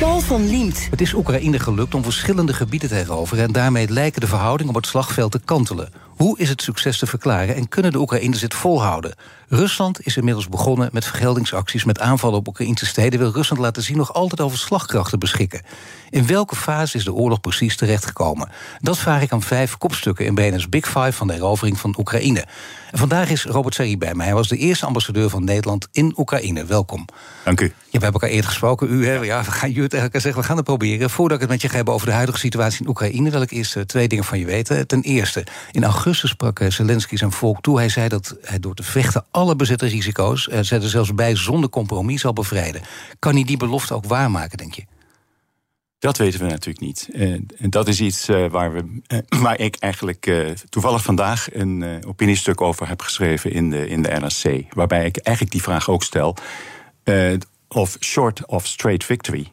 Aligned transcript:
Paul 0.00 0.20
van 0.20 0.46
Liemt. 0.46 0.88
Het 0.90 1.00
is 1.00 1.14
Oekraïne 1.14 1.58
gelukt 1.58 1.94
om 1.94 2.02
verschillende 2.02 2.52
gebieden 2.52 2.88
te 2.88 2.94
heroveren... 2.94 3.44
en 3.44 3.52
daarmee 3.52 3.88
lijken 3.88 4.20
de 4.20 4.26
verhoudingen 4.26 4.74
op 4.74 4.80
het 4.80 4.90
slagveld 4.90 5.32
te 5.32 5.40
kantelen. 5.44 5.92
Hoe 6.16 6.38
is 6.38 6.48
het 6.48 6.62
succes 6.62 6.98
te 6.98 7.06
verklaren 7.06 7.54
en 7.54 7.68
kunnen 7.68 7.92
de 7.92 7.98
Oekraïners 7.98 8.40
dit 8.40 8.54
volhouden? 8.54 9.14
Rusland 9.48 10.06
is 10.06 10.16
inmiddels 10.16 10.48
begonnen 10.48 10.88
met 10.92 11.04
vergeldingsacties... 11.04 11.84
met 11.84 12.00
aanvallen 12.00 12.38
op 12.38 12.48
Oekraïnse 12.48 12.86
steden... 12.86 13.18
wil 13.18 13.32
Rusland 13.32 13.62
laten 13.62 13.82
zien 13.82 13.96
nog 13.96 14.14
altijd 14.14 14.40
over 14.40 14.58
slagkrachten 14.58 15.18
beschikken. 15.18 15.62
In 16.10 16.26
welke 16.26 16.56
fase 16.56 16.96
is 16.96 17.04
de 17.04 17.12
oorlog 17.12 17.40
precies 17.40 17.76
terechtgekomen? 17.76 18.48
Dat 18.78 18.98
vraag 18.98 19.22
ik 19.22 19.32
aan 19.32 19.42
vijf 19.42 19.78
kopstukken 19.78 20.26
in 20.26 20.34
BNS 20.34 20.68
Big 20.68 20.86
Five... 20.86 21.12
van 21.12 21.26
de 21.26 21.32
herovering 21.32 21.78
van 21.78 21.94
Oekraïne. 21.98 22.44
En 22.90 22.98
vandaag 22.98 23.30
is 23.30 23.44
Robert 23.44 23.74
Serri 23.74 23.98
bij 23.98 24.14
mij. 24.14 24.26
Hij 24.26 24.34
was 24.34 24.48
de 24.48 24.56
eerste 24.56 24.86
ambassadeur 24.86 25.30
van 25.30 25.44
Nederland 25.44 25.88
in 25.92 26.14
Oekraïne. 26.16 26.64
Welkom. 26.64 27.04
Dank 27.44 27.60
u. 27.60 27.64
Ja, 27.64 27.72
we 27.98 28.04
hebben 28.04 28.12
elkaar 28.12 28.28
eerder 28.30 28.50
gesproken. 28.50 28.92
U, 28.92 29.06
hè? 29.06 29.14
Ja, 29.14 29.44
we 29.44 29.50
gaan 29.50 29.70
jullie 29.70 29.88
tegen 29.88 30.04
elkaar 30.04 30.20
zeggen, 30.20 30.40
we 30.40 30.46
gaan 30.46 30.56
het 30.56 30.64
proberen. 30.64 31.10
Voordat 31.10 31.36
ik 31.36 31.42
het 31.42 31.50
met 31.50 31.62
je 31.62 31.68
ga 31.68 31.76
hebben 31.76 31.94
over 31.94 32.06
de 32.06 32.12
huidige 32.12 32.38
situatie 32.38 32.80
in 32.80 32.88
Oekraïne... 32.88 33.30
wil 33.30 33.42
ik 33.42 33.50
eerst 33.50 33.76
eh, 33.76 33.82
twee 33.82 34.08
dingen 34.08 34.24
van 34.24 34.38
je 34.38 34.44
weten. 34.44 34.86
Ten 34.86 35.02
eerste, 35.02 35.46
in 35.70 35.84
augustus 35.84 36.30
sprak 36.30 36.60
eh, 36.60 36.70
Zelensky 36.70 37.16
zijn 37.16 37.32
volk 37.32 37.60
toe. 37.60 37.78
Hij 37.78 37.88
zei 37.88 38.08
dat 38.08 38.36
hij 38.42 38.58
door 38.58 38.74
te 38.74 38.82
vechten 38.82 39.24
alle 39.30 39.56
bezette 39.56 39.86
risico's... 39.86 40.48
Uh, 40.52 40.58
zet 40.60 40.82
er 40.82 40.88
zelfs 40.88 41.14
bij 41.14 41.36
zonder 41.36 41.70
compromis 41.70 42.20
zal 42.20 42.32
bevrijden. 42.32 42.82
Kan 43.18 43.34
hij 43.34 43.44
die 43.44 43.56
belofte 43.56 43.94
ook 43.94 44.04
waarmaken, 44.04 44.58
denk 44.58 44.74
je? 44.74 44.84
Dat 46.00 46.16
weten 46.16 46.40
we 46.40 46.46
natuurlijk 46.46 46.80
niet. 46.80 47.08
En 47.58 47.70
dat 47.70 47.88
is 47.88 48.00
iets 48.00 48.26
waar, 48.26 48.72
we, 48.72 49.00
waar 49.44 49.60
ik 49.60 49.76
eigenlijk 49.76 50.54
toevallig 50.68 51.02
vandaag 51.02 51.54
een 51.54 52.04
opiniestuk 52.06 52.60
over 52.60 52.88
heb 52.88 53.02
geschreven 53.02 53.52
in 53.52 53.70
de, 53.70 53.88
in 53.88 54.02
de 54.02 54.08
NRC. 54.08 54.64
Waarbij 54.74 55.04
ik 55.04 55.16
eigenlijk 55.16 55.54
die 55.54 55.62
vraag 55.62 55.90
ook 55.90 56.02
stel. 56.02 56.36
of 57.68 57.96
short 58.00 58.46
of 58.46 58.66
straight 58.66 59.04
victory. 59.04 59.52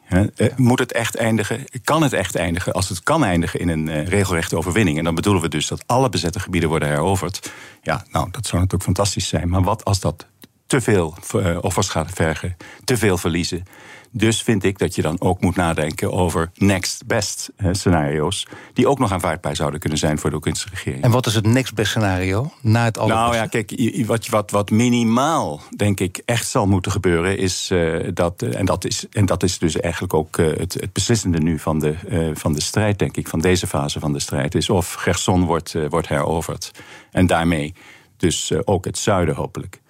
moet 0.56 0.78
het 0.78 0.92
echt 0.92 1.16
eindigen? 1.16 1.64
Kan 1.84 2.02
het 2.02 2.12
echt 2.12 2.34
eindigen? 2.34 2.72
Als 2.72 2.88
het 2.88 3.02
kan 3.02 3.24
eindigen 3.24 3.60
in 3.60 3.68
een 3.68 4.04
regelrechte 4.04 4.56
overwinning. 4.56 4.98
En 4.98 5.04
dan 5.04 5.14
bedoelen 5.14 5.42
we 5.42 5.48
dus 5.48 5.66
dat 5.66 5.82
alle 5.86 6.08
bezette 6.08 6.40
gebieden 6.40 6.68
worden 6.68 6.88
heroverd. 6.88 7.52
Ja, 7.82 8.04
nou, 8.10 8.30
dat 8.30 8.46
zou 8.46 8.56
natuurlijk 8.56 8.84
fantastisch 8.84 9.28
zijn. 9.28 9.48
Maar 9.48 9.62
wat 9.62 9.84
als 9.84 10.00
dat 10.00 10.26
te 10.66 10.80
veel 10.80 11.16
offers 11.60 11.88
gaat 11.88 12.10
vergen, 12.14 12.56
te 12.84 12.96
veel 12.96 13.18
verliezen? 13.18 13.64
Dus 14.10 14.42
vind 14.42 14.64
ik 14.64 14.78
dat 14.78 14.94
je 14.94 15.02
dan 15.02 15.20
ook 15.20 15.40
moet 15.40 15.56
nadenken 15.56 16.12
over 16.12 16.50
next 16.54 17.06
best 17.06 17.50
scenario's. 17.72 18.46
Die 18.72 18.88
ook 18.88 18.98
nog 18.98 19.12
aanvaardbaar 19.12 19.56
zouden 19.56 19.80
kunnen 19.80 19.98
zijn 19.98 20.18
voor 20.18 20.30
de 20.30 20.36
Oekraïnse 20.36 20.66
regering. 20.70 21.04
En 21.04 21.10
wat 21.10 21.26
is 21.26 21.34
het 21.34 21.46
next 21.46 21.74
best 21.74 21.90
scenario? 21.90 22.52
Na 22.62 22.84
het 22.84 22.96
nou 22.96 23.34
ja, 23.34 23.46
kijk, 23.46 23.92
wat, 24.06 24.28
wat, 24.28 24.50
wat 24.50 24.70
minimaal 24.70 25.60
denk 25.76 26.00
ik 26.00 26.22
echt 26.24 26.48
zal 26.48 26.66
moeten 26.66 26.92
gebeuren, 26.92 27.38
is 27.38 27.70
uh, 27.72 28.08
dat. 28.14 28.42
En 28.42 28.64
dat 28.64 28.84
is, 28.84 29.06
en 29.10 29.26
dat 29.26 29.42
is 29.42 29.58
dus 29.58 29.80
eigenlijk 29.80 30.14
ook 30.14 30.38
uh, 30.38 30.56
het, 30.56 30.74
het, 30.74 30.92
beslissende 30.92 31.38
nu 31.38 31.58
van 31.58 31.78
de, 31.78 31.94
uh, 32.08 32.30
van 32.34 32.52
de 32.52 32.60
strijd, 32.60 32.98
denk 32.98 33.16
ik, 33.16 33.28
van 33.28 33.40
deze 33.40 33.66
fase 33.66 34.00
van 34.00 34.12
de 34.12 34.20
strijd. 34.20 34.54
Is 34.54 34.70
of 34.70 34.92
Gerson 34.92 35.44
wordt, 35.44 35.74
wordt 35.88 36.08
heroverd. 36.08 36.70
En 37.10 37.26
daarmee 37.26 37.74
dus 38.16 38.52
ook 38.64 38.84
het 38.84 38.98
zuiden 38.98 39.34
hopelijk. 39.34 39.80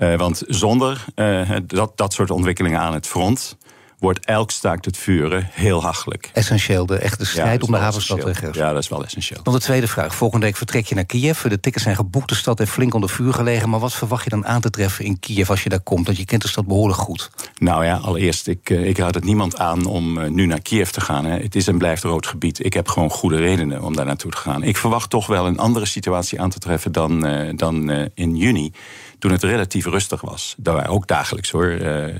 Uh, 0.00 0.16
want 0.16 0.42
zonder 0.46 1.04
uh, 1.16 1.50
dat, 1.66 1.96
dat 1.96 2.12
soort 2.12 2.30
ontwikkelingen 2.30 2.80
aan 2.80 2.94
het 2.94 3.06
front 3.06 3.56
wordt 4.00 4.24
elk 4.24 4.50
staakt 4.50 4.84
het 4.84 4.96
vuren 4.96 5.48
heel 5.52 5.82
hachelijk. 5.82 6.30
Essentieel, 6.32 6.86
de 6.86 6.98
echte 6.98 7.26
strijd 7.26 7.60
ja, 7.60 7.66
om 7.66 7.72
de 7.72 7.78
havenstad 7.78 8.20
te. 8.20 8.48
Ja, 8.52 8.72
dat 8.72 8.82
is 8.82 8.88
wel 8.88 9.04
essentieel. 9.04 9.42
Dan 9.42 9.54
de 9.54 9.60
tweede 9.60 9.88
vraag. 9.88 10.14
Volgende 10.14 10.46
week 10.46 10.56
vertrek 10.56 10.86
je 10.86 10.94
naar 10.94 11.04
Kiev. 11.04 11.42
De 11.42 11.60
tickets 11.60 11.84
zijn 11.84 11.96
geboekt, 11.96 12.28
de 12.28 12.34
stad 12.34 12.58
heeft 12.58 12.70
flink 12.70 12.94
onder 12.94 13.10
vuur 13.10 13.32
gelegen. 13.32 13.68
Maar 13.68 13.80
wat 13.80 13.94
verwacht 13.94 14.24
je 14.24 14.30
dan 14.30 14.46
aan 14.46 14.60
te 14.60 14.70
treffen 14.70 15.04
in 15.04 15.18
Kiev 15.18 15.50
als 15.50 15.62
je 15.62 15.68
daar 15.68 15.80
komt? 15.80 16.06
Want 16.06 16.18
je 16.18 16.24
kent 16.24 16.42
de 16.42 16.48
stad 16.48 16.66
behoorlijk 16.66 17.00
goed. 17.00 17.30
Nou 17.58 17.84
ja, 17.84 17.96
allereerst, 17.96 18.46
ik, 18.46 18.70
ik 18.70 18.98
raad 18.98 19.14
het 19.14 19.24
niemand 19.24 19.58
aan 19.58 19.86
om 19.86 20.34
nu 20.34 20.46
naar 20.46 20.62
Kiev 20.62 20.88
te 20.88 21.00
gaan. 21.00 21.24
Hè. 21.24 21.38
Het 21.38 21.54
is 21.54 21.68
en 21.68 21.78
blijft 21.78 22.02
rood 22.02 22.26
gebied. 22.26 22.64
Ik 22.64 22.72
heb 22.72 22.88
gewoon 22.88 23.10
goede 23.10 23.36
redenen 23.36 23.82
om 23.82 23.96
daar 23.96 24.06
naartoe 24.06 24.30
te 24.30 24.36
gaan. 24.36 24.62
Ik 24.62 24.76
verwacht 24.76 25.10
toch 25.10 25.26
wel 25.26 25.46
een 25.46 25.58
andere 25.58 25.86
situatie 25.86 26.40
aan 26.40 26.50
te 26.50 26.58
treffen 26.58 26.92
dan, 26.92 27.26
uh, 27.26 27.52
dan 27.56 27.90
uh, 27.90 28.06
in 28.14 28.36
juni 28.36 28.72
toen 29.18 29.30
het 29.30 29.42
relatief 29.42 29.84
rustig 29.84 30.20
was. 30.20 30.54
Daar 30.58 30.74
waren 30.74 30.90
ook 30.90 31.06
dagelijks 31.06 31.50
hoor. 31.50 31.70
Uh, 31.70 32.14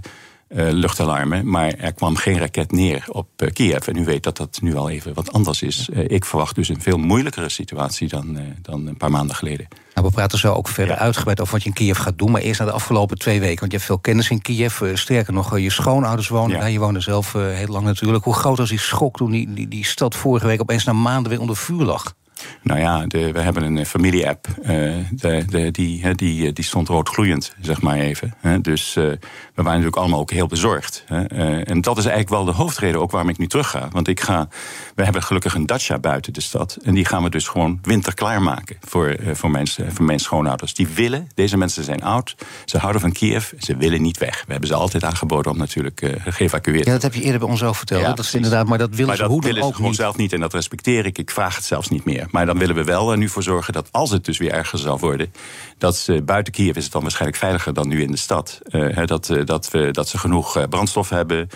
luchtalarmen, 0.53 1.51
maar 1.51 1.75
er 1.75 1.93
kwam 1.93 2.17
geen 2.17 2.39
raket 2.39 2.73
neer 2.73 3.05
op 3.09 3.29
uh, 3.37 3.51
Kiev. 3.51 3.87
En 3.87 3.97
u 3.97 4.05
weet 4.05 4.23
dat 4.23 4.37
dat 4.37 4.59
nu 4.63 4.77
al 4.77 4.91
even 4.91 5.15
wat 5.15 5.33
anders 5.33 5.63
is. 5.63 5.89
ik 5.89 6.25
verwacht 6.25 6.55
dus 6.55 6.69
een 6.69 6.81
veel 6.81 6.99
moeilijkere 6.99 7.49
situatie 7.49 8.09
dan, 8.09 8.39
dan 8.63 8.87
een 8.87 8.97
paar 8.97 9.11
maanden 9.11 9.37
geleden. 9.37 9.69
Nou, 9.95 10.07
we 10.07 10.13
praten 10.13 10.39
zo 10.39 10.53
ook 10.53 10.69
verder 10.69 10.95
ja. 10.95 11.01
uitgebreid 11.01 11.41
over 11.41 11.53
wat 11.53 11.63
je 11.63 11.69
in 11.69 11.75
Kiev 11.75 11.99
gaat 11.99 12.19
doen. 12.19 12.31
Maar 12.31 12.41
eerst 12.41 12.59
naar 12.59 12.69
de 12.69 12.75
afgelopen 12.75 13.19
twee 13.19 13.41
weken. 13.41 13.61
Want 13.61 13.73
je 13.73 13.77
hebt 13.77 13.89
veel 13.89 13.99
kennis 13.99 14.31
in 14.31 14.43
Kiev. 14.43 14.83
sterker 14.95 15.33
nog, 15.33 15.59
je 15.59 15.71
schoonouders 15.71 16.29
wonen 16.29 16.57
ja. 16.57 16.61
daar. 16.61 16.71
Je 16.71 16.79
woonde 16.79 17.01
zelf 17.01 17.33
heel 17.33 17.67
lang 17.67 17.85
natuurlijk. 17.85 18.25
Hoe 18.25 18.35
groot 18.35 18.59
was 18.59 18.69
die 18.69 18.79
schok 18.79 19.17
toen 19.17 19.31
die, 19.31 19.55
die, 19.55 19.69
die 19.69 19.85
stad 19.85 20.15
vorige 20.17 20.47
week 20.47 20.61
opeens 20.61 20.85
na 20.85 20.93
maanden 20.93 21.31
weer 21.31 21.41
onder 21.41 21.57
vuur 21.57 21.85
lag? 21.85 22.15
Nou 22.63 22.81
ja, 22.81 23.07
de, 23.07 23.33
we 23.33 23.41
hebben 23.41 23.63
een 23.63 23.87
familie-app. 23.87 24.47
Uh, 24.63 24.67
de, 25.11 25.45
de, 25.49 25.71
die, 25.71 26.15
die, 26.15 26.53
die 26.53 26.65
stond 26.65 26.89
roodgloeiend, 26.89 27.55
zeg 27.61 27.83
maar 27.83 27.97
even. 27.97 28.35
Dus 28.63 28.97
uh, 28.97 29.05
we 29.05 29.19
waren 29.55 29.71
natuurlijk 29.71 29.97
allemaal 29.97 30.21
ook 30.21 30.31
heel 30.31 30.47
bezorgd. 30.47 31.05
Uh, 31.13 31.69
en 31.69 31.81
dat 31.81 31.99
is 31.99 32.05
eigenlijk 32.05 32.29
wel 32.29 32.45
de 32.45 32.53
hoofdreden 32.53 33.01
ook 33.01 33.11
waarom 33.11 33.31
ik 33.31 33.39
nu 33.39 33.47
terug 33.47 33.71
ga. 33.71 33.89
Want 33.93 34.09
ik 34.09 34.21
ga, 34.21 34.49
we 34.95 35.05
hebben 35.05 35.23
gelukkig 35.23 35.55
een 35.55 35.67
dacha 35.67 35.99
buiten 35.99 36.33
de 36.33 36.41
stad. 36.41 36.79
En 36.83 36.95
die 36.95 37.05
gaan 37.05 37.23
we 37.23 37.31
dus 37.31 37.49
gewoon 37.49 37.79
winterklaar 37.83 38.43
maken 38.43 38.77
voor, 38.81 39.17
voor, 39.33 39.51
mijn, 39.51 39.69
voor 39.69 40.05
mijn 40.05 40.21
schoonouders. 40.21 40.75
Die 40.75 40.89
willen, 40.89 41.29
deze 41.35 41.57
mensen 41.57 41.85
zijn 41.85 42.03
oud, 42.03 42.35
ze 42.65 42.79
houden 42.79 43.01
van 43.01 43.13
Kiev, 43.13 43.53
ze 43.59 43.77
willen 43.77 44.03
niet 44.03 44.19
weg. 44.19 44.43
We 44.47 44.53
hebben 44.53 44.69
ze 44.69 44.75
altijd 44.75 45.05
aangeboden 45.05 45.53
om 45.53 45.59
natuurlijk 45.59 46.19
geëvacueerd 46.25 46.87
Ja, 46.87 46.93
dat 46.93 47.03
heb 47.03 47.15
je 47.15 47.23
eerder 47.23 47.41
bij 47.41 47.49
ons 47.49 47.63
ook 47.63 47.77
verteld. 47.77 48.03
Ja, 48.03 48.13
dat 48.13 48.25
is 48.25 48.35
inderdaad, 48.35 48.67
maar 48.67 48.79
dat 48.79 48.91
willen 48.91 49.07
maar 49.07 49.17
ze 49.17 49.23
dat 49.23 49.31
hoe 49.31 49.41
willen 49.41 49.63
ze 49.63 49.69
ook 49.69 49.75
gewoon 49.75 49.91
niet. 49.91 49.99
zelf 49.99 50.17
niet 50.17 50.33
en 50.33 50.41
dat 50.41 50.53
respecteer 50.53 51.07
ik. 51.07 51.19
Ik 51.19 51.31
vraag 51.31 51.57
het 51.57 51.65
zelfs 51.65 51.89
niet 51.89 52.05
meer. 52.05 52.27
Maar 52.31 52.47
dan 52.47 52.59
willen 52.59 52.75
we 52.75 52.85
wel 52.85 53.11
er 53.11 53.17
nu 53.19 53.29
voor 53.29 53.43
zorgen 53.43 53.73
dat 53.73 53.89
als 53.91 54.11
het 54.11 54.25
dus 54.25 54.39
weer 54.39 54.53
erger 54.53 54.79
zal 54.79 54.99
worden, 54.99 55.33
dat 55.79 55.97
ze 55.97 56.23
buiten 56.23 56.53
Kiev 56.53 56.77
is 56.77 56.83
het 56.85 56.93
dan 56.93 57.03
waarschijnlijk 57.03 57.39
veiliger 57.41 57.75
dan 57.75 57.89
nu 57.89 58.03
in 58.03 58.11
de 58.11 58.17
stad. 58.17 58.59
Uh, 58.71 59.07
dat, 59.07 59.29
uh, 59.29 59.45
dat, 59.45 59.71
we, 59.71 59.91
dat 59.91 60.09
ze 60.09 60.19
genoeg 60.19 60.69
brandstof 60.69 61.09
hebben. 61.09 61.49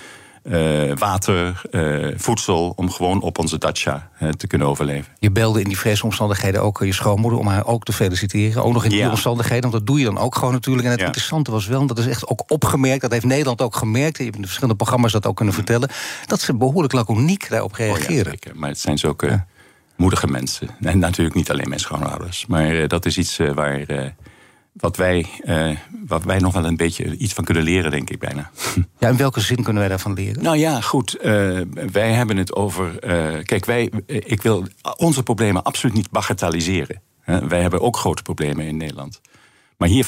water, 0.99 1.63
voedsel, 2.17 2.73
om 2.77 2.91
gewoon 2.91 3.21
op 3.23 3.39
onze 3.39 3.59
dacha 3.59 4.11
te 4.37 4.47
kunnen 4.47 4.67
overleven. 4.69 5.13
Je 5.19 5.31
belde 5.31 5.59
in 5.61 5.65
die 5.67 5.77
vreselijke 5.77 6.07
omstandigheden 6.07 6.63
ook 6.63 6.79
je 6.85 6.93
schoonmoeder 6.93 7.39
om 7.39 7.47
haar 7.47 7.67
ook 7.67 7.85
te 7.85 7.93
feliciteren. 7.93 8.65
Ook 8.65 8.73
nog 8.73 8.85
in 8.85 8.91
die 8.91 8.99
Ja. 8.99 9.11
omstandigheden, 9.11 9.61
want 9.71 9.73
dat 9.73 9.87
doe 9.87 9.99
je 9.99 10.05
dan 10.05 10.19
ook 10.19 10.35
gewoon 10.35 10.53
natuurlijk. 10.53 10.85
En 10.85 10.91
het 10.91 11.01
Ja. 11.01 11.07
interessante 11.07 11.51
was 11.51 11.67
wel, 11.67 11.87
dat 11.87 11.99
is 11.99 12.07
echt 12.07 12.27
ook 12.29 12.43
opgemerkt, 12.47 13.01
dat 13.01 13.13
heeft 13.13 13.25
Nederland 13.25 13.63
ook 13.63 13.77
gemerkt, 13.77 14.17
je 14.17 14.23
hebt 14.23 14.35
in 14.37 14.41
de 14.41 14.47
verschillende 14.47 14.77
programma's 14.83 15.13
dat 15.13 15.27
ook 15.27 15.37
kunnen 15.37 15.55
vertellen, 15.55 15.89
dat 16.27 16.41
ze 16.41 16.55
behoorlijk 16.55 16.93
laconiek 16.93 17.49
daarop 17.49 17.73
Oh 17.73 17.79
ja, 17.79 17.85
reageren. 17.85 18.39
Maar 18.55 18.69
het 18.69 18.81
zijn 18.81 18.99
zulke 18.99 19.45
moedige 19.97 20.27
mensen. 20.27 20.69
En 20.81 20.99
natuurlijk 20.99 21.37
niet 21.37 21.51
alleen 21.51 21.69
mijn 21.69 21.81
schoonouders. 21.81 22.47
Maar 22.47 22.71
eh, 22.71 22.89
dat 22.89 23.07
is 23.07 23.19
iets 23.19 23.39
eh, 23.39 23.53
waar. 23.53 23.81
eh, 23.81 24.11
wat 24.73 24.97
wij, 24.97 25.27
wat 26.07 26.25
wij 26.25 26.39
nog 26.39 26.53
wel 26.53 26.65
een 26.65 26.77
beetje 26.77 27.17
iets 27.17 27.33
van 27.33 27.45
kunnen 27.45 27.63
leren, 27.63 27.91
denk 27.91 28.11
ik 28.11 28.19
bijna. 28.19 28.51
Ja, 28.99 29.09
in 29.09 29.17
welke 29.17 29.41
zin 29.41 29.63
kunnen 29.63 29.79
wij 29.83 29.89
daarvan 29.89 30.13
leren? 30.13 30.43
Nou 30.43 30.57
ja, 30.57 30.81
goed. 30.81 31.17
wij 31.93 32.13
hebben 32.13 32.37
het 32.37 32.55
over. 32.55 32.99
kijk, 33.45 33.65
wij, 33.65 33.91
ik 34.07 34.43
wil 34.43 34.67
onze 34.97 35.23
problemen 35.23 35.63
absoluut 35.63 35.95
niet 35.97 36.11
bagatelliseren. 36.11 37.01
Wij 37.25 37.61
hebben 37.61 37.81
ook 37.81 37.97
grote 37.97 38.23
problemen 38.23 38.67
in 38.67 38.77
Nederland. 38.77 39.21
Maar 39.77 39.89
hier 39.89 40.07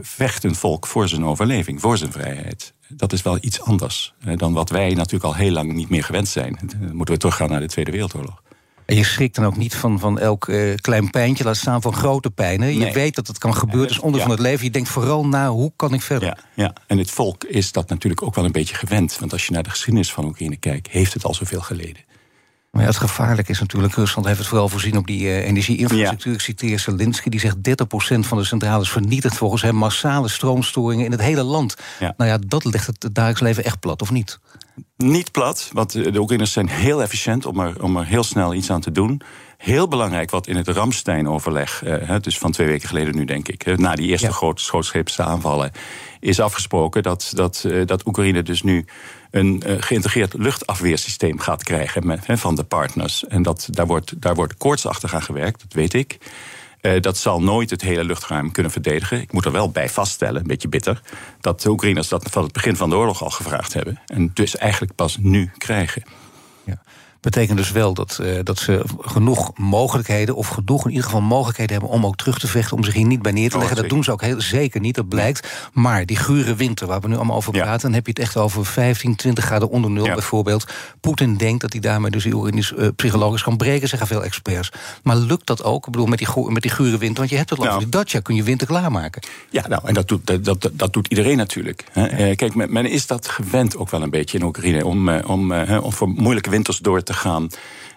vecht 0.00 0.44
een 0.44 0.54
volk 0.54 0.86
voor 0.86 1.08
zijn 1.08 1.24
overleving, 1.24 1.80
voor 1.80 1.98
zijn 1.98 2.12
vrijheid. 2.12 2.74
Dat 2.88 3.12
is 3.12 3.22
wel 3.22 3.38
iets 3.40 3.60
anders 3.60 4.14
dan 4.34 4.52
wat 4.52 4.70
wij 4.70 4.94
natuurlijk 4.94 5.24
al 5.24 5.34
heel 5.34 5.52
lang 5.52 5.72
niet 5.72 5.88
meer 5.88 6.04
gewend 6.04 6.28
zijn. 6.28 6.58
Dan 6.78 6.96
moeten 6.96 7.14
we 7.14 7.20
teruggaan 7.20 7.50
naar 7.50 7.60
de 7.60 7.66
Tweede 7.66 7.90
Wereldoorlog. 7.90 8.42
En 8.86 8.96
je 8.96 9.04
schrikt 9.04 9.34
dan 9.34 9.44
ook 9.44 9.56
niet 9.56 9.74
van, 9.74 9.98
van 9.98 10.18
elk 10.18 10.48
eh, 10.48 10.74
klein 10.74 11.10
pijntje, 11.10 11.44
laat 11.44 11.56
staan 11.56 11.82
van 11.82 11.92
grote 11.94 12.30
pijnen. 12.30 12.72
Je 12.72 12.78
Nee. 12.78 12.92
weet 12.92 13.14
dat 13.14 13.26
het 13.26 13.38
kan 13.38 13.54
gebeuren, 13.56 13.82
het 13.88 13.90
is 13.96 14.02
onder 14.02 14.20
Ja. 14.20 14.26
van 14.26 14.34
het 14.34 14.42
leven. 14.44 14.64
Je 14.64 14.70
denkt 14.70 14.88
vooral 14.88 15.26
na, 15.26 15.48
hoe 15.48 15.72
kan 15.76 15.94
ik 15.94 16.02
verder? 16.02 16.28
Ja, 16.28 16.36
ja, 16.54 16.72
en 16.86 16.98
het 16.98 17.10
volk 17.10 17.44
is 17.44 17.72
dat 17.72 17.88
natuurlijk 17.88 18.22
ook 18.22 18.34
wel 18.34 18.44
een 18.44 18.52
beetje 18.52 18.74
gewend. 18.74 19.18
Want 19.18 19.32
als 19.32 19.46
je 19.46 19.52
naar 19.52 19.62
de 19.62 19.70
geschiedenis 19.70 20.12
van 20.12 20.24
Oekraïne 20.24 20.56
kijkt, 20.56 20.88
heeft 20.88 21.14
het 21.14 21.24
al 21.24 21.34
zoveel 21.34 21.60
geleden. 21.60 22.04
Maar 22.70 22.82
ja, 22.84 22.88
het 22.90 22.98
gevaarlijk 23.00 23.48
is 23.48 23.60
natuurlijk, 23.60 23.94
Rusland 23.94 24.26
heeft 24.26 24.38
het 24.38 24.48
vooral 24.48 24.68
voorzien 24.68 24.96
op 24.96 25.06
die 25.06 25.20
uh, 25.22 25.46
energieinfrastructuur. 25.46 26.32
Ik 26.34 26.40
citeer 26.40 26.78
Zelensky, 26.78 27.28
die 27.28 27.40
zegt 27.40 27.56
30% 27.56 28.18
van 28.18 28.38
de 28.38 28.44
centrales 28.44 28.90
vernietigt 28.90 29.36
volgens 29.36 29.62
hem 29.62 29.74
massale 29.74 30.28
stroomstoringen 30.28 31.04
in 31.04 31.10
het 31.10 31.20
hele 31.20 31.42
land. 31.42 31.74
Nou 32.16 32.30
ja, 32.30 32.38
dat 32.46 32.64
legt 32.64 32.86
het 32.86 33.08
dagelijks 33.12 33.40
leven 33.40 33.64
echt 33.64 33.80
plat, 33.80 34.02
of 34.02 34.10
niet? 34.10 34.38
Niet 34.96 35.32
plat, 35.32 35.70
want 35.72 35.92
de 35.92 36.18
Oekraïners 36.18 36.52
zijn 36.52 36.68
heel 36.68 37.02
efficiënt 37.02 37.46
om 37.46 37.60
er, 37.60 37.82
om 37.82 37.96
er 37.96 38.06
heel 38.06 38.24
snel 38.24 38.54
iets 38.54 38.70
aan 38.70 38.80
te 38.80 38.92
doen. 38.92 39.20
Heel 39.56 39.88
belangrijk 39.88 40.30
wat 40.30 40.46
in 40.46 40.56
het 40.56 40.68
Ramstein-overleg, 40.68 41.84
uh, 41.84 42.14
dus 42.20 42.38
van 42.38 42.50
twee 42.50 42.66
weken 42.66 42.88
geleden 42.88 43.16
nu 43.16 43.24
denk 43.24 43.48
ik, 43.48 43.78
na 43.78 43.94
die 43.94 44.08
eerste 44.08 44.26
ja. 44.26 45.24
aanvallen, 45.24 45.70
is 46.20 46.40
afgesproken 46.40 47.02
dat, 47.02 47.32
dat, 47.34 47.64
uh, 47.66 47.86
dat 47.86 48.06
Oekraïne 48.06 48.42
dus 48.42 48.62
nu 48.62 48.84
een 49.30 49.62
uh, 49.66 49.76
geïntegreerd 49.78 50.34
luchtafweersysteem 50.34 51.38
gaat 51.38 51.62
krijgen 51.62 52.06
met, 52.06 52.24
van 52.26 52.54
de 52.54 52.64
partners. 52.64 53.26
En 53.26 53.42
dat, 53.42 53.68
daar, 53.70 53.86
wordt, 53.86 54.22
daar 54.22 54.34
wordt 54.34 54.56
koortsachtig 54.56 55.14
aan 55.14 55.22
gewerkt, 55.22 55.60
dat 55.60 55.72
weet 55.72 55.94
ik. 55.94 56.18
Uh, 56.86 57.00
dat 57.00 57.16
zal 57.16 57.42
nooit 57.42 57.70
het 57.70 57.82
hele 57.82 58.04
luchtruim 58.04 58.52
kunnen 58.52 58.72
verdedigen. 58.72 59.20
Ik 59.20 59.32
moet 59.32 59.44
er 59.44 59.52
wel 59.52 59.70
bij 59.70 59.88
vaststellen, 59.88 60.40
een 60.40 60.46
beetje 60.46 60.68
bitter, 60.68 61.00
dat 61.40 61.60
de 61.60 61.70
Oekraïners 61.70 62.08
dat 62.08 62.28
van 62.30 62.42
het 62.42 62.52
begin 62.52 62.76
van 62.76 62.90
de 62.90 62.96
oorlog 62.96 63.22
al 63.22 63.30
gevraagd 63.30 63.72
hebben. 63.72 64.00
En 64.06 64.30
dus 64.34 64.56
eigenlijk 64.56 64.94
pas 64.94 65.16
nu 65.16 65.50
krijgen. 65.58 66.02
Betekent 67.20 67.58
dus 67.58 67.70
wel 67.70 67.94
dat, 67.94 68.18
uh, 68.22 68.38
dat 68.42 68.58
ze 68.58 68.84
genoeg 69.00 69.50
mogelijkheden, 69.58 70.34
of 70.34 70.48
genoeg 70.48 70.84
in 70.84 70.90
ieder 70.90 71.04
geval 71.04 71.20
mogelijkheden 71.20 71.72
hebben 71.72 71.90
om 71.90 72.06
ook 72.06 72.16
terug 72.16 72.38
te 72.38 72.46
vechten, 72.46 72.76
om 72.76 72.84
zich 72.84 72.94
hier 72.94 73.06
niet 73.06 73.22
bij 73.22 73.32
neer 73.32 73.50
te 73.50 73.58
leggen. 73.58 73.76
Oh, 73.76 73.82
dat 73.82 73.90
doen 73.90 74.04
ze 74.04 74.12
ook 74.12 74.22
heel 74.22 74.40
zeker 74.40 74.80
niet, 74.80 74.94
dat 74.94 75.08
blijkt. 75.08 75.48
Maar 75.72 76.06
die 76.06 76.16
gure 76.16 76.54
winter, 76.54 76.86
waar 76.86 77.00
we 77.00 77.08
nu 77.08 77.16
allemaal 77.16 77.36
over 77.36 77.52
praten, 77.52 77.72
ja. 77.72 77.78
dan 77.78 77.92
heb 77.92 78.06
je 78.06 78.12
het 78.12 78.20
echt 78.20 78.36
over 78.36 78.66
15, 78.66 79.16
20 79.16 79.44
graden 79.44 79.70
onder 79.70 79.90
nul 79.90 80.04
ja. 80.04 80.12
bijvoorbeeld. 80.12 80.66
Poetin 81.00 81.36
denkt 81.36 81.60
dat 81.60 81.72
hij 81.72 81.80
daarmee 81.80 82.10
dus 82.10 82.24
uh, 82.24 82.88
psychologisch 82.96 83.42
kan 83.42 83.56
breken, 83.56 83.88
zeggen 83.88 84.08
veel 84.08 84.24
experts. 84.24 84.72
Maar 85.02 85.16
lukt 85.16 85.46
dat 85.46 85.64
ook? 85.64 85.86
Ik 85.86 85.92
bedoel, 85.92 86.06
met 86.06 86.18
die, 86.18 86.50
met 86.50 86.62
die 86.62 86.70
gure 86.70 86.98
winter, 86.98 87.18
want 87.18 87.30
je 87.30 87.36
hebt 87.36 87.50
het 87.50 87.58
al 87.58 87.64
nou. 87.64 87.88
Dacia, 87.88 88.20
kun 88.20 88.34
je 88.34 88.42
winter 88.42 88.66
klaarmaken. 88.66 89.22
Ja, 89.50 89.68
nou, 89.68 89.82
en 89.84 89.94
dat 89.94 90.08
doet, 90.08 90.26
dat, 90.26 90.44
dat, 90.44 90.70
dat 90.72 90.92
doet 90.92 91.06
iedereen 91.08 91.36
natuurlijk. 91.36 91.84
Hè. 91.92 92.00
Ja. 92.00 92.28
Uh, 92.28 92.36
kijk, 92.36 92.54
men, 92.54 92.72
men, 92.72 92.86
is 92.86 93.06
dat 93.06 93.28
gewend 93.28 93.76
ook 93.76 93.90
wel 93.90 94.02
een 94.02 94.10
beetje 94.10 94.38
in 94.38 94.44
Oekraïne, 94.44 94.84
om, 94.84 95.08
om, 95.08 95.52
om 95.52 95.92
voor 95.92 96.08
moeilijke 96.08 96.50
winters 96.50 96.78
door 96.78 96.96
te 97.06 97.12
gaan. 97.12 97.48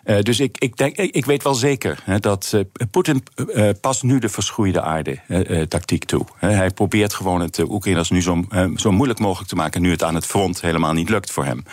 Uh, 0.06 0.19
dus 0.21 0.39
ik, 0.39 0.57
ik, 0.57 0.77
denk, 0.77 0.95
ik 0.95 1.25
weet 1.25 1.44
wel 1.44 1.53
zeker 1.53 2.00
hè, 2.03 2.19
dat 2.19 2.51
uh, 2.56 2.61
Poetin 2.91 3.23
uh, 3.35 3.69
past 3.81 4.03
nu 4.03 4.19
de 4.19 4.29
verschroeide 4.29 4.81
aarde 4.81 5.19
tactiek 5.67 6.06
toe. 6.06 6.25
hij 6.38 6.69
probeert 6.69 7.13
gewoon 7.13 7.41
het 7.41 7.59
Oekraïners 7.59 8.09
nu 8.09 8.21
zo, 8.21 8.44
zo 8.75 8.91
moeilijk 8.91 9.19
mogelijk 9.19 9.50
te 9.50 9.56
maken, 9.56 9.81
nu 9.81 9.91
het 9.91 10.03
aan 10.03 10.15
het 10.15 10.25
front 10.25 10.61
helemaal 10.61 10.94
niet 10.94 11.09
lukt 11.09 11.31
voor 11.31 11.45
hem. 11.45 11.63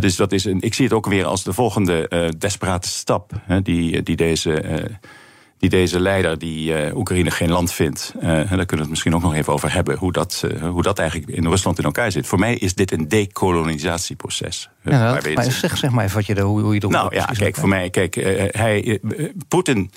dus 0.00 0.16
dat 0.16 0.32
is 0.32 0.44
een, 0.44 0.60
ik 0.60 0.74
zie 0.74 0.84
het 0.84 0.94
ook 0.94 1.06
weer 1.06 1.24
als 1.24 1.42
de 1.44 1.52
volgende 1.52 2.32
desperate 2.38 2.88
stap 2.88 3.32
die, 3.62 4.02
die 4.02 4.16
deze 4.16 4.90
die 5.62 5.70
deze 5.70 6.00
leider 6.00 6.38
die 6.38 6.86
uh, 6.86 6.96
Oekraïne 6.96 7.30
geen 7.30 7.50
land 7.50 7.72
vindt. 7.72 8.12
Uh, 8.16 8.22
daar 8.22 8.46
kunnen 8.46 8.66
we 8.68 8.76
het 8.76 8.88
misschien 8.88 9.14
ook 9.14 9.22
nog 9.22 9.34
even 9.34 9.52
over 9.52 9.72
hebben. 9.72 9.96
Hoe 9.96 10.12
dat, 10.12 10.42
uh, 10.44 10.68
hoe 10.68 10.82
dat 10.82 10.98
eigenlijk 10.98 11.30
in 11.30 11.46
Rusland 11.46 11.78
in 11.78 11.84
elkaar 11.84 12.12
zit. 12.12 12.26
Voor 12.26 12.38
mij 12.38 12.54
is 12.54 12.74
dit 12.74 12.92
een 12.92 13.08
decolonisatieproces. 13.08 14.70
Ja, 14.82 15.14
dat, 15.14 15.34
maar 15.34 15.50
zeg, 15.50 15.76
zeg 15.76 15.90
maar 15.90 16.04
even 16.04 16.16
wat 16.16 16.26
je, 16.26 16.40
hoe, 16.40 16.60
hoe 16.60 16.74
je 16.74 16.80
het 16.80 16.90
Nou 16.90 17.14
ja, 17.14 17.24
kijk, 17.24 17.56
voor 17.56 17.68
mij, 17.68 17.90
kijk, 17.90 18.14
hij, 18.50 19.00
Poetin 19.48 19.90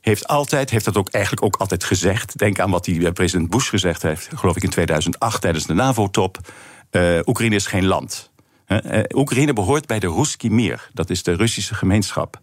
heeft 0.00 0.28
altijd, 0.28 0.70
heeft 0.70 0.84
dat 0.84 0.96
ook 0.96 1.08
eigenlijk 1.08 1.44
ook 1.44 1.56
altijd 1.56 1.84
gezegd. 1.84 2.38
Denk 2.38 2.60
aan 2.60 2.70
wat 2.70 2.84
die 2.84 3.12
president 3.12 3.50
Bush 3.50 3.68
gezegd 3.68 4.02
heeft, 4.02 4.28
geloof 4.34 4.56
ik 4.56 4.62
in 4.62 4.70
2008 4.70 5.40
tijdens 5.40 5.66
de 5.66 5.74
NAVO-top. 5.74 6.38
Oekraïne 7.26 7.54
is 7.54 7.66
geen 7.66 7.86
land. 7.86 8.30
Oekraïne 9.14 9.52
behoort 9.52 9.86
bij 9.86 9.98
de 9.98 10.08
Ruski 10.08 10.50
Mir, 10.50 10.90
dat 10.92 11.10
is 11.10 11.22
de 11.22 11.36
Russische 11.36 11.74
gemeenschap. 11.74 12.40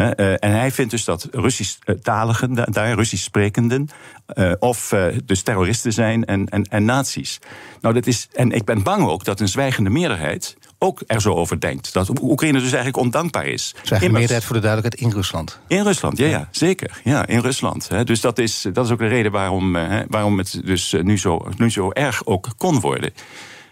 Uh, 0.00 0.30
en 0.30 0.50
hij 0.50 0.70
vindt 0.70 0.90
dus 0.90 1.04
dat 1.04 1.28
Russisch-taligen 1.30 2.54
daar, 2.72 2.94
Russisch 2.94 3.24
sprekenden, 3.24 3.88
uh, 4.34 4.52
of 4.58 4.94
dus 5.24 5.42
terroristen 5.42 5.92
zijn 5.92 6.24
en, 6.24 6.48
en, 6.48 6.64
en 6.64 6.84
nazi's. 6.84 7.38
Nou, 7.80 7.94
dat 7.94 8.06
is, 8.06 8.28
en 8.32 8.52
ik 8.52 8.64
ben 8.64 8.82
bang 8.82 9.06
ook 9.08 9.24
dat 9.24 9.40
een 9.40 9.48
zwijgende 9.48 9.90
meerderheid 9.90 10.56
ook 10.78 11.02
er 11.06 11.20
zo 11.20 11.34
over 11.34 11.60
denkt. 11.60 11.92
Dat 11.92 12.20
Oekraïne 12.22 12.58
dus 12.58 12.72
eigenlijk 12.72 12.96
ondankbaar 12.96 13.46
is. 13.46 13.74
Zwijgende 13.82 14.12
meerderheid 14.14 14.44
voor 14.44 14.56
de 14.56 14.62
duidelijkheid 14.62 15.10
in 15.10 15.16
Rusland. 15.16 15.60
In 15.66 15.82
Rusland, 15.82 16.18
ja, 16.18 16.26
ja 16.26 16.48
zeker. 16.50 17.00
Ja, 17.04 17.26
in 17.26 17.40
Rusland. 17.40 17.88
Hè. 17.88 18.04
Dus 18.04 18.20
dat 18.20 18.38
is, 18.38 18.66
dat 18.72 18.84
is 18.84 18.90
ook 18.90 18.98
de 18.98 19.06
reden 19.06 19.32
waarom, 19.32 19.72
waarom 20.08 20.38
het 20.38 20.60
dus 20.64 20.94
nu 21.02 21.18
zo, 21.18 21.46
nu 21.56 21.70
zo 21.70 21.90
erg 21.90 22.26
ook 22.26 22.48
kon 22.56 22.80
worden. 22.80 23.12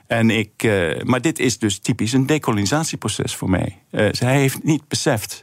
En 0.07 0.31
ik, 0.31 0.69
maar 1.03 1.21
dit 1.21 1.39
is 1.39 1.59
dus 1.59 1.79
typisch 1.79 2.13
een 2.13 2.27
decolonisatieproces 2.27 3.35
voor 3.35 3.51
mij. 3.51 3.79
hij 3.91 4.39
heeft 4.39 4.65
niet 4.65 4.89
beseft 4.89 5.43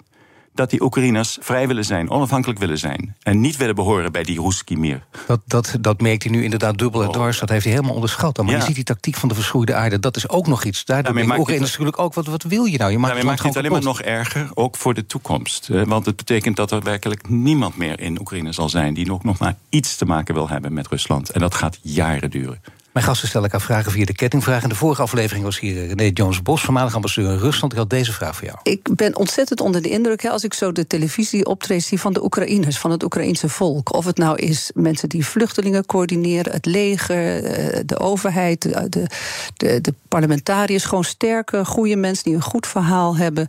dat 0.56 0.70
die 0.70 0.82
Oekraïners 0.84 1.38
vrij 1.42 1.68
willen 1.68 1.86
zijn, 1.86 2.10
onafhankelijk 2.10 2.60
willen 2.60 2.78
zijn. 2.78 3.16
En 3.22 3.42
niet 3.42 3.58
willen 3.58 3.76
behoren 3.76 4.12
bij 4.12 4.24
die 4.24 4.42
Ruski 4.42 4.78
meer. 4.78 5.04
Dat, 5.28 5.42
dat, 5.46 5.78
dat 5.82 6.02
merkt 6.02 6.24
hij 6.24 6.32
nu 6.32 6.44
inderdaad 6.44 6.78
dubbel 6.78 7.02
en 7.02 7.08
oh. 7.08 7.14
dwars. 7.14 7.40
Dat 7.40 7.50
heeft 7.50 7.64
hij 7.64 7.74
helemaal 7.74 7.96
onderschat. 7.96 8.38
Maar 8.38 8.46
ja. 8.46 8.58
je 8.58 8.64
ziet 8.64 8.76
die 8.76 8.84
tactiek 8.84 9.16
van 9.16 9.30
de 9.30 9.36
verschroeide 9.36 9.74
aarde, 9.74 10.00
dat 10.00 10.16
is 10.16 10.30
ook 10.30 10.48
nog 10.48 10.64
iets. 10.64 10.86
Daar 10.86 11.04
denken 11.04 11.40
Oekraïners 11.40 11.72
natuurlijk 11.72 12.00
ook, 12.00 12.14
wat, 12.14 12.26
wat 12.26 12.44
wil 12.44 12.66
je 12.66 12.78
nou? 12.78 12.92
Je 12.92 12.98
maakt, 12.98 13.24
maakt 13.24 13.44
het 13.44 13.58
alleen 13.58 13.72
maar 13.72 13.84
nog 13.84 14.02
erger, 14.02 14.50
ook 14.54 14.78
voor 14.78 14.94
de 14.94 15.06
toekomst. 15.06 15.68
Want 15.68 16.06
het 16.06 16.16
betekent 16.16 16.56
dat 16.56 16.72
er 16.72 16.82
werkelijk 16.82 17.30
niemand 17.30 17.78
meer 17.78 18.00
in 18.00 18.20
Oekraïne 18.20 18.52
zal 18.52 18.70
zijn... 18.70 18.94
die 18.94 19.06
nog, 19.06 19.24
nog 19.24 19.40
maar 19.40 19.56
iets 19.70 19.96
te 19.96 20.06
maken 20.06 20.34
wil 20.34 20.50
hebben 20.50 20.74
met 20.74 20.88
Rusland. 20.88 21.30
En 21.30 21.40
dat 21.40 21.56
gaat 21.56 21.80
jaren 21.82 22.30
duren. 22.30 22.62
Mijn 22.96 23.08
gasten 23.08 23.28
stellen 23.28 23.50
elkaar 23.50 23.66
vragen 23.66 23.92
via 23.92 24.06
de 24.06 24.14
kettingvraag. 24.14 24.64
In 24.64 24.70
de 24.70 24.76
vorige 24.76 25.02
aflevering 25.02 25.46
was 25.46 25.60
hier 25.60 25.88
René 25.88 26.12
Jones 26.14 26.42
Bos, 26.42 26.62
voormalig 26.62 26.96
ambassadeur 26.96 27.32
in 27.32 27.38
Rusland. 27.38 27.72
Ik 27.72 27.78
had 27.78 27.90
deze 27.90 28.14
vraag 28.14 28.36
voor 28.36 28.46
jou. 28.46 28.58
Ik 28.64 28.96
ben 28.96 29.16
ontzettend 29.16 29.62
onder 29.62 29.82
de 29.82 29.90
indruk 29.90 30.22
hè, 30.22 30.30
als 30.30 30.44
ik 30.44 30.54
zo 30.54 30.72
de 30.72 30.88
televisie 30.88 31.46
optreed 31.46 31.84
zie 31.84 32.00
van 32.00 32.14
de 32.14 32.24
Oekraïners, 32.24 32.78
van 32.78 32.92
het 32.92 33.04
Oekraïense 33.04 33.50
volk. 33.50 33.94
Of 33.94 34.06
het 34.06 34.18
nou 34.18 34.38
is 34.38 34.72
mensen 34.74 35.10
die 35.10 35.26
vluchtelingen 35.26 35.86
coördineren, 35.86 36.54
het 36.54 36.66
leger, 36.66 37.44
eh, 37.44 37.80
de 37.86 38.00
overheid, 38.00 38.62
de, 38.62 39.10
de, 39.56 39.82
de 39.82 39.94
parlementariërs. 40.08 40.86
Gewoon 40.86 41.04
sterke, 41.04 41.66
goede 41.66 41.96
mensen 41.96 42.24
die 42.24 42.36
een 42.36 42.42
goed 42.42 42.68
verhaal 42.68 43.18
hebben. 43.18 43.48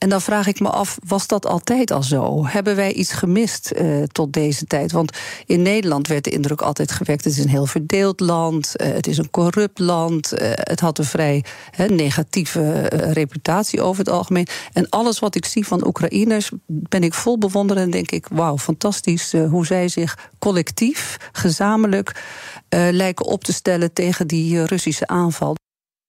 En 0.00 0.08
dan 0.08 0.20
vraag 0.20 0.46
ik 0.46 0.60
me 0.60 0.68
af, 0.68 0.98
was 1.06 1.26
dat 1.26 1.46
altijd 1.46 1.90
al 1.90 2.02
zo? 2.02 2.46
Hebben 2.46 2.76
wij 2.76 2.92
iets 2.92 3.12
gemist 3.12 3.72
uh, 3.76 4.02
tot 4.02 4.32
deze 4.32 4.64
tijd? 4.64 4.92
Want 4.92 5.18
in 5.46 5.62
Nederland 5.62 6.08
werd 6.08 6.24
de 6.24 6.30
indruk 6.30 6.60
altijd 6.60 6.92
gewekt: 6.92 7.24
het 7.24 7.32
is 7.32 7.38
een 7.44 7.48
heel 7.48 7.66
verdeeld 7.66 8.20
land, 8.20 8.74
uh, 8.76 8.92
het 8.92 9.06
is 9.06 9.18
een 9.18 9.30
corrupt 9.30 9.78
land, 9.78 10.32
uh, 10.32 10.50
het 10.54 10.80
had 10.80 10.98
een 10.98 11.04
vrij 11.04 11.44
negatieve 11.88 12.86
reputatie 13.12 13.80
over 13.80 14.04
het 14.04 14.12
algemeen. 14.12 14.46
En 14.72 14.88
alles 14.88 15.18
wat 15.18 15.34
ik 15.34 15.44
zie 15.44 15.66
van 15.66 15.86
Oekraïners, 15.86 16.50
ben 16.66 17.02
ik 17.02 17.14
vol 17.14 17.38
bewonderen 17.38 17.82
en 17.82 17.90
denk 17.90 18.10
ik: 18.10 18.26
wauw, 18.30 18.58
fantastisch 18.58 19.32
hoe 19.32 19.66
zij 19.66 19.88
zich 19.88 20.30
collectief, 20.38 21.16
gezamenlijk 21.32 22.24
lijken 22.68 23.26
op 23.26 23.44
te 23.44 23.52
stellen 23.52 23.92
tegen 23.92 24.26
die 24.26 24.64
Russische 24.64 25.06
aanval. 25.06 25.54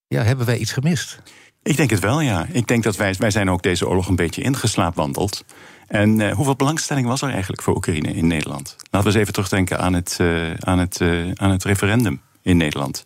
Ja, 0.08 0.24
hebben 0.24 0.46
wij 0.46 0.58
iets 0.58 0.72
gemist? 0.72 1.20
Ik 1.64 1.78
denk 1.78 1.90
het 1.90 2.00
wel, 2.00 2.22
ja. 2.22 2.46
Ik 2.52 2.68
denk 2.68 2.84
dat 2.84 2.96
wij, 2.96 3.16
wij 3.18 3.32
zijn 3.32 3.50
ook 3.50 3.62
deze 3.62 3.88
oorlog 3.88 4.08
een 4.08 4.16
beetje 4.16 4.42
ingeslaapwandeld. 4.42 5.46
En 5.88 6.20
uh, 6.20 6.34
hoeveel 6.34 6.56
belangstelling 6.56 7.08
was 7.08 7.22
er 7.22 7.30
eigenlijk 7.30 7.62
voor 7.62 7.76
Oekraïne 7.76 8.14
in 8.14 8.28
Nederland? 8.28 8.76
Laten 8.80 9.00
we 9.00 9.06
eens 9.06 9.16
even 9.16 9.34
terugdenken 9.34 9.80
aan 9.80 9.94
het, 9.94 10.18
uh, 10.22 10.54
aan 10.60 10.80
het, 10.80 11.00
uh, 11.00 11.32
aan 11.36 11.52
het 11.52 11.64
referendum 11.64 12.22
in 12.42 12.58
Nederland. 12.58 13.06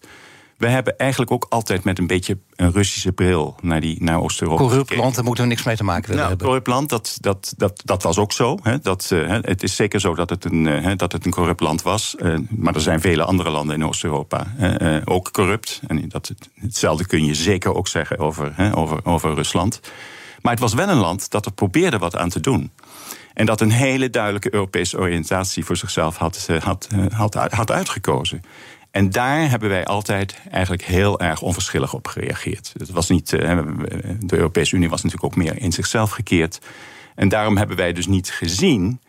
We 0.58 0.68
hebben 0.68 0.98
eigenlijk 0.98 1.32
ook 1.32 1.46
altijd 1.50 1.84
met 1.84 2.00
een 2.00 2.08
beetje 2.08 2.38
een 2.56 2.72
Russische 2.72 3.12
bril 3.12 3.56
naar, 3.62 3.82
die, 3.82 4.04
naar 4.04 4.22
Oost-Europa. 4.22 4.64
Corrupt 4.64 4.96
land, 4.96 5.16
daar 5.16 5.24
moeten 5.24 5.44
we 5.44 5.50
niks 5.50 5.64
mee 5.64 5.76
te 5.76 5.84
maken 5.84 6.02
willen 6.02 6.18
nou, 6.18 6.28
hebben. 6.30 6.48
Corrupt 6.48 6.68
land, 6.68 6.90
dat, 6.90 7.18
dat, 7.22 7.54
dat, 7.58 7.82
dat 7.86 8.04
was 8.04 8.18
ook 8.18 8.32
zo. 8.32 8.58
Hè. 8.62 8.80
Dat, 8.80 9.10
uh, 9.14 9.38
het 9.42 9.64
is 9.64 9.76
zeker 9.76 10.00
zo 10.00 10.16
dat 10.16 10.30
het 10.30 10.46
een, 10.46 10.66
uh, 10.66 10.92
dat 10.96 11.12
het 11.12 11.26
een 11.26 11.32
corrupt 11.32 11.60
land 11.60 11.82
was. 11.82 12.16
Uh, 12.20 12.38
maar 12.50 12.76
er 12.76 12.82
zijn 12.82 13.02
vele 13.02 13.24
andere 13.24 13.50
landen 13.50 13.76
in 13.76 13.86
Oost-Europa 13.86 14.48
ook 15.06 15.32
corrupt. 15.32 15.82
En 15.88 16.10
dat, 16.10 16.34
hetzelfde 16.54 17.06
kun 17.06 17.26
je 17.26 17.36
zeker 17.36 17.74
ook 17.74 17.88
zeggen 17.88 18.20
over, 18.20 18.72
over, 18.76 19.06
over 19.06 19.34
Rusland. 19.34 19.80
Maar 20.42 20.52
het 20.52 20.62
was 20.62 20.74
wel 20.74 20.90
een 20.90 20.98
land 20.98 21.32
dat 21.32 21.46
er 21.46 21.54
probeerde 21.54 21.98
wat 21.98 22.16
aan 22.16 22.30
te 22.30 22.40
doen. 22.40 22.72
En 23.34 23.46
dat 23.46 23.62
een 23.62 23.72
hele 23.72 24.10
duidelijke 24.10 24.54
Europese 24.54 24.98
oriëntatie 24.98 25.66
voor 25.66 25.78
zichzelf 25.78 26.18
had, 26.18 26.48
had, 26.60 26.88
had, 27.14 27.34
had 27.34 27.72
uitgekozen. 27.72 28.42
En 28.96 29.10
daar 29.10 29.50
hebben 29.50 29.70
wij 29.70 29.86
altijd 29.86 30.42
eigenlijk 30.52 30.84
heel 30.84 31.20
erg 31.20 31.42
onverschillig 31.42 31.94
op 31.94 32.08
gereageerd. 32.08 32.74
Het 32.78 32.90
was 32.90 33.10
niet, 33.10 33.34
eh, 33.34 33.60
de 34.20 34.36
Europese 34.36 34.76
Unie 34.76 34.90
was 34.90 35.04
natuurlijk 35.04 35.34
ook 35.34 35.44
meer 35.44 35.62
in 35.62 35.72
zichzelf 35.72 36.12
gekeerd. 36.12 36.60
En 37.16 37.30
daarom 37.30 37.58
hebben 37.58 37.78
wij 37.78 37.94
dus 37.94 38.08
niet 38.08 38.32
gezien 38.32 39.00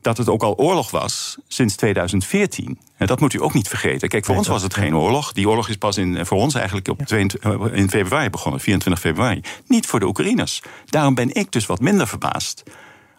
dat 0.00 0.16
het 0.16 0.28
ook 0.28 0.42
al 0.42 0.56
oorlog 0.56 0.90
was 0.90 1.36
sinds 1.48 1.76
2014. 1.76 2.78
En 2.96 3.06
dat 3.06 3.20
moet 3.20 3.32
u 3.32 3.42
ook 3.42 3.54
niet 3.54 3.68
vergeten. 3.68 4.08
Kijk, 4.08 4.24
voor 4.24 4.36
ons 4.36 4.48
was 4.48 4.62
het 4.62 4.74
geen 4.74 4.96
oorlog. 4.96 5.32
Die 5.32 5.48
oorlog 5.48 5.68
is 5.68 5.76
pas 5.76 5.96
in, 5.96 6.26
voor 6.26 6.38
ons 6.38 6.54
eigenlijk 6.54 6.88
op 6.88 7.02
22, 7.06 7.72
in 7.72 7.90
februari 7.90 8.30
begonnen, 8.30 8.60
24 8.60 9.02
februari. 9.02 9.40
Niet 9.66 9.86
voor 9.86 10.00
de 10.00 10.06
Oekraïners. 10.06 10.62
Daarom 10.86 11.14
ben 11.14 11.34
ik 11.34 11.52
dus 11.52 11.66
wat 11.66 11.80
minder 11.80 12.06
verbaasd 12.06 12.62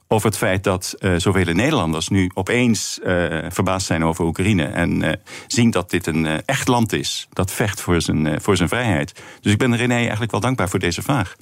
over 0.08 0.28
het 0.28 0.38
feit 0.38 0.64
dat 0.64 0.96
uh, 1.00 1.14
zoveel 1.18 1.54
Nederlanders 1.54 2.08
nu 2.08 2.32
opeens 2.34 3.00
uh, 3.04 3.46
verbaasd 3.50 3.86
zijn 3.88 4.04
over 4.04 4.26
Oekraïne. 4.26 4.64
En 4.64 5.04
uh, 5.04 5.12
zien 5.48 5.72
dat 5.72 5.90
dit 5.90 6.08
een 6.08 6.46
echt 6.46 6.68
land 6.68 6.94
is 6.94 7.28
dat 7.34 7.52
vecht 7.52 7.82
voor 7.82 8.02
zijn, 8.02 8.42
voor 8.42 8.58
zijn 8.58 8.70
vrijheid. 8.70 9.22
Dus 9.42 9.52
ik 9.52 9.58
ben 9.58 9.76
René 9.76 9.96
eigenlijk 9.96 10.32
wel 10.32 10.40
dankbaar 10.40 10.70
voor 10.70 10.80
deze 10.80 11.02
vraag. 11.02 11.36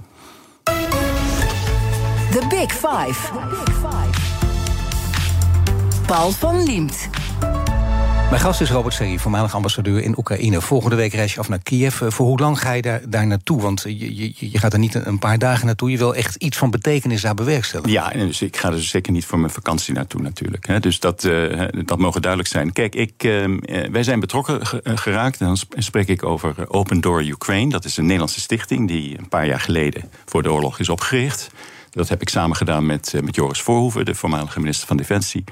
The 2.32 2.46
Big 2.50 2.72
Five. 2.72 3.32
Paul 6.06 6.32
van 6.32 6.64
Liemt. 6.64 7.10
Mijn 8.34 8.46
gast 8.46 8.62
is 8.62 8.72
Robert 8.72 8.94
Serri, 8.94 9.20
voormalig 9.20 9.56
ambassadeur 9.56 10.02
in 10.02 10.18
Oekraïne. 10.18 10.62
Volgende 10.62 10.96
week 10.96 11.14
reis 11.14 11.34
je 11.34 11.40
af 11.40 11.50
naar 11.50 11.64
Kiev. 11.64 12.02
Eh, 12.02 12.10
voor 12.10 12.26
hoe 12.26 12.40
lang 12.40 12.60
ga 12.60 12.72
je 12.72 12.82
daar, 12.82 13.02
daar 13.10 13.28
naartoe? 13.28 13.62
Want 13.62 13.84
je, 13.88 14.16
je, 14.16 14.34
je 14.52 14.60
gaat 14.60 14.74
er 14.74 14.80
niet 14.80 14.96
een 14.96 15.20
paar 15.20 15.38
dagen 15.38 15.66
naartoe. 15.66 15.92
Je 15.92 15.98
wil 15.98 16.16
echt 16.16 16.36
iets 16.36 16.58
van 16.58 16.72
betekenis 16.72 17.22
daar 17.22 17.34
bewerkstelligen. 17.34 17.92
Ja, 17.92 18.10
dus 18.10 18.42
ik 18.42 18.58
ga 18.58 18.72
er 18.72 18.84
zeker 18.84 19.12
niet 19.12 19.26
voor 19.26 19.40
mijn 19.40 19.52
vakantie 19.52 19.94
naartoe 19.94 20.22
natuurlijk. 20.22 20.82
Dus 20.82 21.00
dat, 21.00 21.24
uh, 21.24 21.68
dat 21.86 21.98
mogen 21.98 22.22
duidelijk 22.22 22.52
zijn. 22.52 22.74
Kijk, 22.74 22.96
ik, 22.96 23.24
uh, 23.24 23.58
wij 23.92 24.04
zijn 24.04 24.20
betrokken 24.20 24.60
geraakt. 24.84 25.40
En 25.40 25.46
dan 25.46 25.58
spreek 25.78 26.08
ik 26.08 26.24
over 26.24 26.56
Open 26.68 27.02
Door 27.02 27.24
Ukraine. 27.24 27.72
Dat 27.72 27.86
is 27.86 27.98
een 27.98 28.04
Nederlandse 28.04 28.40
stichting 28.40 28.88
die 28.88 29.18
een 29.18 29.30
paar 29.30 29.46
jaar 29.46 29.60
geleden 29.60 30.10
voor 30.26 30.44
de 30.44 30.52
oorlog 30.52 30.80
is 30.80 30.90
opgericht. 30.90 31.50
Dat 31.90 32.10
heb 32.10 32.22
ik 32.22 32.30
samen 32.30 32.56
gedaan 32.56 32.86
met, 32.86 33.14
met 33.24 33.36
Joris 33.36 33.62
Voorhoeven, 33.62 34.06
de 34.06 34.16
voormalige 34.16 34.60
minister 34.60 34.88
van 34.88 34.98
Defensie. 34.98 35.44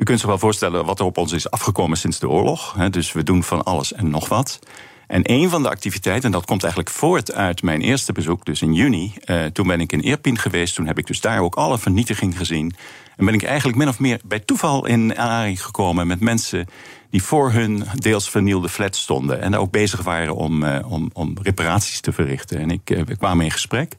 U 0.00 0.02
kunt 0.02 0.18
zich 0.18 0.28
wel 0.28 0.38
voorstellen 0.38 0.84
wat 0.84 0.98
er 0.98 1.04
op 1.04 1.18
ons 1.18 1.32
is 1.32 1.50
afgekomen 1.50 1.96
sinds 1.96 2.18
de 2.18 2.28
oorlog. 2.28 2.76
Dus 2.90 3.12
we 3.12 3.22
doen 3.22 3.42
van 3.42 3.64
alles 3.64 3.92
en 3.92 4.10
nog 4.10 4.28
wat. 4.28 4.58
En 5.06 5.20
een 5.30 5.50
van 5.50 5.62
de 5.62 5.68
activiteiten, 5.70 6.24
en 6.24 6.30
dat 6.30 6.44
komt 6.44 6.62
eigenlijk 6.62 6.92
voort 6.94 7.32
uit 7.32 7.62
mijn 7.62 7.80
eerste 7.80 8.12
bezoek, 8.12 8.44
dus 8.44 8.62
in 8.62 8.74
juni. 8.74 9.14
Eh, 9.24 9.44
toen 9.44 9.66
ben 9.66 9.80
ik 9.80 9.92
in 9.92 10.02
Irpin 10.02 10.38
geweest. 10.38 10.74
Toen 10.74 10.86
heb 10.86 10.98
ik 10.98 11.06
dus 11.06 11.20
daar 11.20 11.40
ook 11.40 11.54
alle 11.54 11.78
vernietiging 11.78 12.36
gezien. 12.36 12.74
En 13.16 13.24
ben 13.24 13.34
ik 13.34 13.42
eigenlijk 13.42 13.78
min 13.78 13.88
of 13.88 13.98
meer 13.98 14.20
bij 14.24 14.38
toeval 14.38 14.86
in 14.86 15.18
aanraking 15.18 15.64
gekomen 15.64 16.06
met 16.06 16.20
mensen 16.20 16.66
die 17.10 17.22
voor 17.22 17.52
hun 17.52 17.84
deels 17.94 18.30
vernielde 18.30 18.68
flat 18.68 18.96
stonden. 18.96 19.40
En 19.40 19.50
daar 19.50 19.60
ook 19.60 19.70
bezig 19.70 20.02
waren 20.02 20.36
om, 20.36 20.62
uh, 20.62 20.92
om, 20.92 21.10
om 21.12 21.36
reparaties 21.42 22.00
te 22.00 22.12
verrichten. 22.12 22.58
En 22.58 22.70
ik, 22.70 22.90
uh, 22.90 23.02
we 23.02 23.16
kwamen 23.16 23.44
in 23.44 23.50
gesprek. 23.50 23.96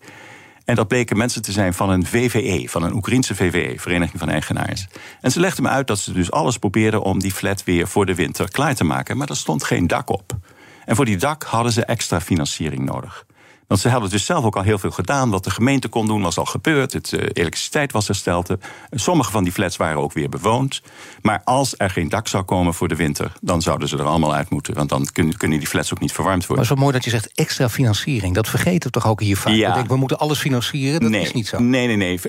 En 0.65 0.75
dat 0.75 0.87
bleken 0.87 1.17
mensen 1.17 1.41
te 1.41 1.51
zijn 1.51 1.73
van 1.73 1.89
een 1.89 2.05
VVE, 2.05 2.69
van 2.69 2.83
een 2.83 2.93
Oekraïnse 2.93 3.35
VVE, 3.35 3.79
Vereniging 3.79 4.19
van 4.19 4.29
Eigenaars. 4.29 4.87
En 5.21 5.31
ze 5.31 5.39
legden 5.39 5.63
me 5.63 5.69
uit 5.69 5.87
dat 5.87 5.99
ze 5.99 6.13
dus 6.13 6.31
alles 6.31 6.57
probeerden 6.57 7.01
om 7.01 7.19
die 7.19 7.31
flat 7.31 7.63
weer 7.63 7.87
voor 7.87 8.05
de 8.05 8.15
winter 8.15 8.51
klaar 8.51 8.75
te 8.75 8.83
maken. 8.83 9.17
Maar 9.17 9.29
er 9.29 9.35
stond 9.35 9.63
geen 9.63 9.87
dak 9.87 10.09
op. 10.09 10.37
En 10.85 10.95
voor 10.95 11.05
die 11.05 11.17
dak 11.17 11.43
hadden 11.43 11.71
ze 11.71 11.85
extra 11.85 12.21
financiering 12.21 12.85
nodig. 12.85 13.25
Want 13.71 13.83
ze 13.83 13.89
hadden 13.89 14.09
dus 14.09 14.25
zelf 14.25 14.45
ook 14.45 14.55
al 14.55 14.61
heel 14.61 14.77
veel 14.77 14.91
gedaan. 14.91 15.29
Wat 15.29 15.43
de 15.43 15.49
gemeente 15.49 15.87
kon 15.87 16.07
doen 16.07 16.21
was 16.21 16.37
al 16.37 16.45
gebeurd. 16.45 16.93
Het, 16.93 17.11
uh, 17.11 17.19
elektriciteit 17.33 17.91
was 17.91 18.07
hersteld. 18.07 18.49
Uh, 18.49 18.57
sommige 18.91 19.31
van 19.31 19.43
die 19.43 19.53
flats 19.53 19.77
waren 19.77 20.01
ook 20.01 20.13
weer 20.13 20.29
bewoond. 20.29 20.81
Maar 21.21 21.41
als 21.43 21.73
er 21.77 21.89
geen 21.89 22.09
dak 22.09 22.27
zou 22.27 22.43
komen 22.43 22.73
voor 22.73 22.87
de 22.87 22.95
winter... 22.95 23.31
dan 23.41 23.61
zouden 23.61 23.87
ze 23.87 23.97
er 23.97 24.03
allemaal 24.03 24.33
uit 24.33 24.49
moeten. 24.49 24.73
Want 24.73 24.89
dan 24.89 25.07
kunnen, 25.13 25.37
kunnen 25.37 25.57
die 25.57 25.67
flats 25.67 25.93
ook 25.93 25.99
niet 25.99 26.11
verwarmd 26.11 26.45
worden. 26.45 26.65
Maar 26.65 26.75
wel 26.75 26.83
mooi 26.83 26.95
dat 26.95 27.03
je 27.03 27.09
zegt 27.09 27.31
extra 27.33 27.69
financiering. 27.69 28.35
Dat 28.35 28.49
vergeten 28.49 28.81
we 28.81 28.89
toch 28.89 29.07
ook 29.07 29.21
hier 29.21 29.37
vaak. 29.37 29.53
Ja. 29.53 29.85
we 29.87 29.95
moeten 29.95 30.17
alles 30.17 30.39
financieren. 30.39 30.99
Dat 30.99 31.09
nee, 31.09 31.21
is 31.21 31.33
niet 31.33 31.47
zo. 31.47 31.59
Nee, 31.59 31.87
nee, 31.87 31.95
nee. 31.95 32.19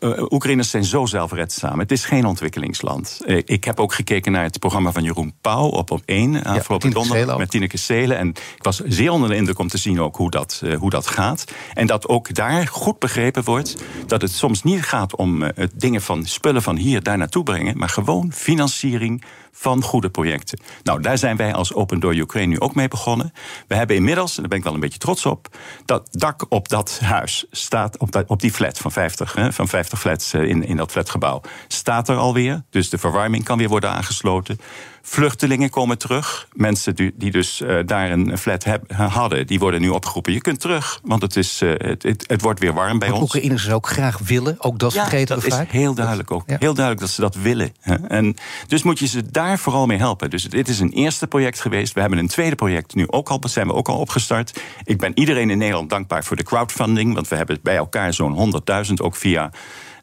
Uh, 0.00 0.32
Oekraïners 0.32 0.70
zijn 0.70 0.84
zo 0.84 1.06
zelfredzaam. 1.06 1.78
Het 1.78 1.92
is 1.92 2.04
geen 2.04 2.24
ontwikkelingsland. 2.24 3.20
ik 3.44 3.64
heb 3.64 3.80
ook 3.80 3.94
gekeken 3.94 4.32
naar 4.32 4.44
het 4.44 4.58
programma 4.58 4.92
van 4.92 5.02
Jeroen 5.02 5.34
Pauw 5.40 5.66
op 5.66 5.90
op 5.90 6.02
1. 6.04 6.42
Afgelopen 6.42 6.88
ja, 6.88 6.94
donderdag 6.94 7.38
met 7.38 7.50
Tineke 7.50 7.76
Seelen. 7.76 8.18
En 8.18 8.28
ik 8.28 8.62
was 8.62 8.80
zeer 8.80 9.10
onder 9.10 9.28
de 9.28 9.36
indruk 9.36 9.58
om 9.58 9.68
te 9.68 9.78
zien 9.78 10.00
ook 10.00 10.16
hoe 10.16 10.30
dat 10.30 10.62
hoe 10.84 10.92
dat 10.92 11.06
gaat. 11.06 11.44
En 11.74 11.86
dat 11.86 12.08
ook 12.08 12.34
daar 12.34 12.66
goed 12.66 12.98
begrepen 12.98 13.44
wordt 13.44 13.76
dat 14.06 14.22
het 14.22 14.30
soms 14.30 14.62
niet 14.62 14.82
gaat 14.82 15.16
om 15.16 15.42
uh, 15.42 15.48
het 15.54 15.80
dingen 15.80 16.02
van 16.02 16.24
spullen 16.24 16.62
van 16.62 16.76
hier 16.76 17.02
daar 17.02 17.18
naartoe 17.18 17.42
brengen, 17.42 17.78
maar 17.78 17.88
gewoon 17.88 18.32
financiering 18.32 19.24
van 19.52 19.82
goede 19.82 20.10
projecten. 20.10 20.58
Nou, 20.82 21.00
daar 21.00 21.18
zijn 21.18 21.36
wij 21.36 21.54
als 21.54 21.74
Open 21.74 22.00
Door 22.00 22.14
Ukraine 22.14 22.52
nu 22.52 22.60
ook 22.60 22.74
mee 22.74 22.88
begonnen. 22.88 23.32
We 23.68 23.74
hebben 23.74 23.96
inmiddels, 23.96 24.34
en 24.34 24.40
daar 24.40 24.48
ben 24.48 24.58
ik 24.58 24.64
wel 24.64 24.74
een 24.74 24.80
beetje 24.80 24.98
trots 24.98 25.26
op, 25.26 25.48
dat 25.84 26.08
dak 26.10 26.46
op 26.48 26.68
dat 26.68 26.98
huis 27.02 27.46
staat, 27.50 27.98
op, 27.98 28.12
dat, 28.12 28.26
op 28.26 28.40
die 28.40 28.52
flat 28.52 28.78
van 28.78 28.92
50, 28.92 29.34
hè, 29.34 29.52
van 29.52 29.68
50 29.68 30.00
flats 30.00 30.32
eh, 30.32 30.42
in, 30.42 30.66
in 30.66 30.76
dat 30.76 30.90
flatgebouw, 30.90 31.40
staat 31.68 32.08
er 32.08 32.16
alweer. 32.16 32.64
Dus 32.70 32.90
de 32.90 32.98
verwarming 32.98 33.44
kan 33.44 33.58
weer 33.58 33.68
worden 33.68 33.90
aangesloten. 33.90 34.58
Vluchtelingen 35.06 35.70
komen 35.70 35.98
terug. 35.98 36.48
Mensen 36.52 36.94
die, 36.94 37.12
die 37.16 37.30
dus 37.30 37.60
uh, 37.60 37.78
daar 37.86 38.10
een 38.10 38.38
flat 38.38 38.64
heb, 38.64 38.92
hadden, 38.92 39.46
die 39.46 39.58
worden 39.58 39.80
nu 39.80 39.88
opgeroepen. 39.88 40.32
Je 40.32 40.40
kunt 40.40 40.60
terug, 40.60 41.00
want 41.02 41.22
het, 41.22 41.36
is, 41.36 41.62
uh, 41.62 41.70
het, 41.76 42.02
het, 42.02 42.24
het, 42.26 42.40
wordt 42.40 42.60
weer 42.60 42.72
warm 42.72 42.98
bij 42.98 43.08
maar 43.08 43.18
ons. 43.18 43.34
Oekraïners 43.34 43.70
ook 43.70 43.88
graag 43.88 44.18
willen, 44.18 44.56
ook 44.58 44.78
dat 44.78 44.92
ja, 44.92 45.00
vergeten 45.00 45.34
dat 45.34 45.44
we 45.44 45.50
is 45.50 45.68
heel 45.68 45.94
duidelijk 45.94 46.30
ook. 46.30 46.42
Ja. 46.46 46.56
Heel 46.58 46.74
duidelijk 46.74 47.06
dat 47.06 47.14
ze 47.14 47.20
dat 47.20 47.34
willen. 47.34 47.72
Hè. 47.80 47.94
En 47.94 48.36
dus 48.66 48.82
moet 48.82 48.98
je 48.98 49.06
ze 49.06 49.30
daar 49.30 49.58
vooral 49.58 49.86
mee 49.86 49.98
helpen. 49.98 50.30
Dus 50.30 50.44
dit 50.44 50.68
is 50.68 50.80
een 50.80 50.92
eerste 50.92 51.26
project 51.26 51.60
geweest. 51.60 51.94
We 51.94 52.00
hebben 52.00 52.18
een 52.18 52.28
tweede 52.28 52.56
project 52.56 52.94
nu 52.94 53.04
ook 53.06 53.28
al, 53.28 53.40
zijn 53.44 53.66
we 53.66 53.74
ook 53.74 53.88
al 53.88 53.98
opgestart. 53.98 54.60
Ik 54.84 54.98
ben 54.98 55.18
iedereen 55.18 55.50
in 55.50 55.58
Nederland 55.58 55.90
dankbaar 55.90 56.24
voor 56.24 56.36
de 56.36 56.42
crowdfunding, 56.42 57.14
want 57.14 57.28
we 57.28 57.36
hebben 57.36 57.58
bij 57.62 57.76
elkaar 57.76 58.14
zo'n 58.14 58.62
100.000 58.86 58.92
ook 58.94 59.16
via 59.16 59.50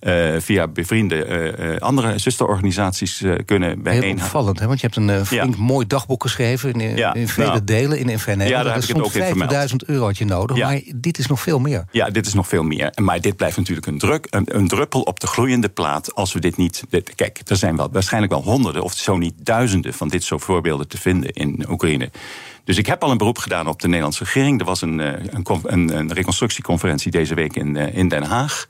uh, 0.01 0.39
via 0.39 0.67
bevriende 0.67 1.55
uh, 1.59 1.77
andere 1.77 2.17
zusterorganisaties 2.17 3.23
kunnen 3.45 3.83
bijeen. 3.83 4.01
Heel 4.01 4.13
opvallend, 4.13 4.59
hè? 4.59 4.67
want 4.67 4.81
je 4.81 4.87
hebt 4.91 5.09
een 5.09 5.25
flink 5.25 5.55
ja. 5.55 5.61
mooi 5.61 5.87
dagboek 5.87 6.21
geschreven 6.21 6.73
in, 6.73 6.97
ja. 6.97 7.13
in 7.13 7.27
vele 7.27 7.47
nou, 7.47 7.63
delen 7.63 7.97
in 7.97 8.19
FNL. 8.19 8.45
Ja, 8.45 8.63
daar 8.63 8.73
heb 8.73 8.83
ik 8.83 8.87
het 8.87 9.01
ook 9.01 9.13
in 9.13 9.69
50.000 9.69 9.75
euro 9.85 10.05
had 10.05 10.17
je 10.17 10.25
nodig, 10.25 10.57
ja. 10.57 10.67
maar 10.67 10.81
dit 10.95 11.17
is 11.17 11.27
nog 11.27 11.41
veel 11.41 11.59
meer. 11.59 11.85
Ja, 11.91 12.09
dit 12.09 12.25
is 12.25 12.33
nog 12.33 12.47
veel 12.47 12.63
meer. 12.63 12.91
Maar 13.01 13.21
dit 13.21 13.35
blijft 13.35 13.57
natuurlijk 13.57 13.87
een, 13.87 13.97
druk, 13.97 14.27
een, 14.29 14.57
een 14.57 14.67
druppel 14.67 15.01
op 15.01 15.19
de 15.19 15.27
gloeiende 15.27 15.69
plaat 15.69 16.15
als 16.15 16.33
we 16.33 16.39
dit 16.39 16.57
niet... 16.57 16.83
Dit, 16.89 17.15
kijk, 17.15 17.41
er 17.45 17.55
zijn 17.55 17.75
wel, 17.75 17.89
waarschijnlijk 17.91 18.33
wel 18.33 18.43
honderden 18.43 18.83
of 18.83 18.93
zo 18.93 19.17
niet 19.17 19.33
duizenden 19.37 19.93
van 19.93 20.07
dit 20.07 20.23
soort 20.23 20.41
voorbeelden 20.41 20.87
te 20.87 20.97
vinden 20.97 21.31
in 21.31 21.65
Oekraïne. 21.69 22.09
Dus 22.63 22.77
ik 22.77 22.85
heb 22.85 23.03
al 23.03 23.11
een 23.11 23.17
beroep 23.17 23.37
gedaan 23.37 23.67
op 23.67 23.81
de 23.81 23.87
Nederlandse 23.87 24.23
regering. 24.23 24.59
Er 24.59 24.65
was 24.65 24.81
een, 24.81 24.99
een, 24.99 25.45
een, 25.63 25.97
een 25.97 26.13
reconstructieconferentie 26.13 27.11
deze 27.11 27.33
week 27.33 27.55
in, 27.55 27.75
in 27.75 28.07
Den 28.07 28.23
Haag. 28.23 28.67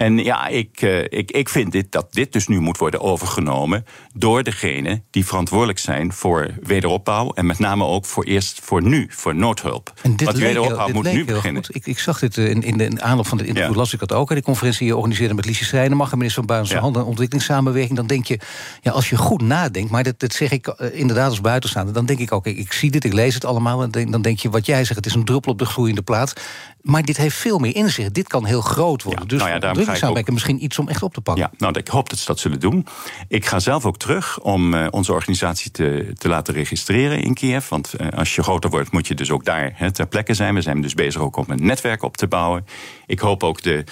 En 0.00 0.18
ja, 0.18 0.46
ik, 0.46 0.82
uh, 0.82 0.98
ik, 0.98 1.30
ik 1.30 1.48
vind 1.48 1.72
dit, 1.72 1.92
dat 1.92 2.12
dit 2.12 2.32
dus 2.32 2.46
nu 2.46 2.60
moet 2.60 2.78
worden 2.78 3.00
overgenomen 3.00 3.84
door 4.14 4.42
degenen 4.42 5.04
die 5.10 5.26
verantwoordelijk 5.26 5.78
zijn 5.78 6.12
voor 6.12 6.50
wederopbouw. 6.62 7.32
En 7.32 7.46
met 7.46 7.58
name 7.58 7.84
ook 7.84 8.04
voor 8.04 8.24
eerst 8.24 8.60
voor 8.62 8.82
nu, 8.82 9.06
voor 9.10 9.34
noodhulp. 9.34 9.92
En 10.02 10.16
dit 10.16 10.26
Want 10.26 10.36
leek, 10.36 10.46
wederopbouw 10.46 10.86
dit 10.86 10.94
moet 10.94 11.04
leek 11.04 11.14
nu 11.14 11.24
beginnen. 11.24 11.64
Goed. 11.64 11.74
Ik, 11.74 11.86
ik 11.86 11.98
zag 11.98 12.18
dit 12.18 12.36
in, 12.36 12.62
in 12.62 12.76
de 12.76 12.84
in 12.84 13.02
aanloop 13.02 13.26
van 13.26 13.38
dit 13.38 13.46
interview, 13.46 13.72
ja. 13.72 13.78
las 13.78 13.92
ik 13.92 13.98
dat 13.98 14.12
ook. 14.12 14.28
Die 14.28 14.42
conferentie 14.42 14.78
die 14.78 14.88
je 14.88 14.96
organiseerde 14.96 15.34
met 15.34 15.44
Liesje 15.44 15.64
Schrijnemacher, 15.64 16.16
minister 16.16 16.44
van 16.44 16.54
Buitenlandse 16.56 16.74
ja. 16.74 16.80
Handel 16.82 17.02
en 17.02 17.08
Ontwikkelingssamenwerking. 17.08 17.96
Dan 17.96 18.06
denk 18.06 18.26
je, 18.26 18.38
ja, 18.80 18.90
als 18.90 19.10
je 19.10 19.16
goed 19.16 19.42
nadenkt, 19.42 19.90
maar 19.90 20.04
dat, 20.04 20.20
dat 20.20 20.32
zeg 20.32 20.50
ik 20.50 20.66
uh, 20.66 20.74
inderdaad 20.92 21.28
als 21.28 21.40
buitenstaander, 21.40 21.94
dan 21.94 22.06
denk 22.06 22.18
ik 22.18 22.32
ook, 22.32 22.46
ik, 22.46 22.58
ik 22.58 22.72
zie 22.72 22.90
dit, 22.90 23.04
ik 23.04 23.12
lees 23.12 23.34
het 23.34 23.44
allemaal. 23.44 23.82
En 23.82 23.90
denk, 23.90 24.12
dan 24.12 24.22
denk 24.22 24.38
je, 24.38 24.50
wat 24.50 24.66
jij 24.66 24.84
zegt, 24.84 24.96
het 24.96 25.06
is 25.06 25.14
een 25.14 25.24
druppel 25.24 25.52
op 25.52 25.58
de 25.58 25.66
gloeiende 25.66 26.02
plaat. 26.02 26.32
Maar 26.80 27.02
dit 27.02 27.16
heeft 27.16 27.36
veel 27.36 27.58
meer 27.58 27.76
in 27.76 27.90
zich. 27.90 28.10
Dit 28.10 28.28
kan 28.28 28.44
heel 28.44 28.60
groot 28.60 29.02
worden. 29.02 29.22
Ja, 29.22 29.28
dus 29.28 29.38
nou 29.38 29.50
ja, 29.50 29.58
ga 29.98 30.08
ik 30.08 30.16
ook 30.16 30.30
misschien 30.30 30.64
iets 30.64 30.78
om 30.78 30.88
echt 30.88 31.02
op 31.02 31.14
te 31.14 31.20
pakken. 31.20 31.44
Ja, 31.44 31.58
nou, 31.58 31.78
ik 31.78 31.88
hoop 31.88 32.10
dat 32.10 32.18
ze 32.18 32.26
dat 32.26 32.38
zullen 32.38 32.60
doen. 32.60 32.86
Ik 33.28 33.46
ga 33.46 33.58
zelf 33.58 33.86
ook 33.86 33.98
terug 33.98 34.40
om 34.40 34.74
uh, 34.74 34.86
onze 34.90 35.12
organisatie 35.12 35.70
te, 35.70 36.12
te 36.18 36.28
laten 36.28 36.54
registreren 36.54 37.22
in 37.22 37.34
Kiev. 37.34 37.68
Want 37.68 37.94
uh, 38.00 38.08
als 38.08 38.34
je 38.34 38.42
groter 38.42 38.70
wordt, 38.70 38.92
moet 38.92 39.06
je 39.06 39.14
dus 39.14 39.30
ook 39.30 39.44
daar 39.44 39.72
hè, 39.74 39.90
ter 39.90 40.06
plekke 40.06 40.34
zijn. 40.34 40.54
We 40.54 40.60
zijn 40.60 40.80
dus 40.80 40.94
bezig 40.94 41.20
ook 41.20 41.36
om 41.36 41.44
een 41.48 41.66
netwerk 41.66 42.02
op 42.02 42.16
te 42.16 42.26
bouwen. 42.26 42.66
Ik 43.06 43.20
hoop 43.20 43.42
ook 43.42 43.62
de. 43.62 43.84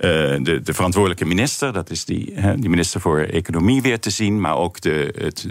Uh, 0.00 0.04
de, 0.42 0.60
de, 0.62 0.74
verantwoordelijke 0.74 1.24
minister, 1.24 1.72
dat 1.72 1.90
is 1.90 2.04
die, 2.04 2.32
hè, 2.34 2.56
die 2.56 2.68
minister 2.68 3.00
voor 3.00 3.18
Economie 3.18 3.82
weer 3.82 4.00
te 4.00 4.10
zien, 4.10 4.40
maar 4.40 4.56
ook 4.56 4.80
de, 4.80 5.14
het, 5.16 5.46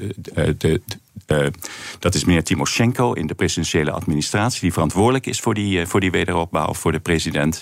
de, 0.60 0.82
de, 1.26 1.52
dat 2.00 2.16
is 2.16 2.26
meneer 2.26 2.44
Timoshenko 2.44 3.14
in 3.14 3.28
de 3.28 3.34
presidentiële 3.34 3.92
administratie, 3.92 4.62
die 4.62 4.74
verantwoordelijk 4.74 5.26
is 5.26 5.40
voor 5.40 5.54
die, 5.54 5.86
voor 5.86 6.00
die 6.00 6.12
wederopbouw, 6.12 6.74
voor 6.74 6.92
de 6.92 7.00
president. 7.00 7.62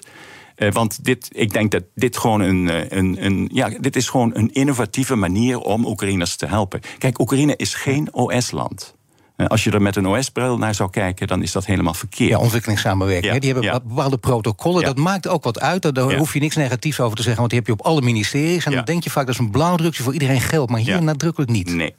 Uh, 0.58 0.72
want 0.72 1.04
dit, 1.04 1.30
ik 1.32 1.54
denk 1.54 1.72
dat 1.72 1.84
dit 1.96 2.18
gewoon 2.18 2.42
een, 2.42 2.98
een, 2.98 3.26
een, 3.26 3.50
ja, 3.54 3.70
dit 3.80 3.96
is 3.96 4.10
gewoon 4.10 4.32
een 4.34 4.54
innovatieve 4.54 5.16
manier 5.16 5.60
om 5.60 5.86
Oekraïners 5.86 6.36
te 6.36 6.46
helpen. 6.46 6.82
Kijk, 6.98 7.20
Oekraïne 7.20 7.56
is 7.56 7.74
geen 7.74 8.14
OS-land. 8.14 8.96
Als 9.38 9.64
je 9.64 9.72
er 9.72 9.82
met 9.82 9.96
een 9.96 10.08
OS-bril 10.08 10.58
naar 10.58 10.76
zou 10.76 10.90
kijken, 10.90 11.28
dan 11.28 11.42
is 11.42 11.52
dat 11.52 11.66
helemaal 11.66 11.94
verkeerd. 11.94 12.30
Ja, 12.30 12.40
ontwikkelingssamenwerking. 12.40 13.34
Ja, 13.34 13.40
die 13.40 13.52
hebben 13.52 13.72
ja. 13.72 13.80
bepaalde 13.80 14.18
protocollen. 14.18 14.80
Ja. 14.82 14.86
Dat 14.86 14.98
maakt 14.98 15.28
ook 15.28 15.44
wat 15.44 15.60
uit. 15.60 15.96
Daar 15.96 16.16
hoef 16.16 16.34
je 16.34 16.40
niks 16.40 16.56
negatiefs 16.56 17.00
over 17.00 17.16
te 17.16 17.22
zeggen, 17.22 17.40
want 17.40 17.50
die 17.50 17.60
heb 17.60 17.68
je 17.68 17.74
op 17.74 17.86
alle 17.86 18.02
ministeries. 18.02 18.66
En 18.66 18.72
dan 18.72 18.86
denk 18.86 19.04
je 19.04 19.10
vaak 19.10 19.26
dat 19.26 19.34
is 19.34 19.40
een 19.40 19.52
blauwdrukje 19.52 20.04
voor 20.04 20.14
iedereen 20.14 20.42
geldt. 20.42 20.72
Maar 20.72 20.80
hier 20.80 21.04
nadrukkelijk 21.04 21.52
niet. 21.52 21.74
Nee, 21.74 21.96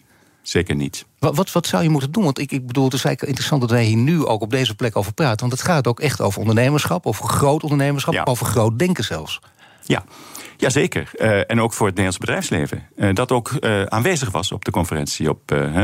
zeker 0.49 0.75
niet. 0.75 1.07
Wat, 1.19 1.37
wat, 1.37 1.53
wat 1.53 1.67
zou 1.67 1.83
je 1.83 1.89
moeten 1.89 2.13
doen? 2.13 2.25
Want 2.25 2.39
ik, 2.39 2.53
ik 2.53 2.67
bedoel, 2.67 2.85
het 2.85 2.95
is 2.95 3.05
eigenlijk 3.05 3.37
interessant 3.37 3.61
dat 3.61 3.71
wij 3.71 3.85
hier 3.85 3.97
nu 3.97 4.25
ook 4.25 4.41
op 4.43 4.51
deze 4.51 4.75
plek 4.75 4.97
over 4.97 5.13
praten. 5.13 5.41
Want 5.41 5.53
het 5.53 5.63
gaat 5.63 5.87
ook 5.87 6.01
echt 6.01 6.21
over 6.21 6.41
ondernemerschap, 6.41 7.07
over 7.07 7.29
groot 7.29 7.63
ondernemerschap, 7.63 8.15
Ja. 8.15 8.25
over 8.25 8.47
groot 8.47 8.79
denken 8.79 9.05
zelfs. 9.05 9.41
Ja, 9.83 10.05
Jazeker. 10.57 11.11
Uh, 11.15 11.51
en 11.51 11.61
ook 11.61 11.73
voor 11.73 11.87
het 11.87 11.97
Nederlands 11.97 12.19
bedrijfsleven. 12.19 12.87
Uh, 12.97 13.15
dat 13.15 13.33
ook 13.33 13.57
uh, 13.61 13.83
aanwezig 13.83 14.31
was 14.31 14.53
op 14.53 14.65
de 14.65 14.71
conferentie 14.71 15.31
op, 15.31 15.41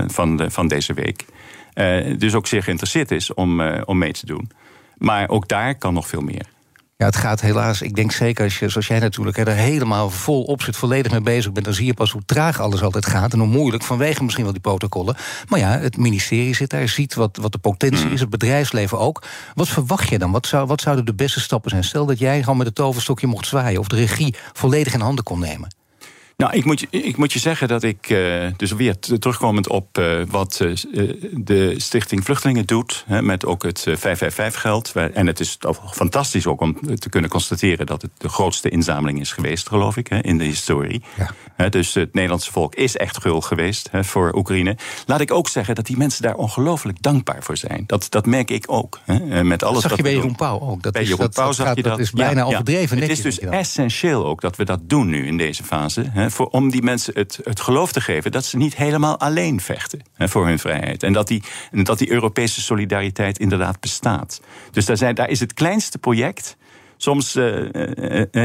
van, 0.07 0.37
de, 0.37 0.51
van 0.51 0.69
deze 0.69 0.95
week. 0.95 1.25
Dus 2.19 2.35
ook 2.35 2.47
zeer 2.47 2.63
geïnteresseerd 2.63 3.11
is 3.11 3.35
om, 3.35 3.61
om 3.63 3.99
mee 3.99 4.13
te 4.13 4.27
doen. 4.27 4.51
Maar 4.97 5.29
ook 5.29 5.49
daar 5.49 5.75
kan 5.75 5.95
nog 5.95 6.09
veel 6.09 6.21
meer. 6.21 6.47
Ja, 7.03 7.09
het 7.09 7.17
gaat 7.17 7.41
helaas. 7.41 7.83
Ik 7.83 7.95
denk 7.95 8.13
zeker 8.13 8.45
als 8.45 8.59
je, 8.59 8.69
zoals 8.69 8.87
jij 8.87 8.99
natuurlijk 8.99 9.37
er 9.37 9.49
helemaal 9.49 10.11
vol 10.11 10.43
op 10.43 10.63
zit, 10.63 10.77
volledig 10.77 11.13
mee 11.13 11.21
bezig 11.21 11.53
bent, 11.53 11.65
dan 11.65 11.75
zie 11.75 11.87
je 11.87 11.95
pas 11.95 12.11
hoe 12.11 12.23
traag 12.27 12.61
alles 12.61 12.83
altijd 12.83 13.07
gaat 13.07 13.33
en 13.33 13.39
hoe 13.39 13.49
moeilijk 13.49 13.83
vanwege 13.83 14.23
misschien 14.23 14.45
wel 14.45 14.53
die 14.53 14.63
protocollen. 14.63 15.17
Maar 15.49 15.59
ja, 15.59 15.79
het 15.79 15.97
ministerie 15.97 16.55
zit 16.55 16.71
daar, 16.71 16.89
ziet 16.89 17.15
wat, 17.15 17.37
wat 17.37 17.53
de 17.53 17.59
potentie 17.59 18.07
mm. 18.07 18.13
is, 18.13 18.21
het 18.21 18.31
bedrijfsleven 18.31 18.99
ook. 18.99 19.23
Wat 19.55 19.69
verwacht 19.69 20.09
je 20.09 20.19
dan? 20.19 20.31
Wat, 20.31 20.47
zou, 20.47 20.67
wat 20.67 20.81
zouden 20.81 21.05
de 21.05 21.15
beste 21.15 21.41
stappen 21.41 21.71
zijn? 21.71 21.85
Stel 21.85 22.07
dat 22.07 22.19
jij 22.19 22.41
gewoon 22.41 22.57
met 22.57 22.67
het 22.67 22.75
toverstokje 22.75 23.27
mocht 23.27 23.47
zwaaien 23.47 23.81
of 23.81 23.89
de 23.89 23.97
regie 23.97 24.35
volledig 24.53 24.95
in 24.95 25.01
handen 25.01 25.25
kon 25.25 25.39
nemen. 25.39 25.82
Nou, 26.43 26.55
ik 26.55 26.65
moet, 26.65 26.81
je, 26.81 26.87
ik 26.91 27.17
moet 27.17 27.33
je 27.33 27.39
zeggen 27.39 27.69
dat 27.69 27.83
ik, 27.83 28.11
uh, 28.11 28.47
dus 28.57 28.73
weer 28.73 28.99
terugkomend 28.99 29.69
op 29.69 29.99
uh, 29.99 30.23
wat 30.29 30.61
uh, 30.63 30.75
de 31.33 31.75
Stichting 31.77 32.25
Vluchtelingen 32.25 32.67
doet, 32.67 33.05
hè, 33.07 33.23
met 33.23 33.45
ook 33.45 33.63
het 33.63 33.87
555-geld. 33.89 34.93
En 34.93 35.27
het 35.27 35.41
is 35.41 35.59
fantastisch 35.93 36.47
ook 36.47 36.61
om 36.61 36.97
te 36.99 37.09
kunnen 37.09 37.31
constateren 37.31 37.87
dat 37.87 38.03
het 38.03 38.11
de 38.19 38.29
grootste 38.29 38.69
inzameling 38.69 39.21
is 39.21 39.33
geweest, 39.33 39.69
geloof 39.69 39.97
ik, 39.97 40.07
hè, 40.07 40.21
in 40.21 40.39
de 40.39 40.45
historie. 40.45 41.03
Ja. 41.57 41.69
dus 41.69 41.95
het 41.95 42.15
Nederlandse 42.15 42.53
volk 42.53 42.75
is 42.75 42.97
echt 42.97 43.21
gul 43.21 43.41
geweest 43.41 43.89
hè, 43.91 44.05
voor 44.05 44.35
Oekraïne. 44.35 44.77
Laat 45.07 45.21
ik 45.21 45.33
ook 45.33 45.49
zeggen 45.49 45.75
dat 45.75 45.87
die 45.87 45.97
mensen 45.97 46.23
daar 46.23 46.35
ongelooflijk 46.35 47.03
dankbaar 47.03 47.43
voor 47.43 47.57
zijn. 47.57 47.85
Dat, 47.87 48.07
dat 48.09 48.27
merk 48.27 48.51
ik 48.51 48.65
ook. 48.67 49.01
Hè, 49.05 49.45
met 49.45 49.63
alles 49.63 49.83
dat 49.83 49.91
zag 49.91 49.97
je 49.97 50.03
bij 50.03 50.15
Jeroen 50.15 50.37
Pauw 50.37 50.61
ook. 50.61 50.83
Dat 50.83 50.93
bij 50.93 51.05
Jeroen 51.05 51.29
Pauw 51.29 51.53
zag 51.53 51.75
je 51.75 51.83
dat. 51.83 51.93
Dat 51.93 52.01
is 52.01 52.11
bijna 52.11 52.41
ja, 52.41 52.47
overdreven. 52.47 52.99
Het 52.99 53.11
is 53.11 53.23
dus 53.23 53.39
essentieel 53.39 54.27
ook 54.27 54.41
dat 54.41 54.57
we 54.57 54.65
dat 54.65 54.81
doen 54.83 55.09
nu 55.09 55.27
in 55.27 55.37
deze 55.37 55.65
fase 55.65 56.31
voor, 56.33 56.47
om 56.47 56.71
die 56.71 56.83
mensen 56.83 57.15
het, 57.15 57.41
het 57.45 57.61
geloof 57.61 57.93
te 57.93 58.01
geven 58.01 58.33
dat 58.33 58.45
ze 58.45 58.57
niet 58.57 58.77
helemaal 58.77 59.19
alleen 59.19 59.61
vechten 59.61 60.03
hè, 60.15 60.29
voor 60.29 60.47
hun 60.47 60.59
vrijheid. 60.59 61.03
En 61.03 61.13
dat 61.13 61.29
die, 61.29 61.43
dat 61.71 61.99
die 61.99 62.11
Europese 62.11 62.61
solidariteit 62.61 63.39
inderdaad 63.39 63.81
bestaat. 63.81 64.41
Dus 64.71 64.85
daar, 64.85 64.97
zijn, 64.97 65.15
daar 65.15 65.29
is 65.29 65.41
het 65.41 65.55
kleinste 65.55 65.99
project 65.99 66.57
soms 66.97 67.37
uh, 67.37 67.69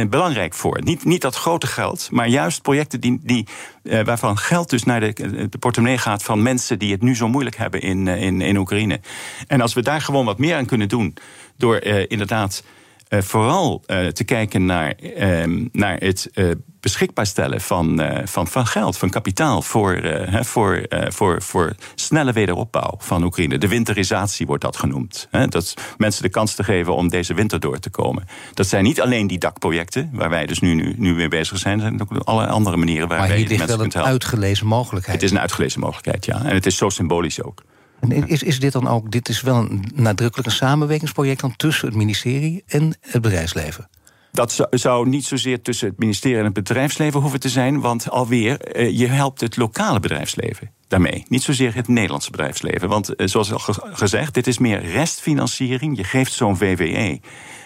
belangrijk 0.09 0.53
voor. 0.53 0.81
Niet, 0.83 1.05
niet 1.05 1.21
dat 1.21 1.35
grote 1.35 1.67
geld, 1.67 2.07
maar 2.11 2.27
juist 2.27 2.61
projecten 2.61 3.01
die, 3.01 3.19
die, 3.23 3.47
waarvan 3.83 4.37
geld 4.37 4.69
dus 4.69 4.83
naar 4.83 4.99
de, 4.99 5.13
de 5.49 5.57
portemonnee 5.59 5.97
gaat 5.97 6.23
van 6.23 6.41
mensen 6.41 6.79
die 6.79 6.91
het 6.91 7.01
nu 7.01 7.15
zo 7.15 7.27
moeilijk 7.27 7.55
hebben 7.55 7.81
in, 7.81 8.07
in, 8.07 8.41
in 8.41 8.57
Oekraïne. 8.57 8.99
En 9.47 9.61
als 9.61 9.73
we 9.73 9.81
daar 9.81 10.01
gewoon 10.01 10.25
wat 10.25 10.37
meer 10.37 10.55
aan 10.55 10.65
kunnen 10.65 10.89
doen, 10.89 11.13
door 11.57 11.83
inderdaad 11.83 12.63
uh, 13.09 13.21
vooral 13.21 13.83
uh, 13.87 14.07
te 14.07 14.23
kijken 14.23 14.65
naar, 14.65 14.93
uh, 15.01 15.67
naar 15.71 15.97
het 15.97 16.29
uh, 16.33 16.51
beschikbaar 16.79 17.25
stellen 17.25 17.61
van, 17.61 18.01
van, 18.23 18.47
van 18.47 18.67
geld, 18.67 18.97
van 18.97 19.09
kapitaal 19.09 19.61
voor, 19.61 20.01
voor, 20.39 20.85
voor, 21.07 21.41
voor 21.41 21.75
snelle 21.95 22.31
wederopbouw 22.31 22.95
van 22.97 23.23
Oekraïne. 23.23 23.57
De 23.57 23.67
winterisatie 23.67 24.45
wordt 24.45 24.63
dat 24.63 24.77
genoemd. 24.77 25.27
dat 25.49 25.73
mensen 25.97 26.23
de 26.23 26.29
kans 26.29 26.55
te 26.55 26.63
geven 26.63 26.95
om 26.95 27.09
deze 27.09 27.33
winter 27.33 27.59
door 27.59 27.79
te 27.79 27.89
komen. 27.89 28.27
Dat 28.53 28.67
zijn 28.67 28.83
niet 28.83 29.01
alleen 29.01 29.27
die 29.27 29.37
dakprojecten, 29.37 30.09
waar 30.13 30.29
wij 30.29 30.45
dus 30.45 30.59
nu, 30.59 30.73
nu, 30.73 30.95
nu 30.97 31.13
mee 31.13 31.27
bezig 31.27 31.57
zijn. 31.57 31.79
Er 31.79 31.85
zijn 31.85 32.01
ook 32.01 32.23
alle 32.23 32.47
andere 32.47 32.77
manieren 32.77 33.07
waar 33.07 33.19
maar 33.19 33.27
wij 33.27 33.37
hier 33.37 33.47
ligt 33.47 33.67
mensen 33.67 33.91
wel 33.91 34.03
een 34.03 34.09
uitgelezen 34.11 34.67
mogelijkheid. 34.67 35.21
Het 35.21 35.29
is 35.29 35.35
een 35.35 35.41
uitgelezen 35.41 35.79
mogelijkheid, 35.79 36.25
ja. 36.25 36.43
En 36.43 36.53
het 36.53 36.65
is 36.65 36.77
zo 36.77 36.89
symbolisch 36.89 37.43
ook. 37.43 37.63
En 37.99 38.27
is, 38.27 38.43
is 38.43 38.59
dit 38.59 38.71
dan 38.71 38.87
ook, 38.87 39.11
dit 39.11 39.29
is 39.29 39.41
wel 39.41 39.55
een 39.55 39.83
nadrukkelijk 39.95 40.47
een 40.47 40.55
samenwerkingsproject 40.55 41.41
dan 41.41 41.55
tussen 41.55 41.87
het 41.87 41.97
ministerie 41.97 42.63
en 42.67 42.97
het 43.01 43.21
bedrijfsleven? 43.21 43.89
Dat 44.31 44.67
zou 44.69 45.09
niet 45.09 45.25
zozeer 45.25 45.61
tussen 45.61 45.87
het 45.87 45.99
ministerie 45.99 46.37
en 46.37 46.43
het 46.43 46.53
bedrijfsleven 46.53 47.21
hoeven 47.21 47.39
te 47.39 47.49
zijn, 47.49 47.79
want 47.79 48.09
alweer, 48.09 48.61
eh, 48.61 48.97
je 48.97 49.07
helpt 49.07 49.41
het 49.41 49.57
lokale 49.57 49.99
bedrijfsleven 49.99 50.71
daarmee. 50.87 51.25
Niet 51.27 51.43
zozeer 51.43 51.75
het 51.75 51.87
Nederlandse 51.87 52.31
bedrijfsleven. 52.31 52.89
Want 52.89 53.15
eh, 53.15 53.27
zoals 53.27 53.51
al 53.51 53.59
gezegd, 53.93 54.33
dit 54.33 54.47
is 54.47 54.57
meer 54.57 54.85
restfinanciering. 54.85 55.97
Je 55.97 56.03
geeft 56.03 56.33
zo'n 56.33 56.57
VWE 56.57 57.19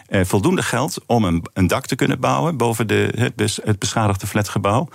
eh, 0.08 0.22
voldoende 0.24 0.64
geld 0.64 0.98
om 1.06 1.24
een, 1.24 1.46
een, 1.54 1.68
dak 1.68 1.86
te 1.86 1.96
kunnen 1.96 2.20
bouwen 2.20 2.58
boven 2.58 2.88
de, 2.88 3.32
het, 3.36 3.60
het 3.64 3.80
beschadigde 3.80 4.28
flatgebouw. 4.28 4.88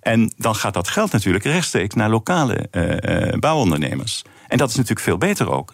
En 0.00 0.32
dan 0.36 0.54
gaat 0.54 0.74
dat 0.74 0.88
geld 0.88 1.12
natuurlijk 1.12 1.44
rechtstreeks 1.44 1.94
naar 1.94 2.10
lokale 2.10 2.68
uh, 2.72 3.38
bouwondernemers. 3.38 4.22
En 4.52 4.58
dat 4.58 4.68
is 4.68 4.74
natuurlijk 4.74 5.00
veel 5.00 5.18
beter 5.18 5.50
ook. 5.50 5.72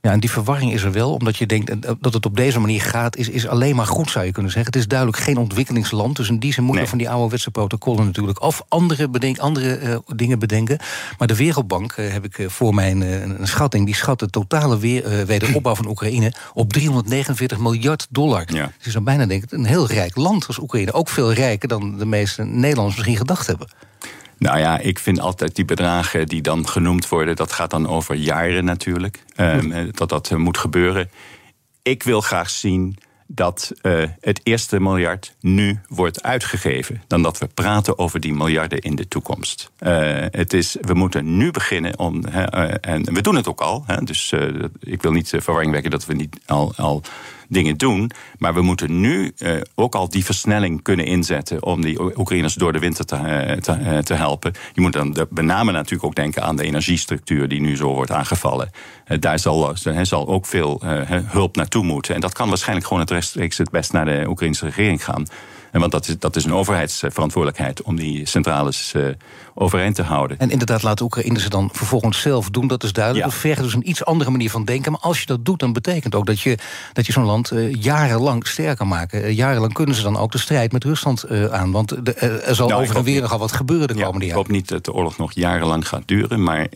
Ja, 0.00 0.12
en 0.12 0.20
die 0.20 0.30
verwarring 0.30 0.72
is 0.72 0.82
er 0.82 0.92
wel, 0.92 1.12
omdat 1.12 1.36
je 1.36 1.46
denkt 1.46 1.82
dat 2.00 2.14
het 2.14 2.26
op 2.26 2.36
deze 2.36 2.60
manier 2.60 2.80
gaat, 2.80 3.16
is, 3.16 3.28
is 3.28 3.46
alleen 3.46 3.76
maar 3.76 3.86
goed, 3.86 4.10
zou 4.10 4.24
je 4.24 4.32
kunnen 4.32 4.52
zeggen. 4.52 4.72
Het 4.72 4.80
is 4.80 4.88
duidelijk 4.88 5.18
geen 5.18 5.36
ontwikkelingsland, 5.36 6.16
dus 6.16 6.28
in 6.28 6.38
die 6.38 6.52
zin 6.52 6.64
moet 6.64 6.74
je 6.74 6.80
nee. 6.80 6.88
van 6.88 6.98
die 6.98 7.10
ouderwetse 7.10 7.50
protocollen 7.50 8.04
natuurlijk 8.04 8.42
of 8.42 8.62
andere, 8.68 9.08
bedenk, 9.08 9.38
andere 9.38 9.80
uh, 9.80 9.96
dingen 10.16 10.38
bedenken. 10.38 10.78
Maar 11.18 11.28
de 11.28 11.36
Wereldbank, 11.36 11.96
uh, 11.96 12.12
heb 12.12 12.24
ik 12.24 12.38
uh, 12.38 12.48
voor 12.48 12.74
mij 12.74 12.90
een, 12.90 13.00
een, 13.40 13.46
schatting, 13.46 13.86
die 13.86 13.94
schat 13.94 14.18
de 14.18 14.30
totale 14.30 14.78
weer, 14.78 15.26
wederopbouw 15.26 15.74
van 15.74 15.88
Oekraïne 15.88 16.32
op 16.54 16.72
349 16.72 17.58
miljard 17.58 18.06
dollar. 18.10 18.44
Ja. 18.46 18.64
Dus 18.76 18.84
je 18.84 18.90
zou 18.90 19.04
bijna 19.04 19.26
denken, 19.26 19.58
een 19.58 19.64
heel 19.64 19.86
rijk 19.86 20.16
land 20.16 20.46
als 20.46 20.58
Oekraïne. 20.58 20.92
Ook 20.92 21.08
veel 21.08 21.32
rijker 21.32 21.68
dan 21.68 21.98
de 21.98 22.06
meeste 22.06 22.44
Nederlanders 22.44 22.96
misschien 22.96 23.16
gedacht 23.16 23.46
hebben. 23.46 23.68
Nou 24.38 24.58
ja, 24.58 24.78
ik 24.78 24.98
vind 24.98 25.20
altijd 25.20 25.54
die 25.54 25.64
bedragen 25.64 26.26
die 26.26 26.42
dan 26.42 26.68
genoemd 26.68 27.08
worden, 27.08 27.36
dat 27.36 27.52
gaat 27.52 27.70
dan 27.70 27.88
over 27.88 28.14
jaren 28.14 28.64
natuurlijk. 28.64 29.24
Um, 29.36 29.90
dat 29.92 30.08
dat 30.08 30.30
uh, 30.30 30.38
moet 30.38 30.58
gebeuren. 30.58 31.10
Ik 31.82 32.02
wil 32.02 32.20
graag 32.20 32.50
zien 32.50 32.96
dat 33.26 33.72
uh, 33.82 34.04
het 34.20 34.40
eerste 34.42 34.80
miljard 34.80 35.34
nu 35.40 35.80
wordt 35.88 36.22
uitgegeven. 36.22 37.02
Dan 37.06 37.22
dat 37.22 37.38
we 37.38 37.46
praten 37.46 37.98
over 37.98 38.20
die 38.20 38.34
miljarden 38.34 38.78
in 38.78 38.96
de 38.96 39.08
toekomst. 39.08 39.70
Uh, 39.80 40.24
het 40.30 40.52
is, 40.52 40.76
we 40.80 40.94
moeten 40.94 41.36
nu 41.36 41.50
beginnen 41.50 41.98
om. 41.98 42.24
en 42.24 43.14
we 43.14 43.20
doen 43.20 43.36
het 43.36 43.48
ook 43.48 43.60
al. 43.60 43.84
dus 44.04 44.32
ik 44.80 45.02
wil 45.02 45.12
niet 45.12 45.28
verwarring 45.28 45.72
wekken 45.72 45.90
dat 45.90 46.06
we 46.06 46.14
niet 46.14 46.38
al. 46.46 46.72
al 46.76 47.02
dingen 47.48 47.76
doen. 47.76 48.10
Maar 48.38 48.54
we 48.54 48.60
moeten 48.60 49.00
nu 49.00 49.32
uh, 49.38 49.60
ook 49.74 49.94
al 49.94 50.08
die 50.08 50.24
versnelling 50.24 50.82
kunnen 50.82 51.06
inzetten 51.06 51.62
om 51.62 51.82
die 51.82 52.18
Oekraïners 52.18 52.54
door 52.54 52.72
de 52.72 52.78
winter 52.78 53.04
te, 53.04 53.16
te, 53.60 53.78
uh, 53.80 53.98
te, 53.98 54.14
helpen. 54.14 54.52
Je 54.72 54.80
moet 54.80 54.92
dan 54.92 55.12
de, 55.12 55.26
met 55.30 55.44
name 55.44 55.72
natuurlijk 55.72 56.04
ook 56.04 56.14
denken 56.14 56.42
aan 56.42 56.56
de 56.56 56.64
energiestructuur 56.64 57.48
die 57.48 57.60
nu 57.60 57.76
zo 57.76 57.94
wordt 57.94 58.10
aangevallen. 58.10 58.70
daar 59.20 59.38
zal, 59.38 59.74
zal 60.02 60.28
ook 60.28 60.46
veel 60.46 60.80
hulp 61.24 61.56
naartoe 61.56 61.84
moeten. 61.84 62.14
En 62.14 62.20
dat 62.20 62.32
kan 62.32 62.48
waarschijnlijk 62.48 62.86
gewoon 62.86 63.02
het 63.02 63.10
rechtstreeks 63.10 63.58
het 63.58 63.70
best 63.70 63.92
naar 63.92 64.04
de 64.04 64.24
Oekraïnse 64.28 64.64
regering 64.64 65.04
gaan. 65.04 65.26
Want 65.72 65.92
dat 65.92 66.08
is, 66.08 66.18
dat 66.18 66.36
is 66.36 66.44
een 66.44 66.54
overheidsverantwoordelijkheid 66.54 67.82
om 67.82 67.96
die 67.96 68.26
centrales 68.26 68.92
uh, 68.96 69.06
overeind 69.54 69.94
te 69.94 70.02
houden. 70.02 70.38
En 70.38 70.50
inderdaad, 70.50 70.82
laat 70.82 71.00
Oekraïne 71.00 71.40
ze 71.40 71.48
dan 71.48 71.70
vervolgens 71.72 72.20
zelf 72.20 72.50
doen, 72.50 72.66
dat 72.66 72.82
is 72.82 72.92
duidelijk. 72.92 73.24
Ja. 73.24 73.30
Dat 73.30 73.40
vergt 73.40 73.62
dus 73.62 73.74
een 73.74 73.88
iets 73.88 74.04
andere 74.04 74.30
manier 74.30 74.50
van 74.50 74.64
denken. 74.64 74.92
Maar 74.92 75.00
als 75.00 75.20
je 75.20 75.26
dat 75.26 75.44
doet, 75.44 75.58
dan 75.58 75.72
betekent 75.72 76.14
ook 76.14 76.26
dat 76.26 76.40
je, 76.40 76.58
dat 76.92 77.06
je 77.06 77.12
zo'n 77.12 77.24
land 77.24 77.52
uh, 77.52 77.72
jarenlang 77.72 78.46
sterker 78.46 78.76
kan 78.76 78.88
maken. 78.88 79.24
Uh, 79.24 79.36
jarenlang 79.36 79.72
kunnen 79.72 79.94
ze 79.94 80.02
dan 80.02 80.16
ook 80.16 80.32
de 80.32 80.38
strijd 80.38 80.72
met 80.72 80.84
Rusland 80.84 81.28
aan. 81.50 81.70
Want 81.72 82.04
de, 82.06 82.14
er 82.14 82.54
zal 82.54 82.68
nou, 82.68 82.82
over 82.82 82.96
en 82.96 83.04
weer 83.04 83.20
nogal 83.20 83.38
wat 83.38 83.52
gebeuren 83.52 83.88
de 83.88 83.94
ja, 83.94 84.04
komende 84.04 84.26
jaren. 84.26 84.40
Ik 84.40 84.46
hoop 84.46 84.56
niet 84.56 84.68
dat 84.68 84.84
de 84.84 84.92
oorlog 84.92 85.18
nog 85.18 85.32
jarenlang 85.32 85.88
gaat 85.88 86.02
duren. 86.04 86.42
Maar 86.42 86.66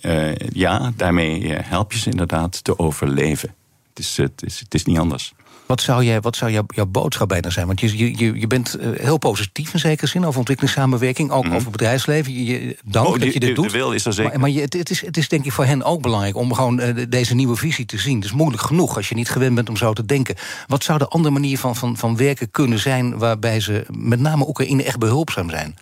ja, 0.53 0.93
daarmee 0.97 1.53
help 1.53 1.93
je 1.93 1.99
ze 1.99 2.11
inderdaad 2.11 2.65
te 2.65 2.79
overleven. 2.79 3.55
Het 3.89 3.99
is, 3.99 4.17
het 4.17 4.43
is, 4.43 4.61
het 4.61 4.75
is 4.75 4.85
niet 4.85 4.99
anders. 4.99 5.33
Wat 5.71 5.81
zou, 5.81 6.05
jij, 6.05 6.21
wat 6.21 6.37
zou 6.37 6.51
jouw, 6.51 6.65
jouw 6.67 6.87
boodschap 6.87 7.29
bijna 7.29 7.51
zijn? 7.51 7.67
Want 7.67 7.81
je, 7.81 8.17
je, 8.17 8.41
je 8.41 8.47
bent 8.47 8.75
eh, 8.75 8.89
heel 8.95 9.19
positief 9.19 9.73
in 9.73 9.79
zekere 9.79 10.07
zin 10.07 10.25
over 10.25 10.39
ontwikkelingssamenwerking, 10.39 11.31
ook 11.31 11.45
mm 11.45 11.55
over 11.55 11.71
bedrijfsleven. 11.71 12.45
Je, 12.45 12.77
dank 12.85 13.07
oh, 13.07 13.21
dat 13.21 13.33
je 13.33 13.41
dit 13.41 13.57
doet. 13.57 13.65
De 13.65 13.71
wil 13.71 13.93
is 13.93 14.05
er 14.05 14.13
zeker. 14.13 14.31
Maar, 14.31 14.41
maar 14.41 14.51
je, 14.51 14.61
het, 14.61 14.91
is, 14.91 15.01
het 15.01 15.17
is 15.17 15.29
denk 15.29 15.45
ik 15.45 15.53
voor 15.53 15.65
hen 15.65 15.83
ook 15.83 16.03
belangrijk 16.03 16.37
om 16.37 16.55
gewoon 16.55 16.81
uh, 16.81 17.07
deze 17.09 17.35
nieuwe 17.35 17.57
visie 17.57 17.87
te 17.87 17.99
zien. 17.99 18.17
Het 18.17 18.25
is 18.25 18.33
moeilijk 18.33 18.63
genoeg 18.63 18.97
als 18.97 19.09
je 19.09 19.15
niet 19.15 19.31
gewend 19.31 19.55
bent 19.55 19.69
om 19.69 19.77
zo 19.77 19.93
te 19.93 20.07
denken. 20.07 20.35
Wat 20.67 20.85
zou 20.85 20.99
de 20.99 21.09
andere 21.09 21.35
manier 21.35 21.59
van, 21.59 21.77
van, 21.77 21.97
van 21.97 22.17
werken 22.17 22.51
kunnen 22.51 22.79
zijn 22.79 23.19
waarbij 23.19 23.61
ze 23.61 23.85
met 23.91 24.21
name 24.21 24.49
Oekraïne 24.49 24.83
echt 24.83 24.99
behulpzaam 24.99 25.51
zijn? 25.51 25.77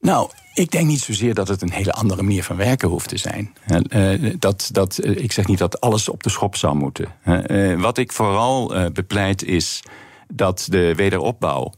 Nou, 0.00 0.30
ik 0.54 0.70
denk 0.70 0.86
niet 0.86 1.00
zozeer 1.00 1.34
dat 1.34 1.48
het 1.48 1.62
een 1.62 1.72
hele 1.72 1.92
andere 1.92 2.22
manier 2.22 2.44
van 2.44 2.56
werken 2.56 2.88
hoeft 2.88 3.08
te 3.08 3.16
zijn. 3.16 3.54
Uh, 3.88 4.34
dat, 4.38 4.68
dat, 4.72 5.00
uh, 5.02 5.16
ik 5.16 5.32
zeg 5.32 5.46
niet 5.46 5.58
dat 5.58 5.80
alles 5.80 6.08
op 6.08 6.22
de 6.22 6.30
schop 6.30 6.56
zou 6.56 6.76
moeten. 6.76 7.08
Uh, 7.24 7.80
wat 7.80 7.98
ik 7.98 8.12
vooral 8.12 8.90
bepleit 8.92 9.44
is 9.44 9.82
dat 10.28 10.66
de 10.68 10.94
wederopbouw 10.94 11.72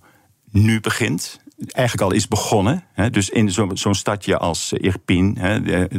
nu 0.51 0.81
begint. 0.81 1.41
Eigenlijk 1.67 2.11
al 2.11 2.17
is 2.17 2.29
begonnen. 2.29 2.85
Dus 3.11 3.31
in 3.31 3.51
zo'n 3.51 3.77
zo 3.77 3.93
stadje 3.93 4.39
als 4.39 4.73
Irpin, 4.73 5.39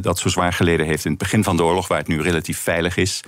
dat 0.02 0.20
zo 0.20 0.30
zwaar 0.30 0.54
geleden 0.54 0.86
heeft 0.86 1.06
in 1.06 1.12
het 1.12 1.20
begin 1.20 1.44
van 1.44 1.58
de 1.58 1.64
oorlog, 1.64 1.88
waar 1.88 1.98
het 1.98 2.08
nu 2.08 2.22
relatief 2.22 2.60
veilig 2.60 2.98
is. 2.98 3.22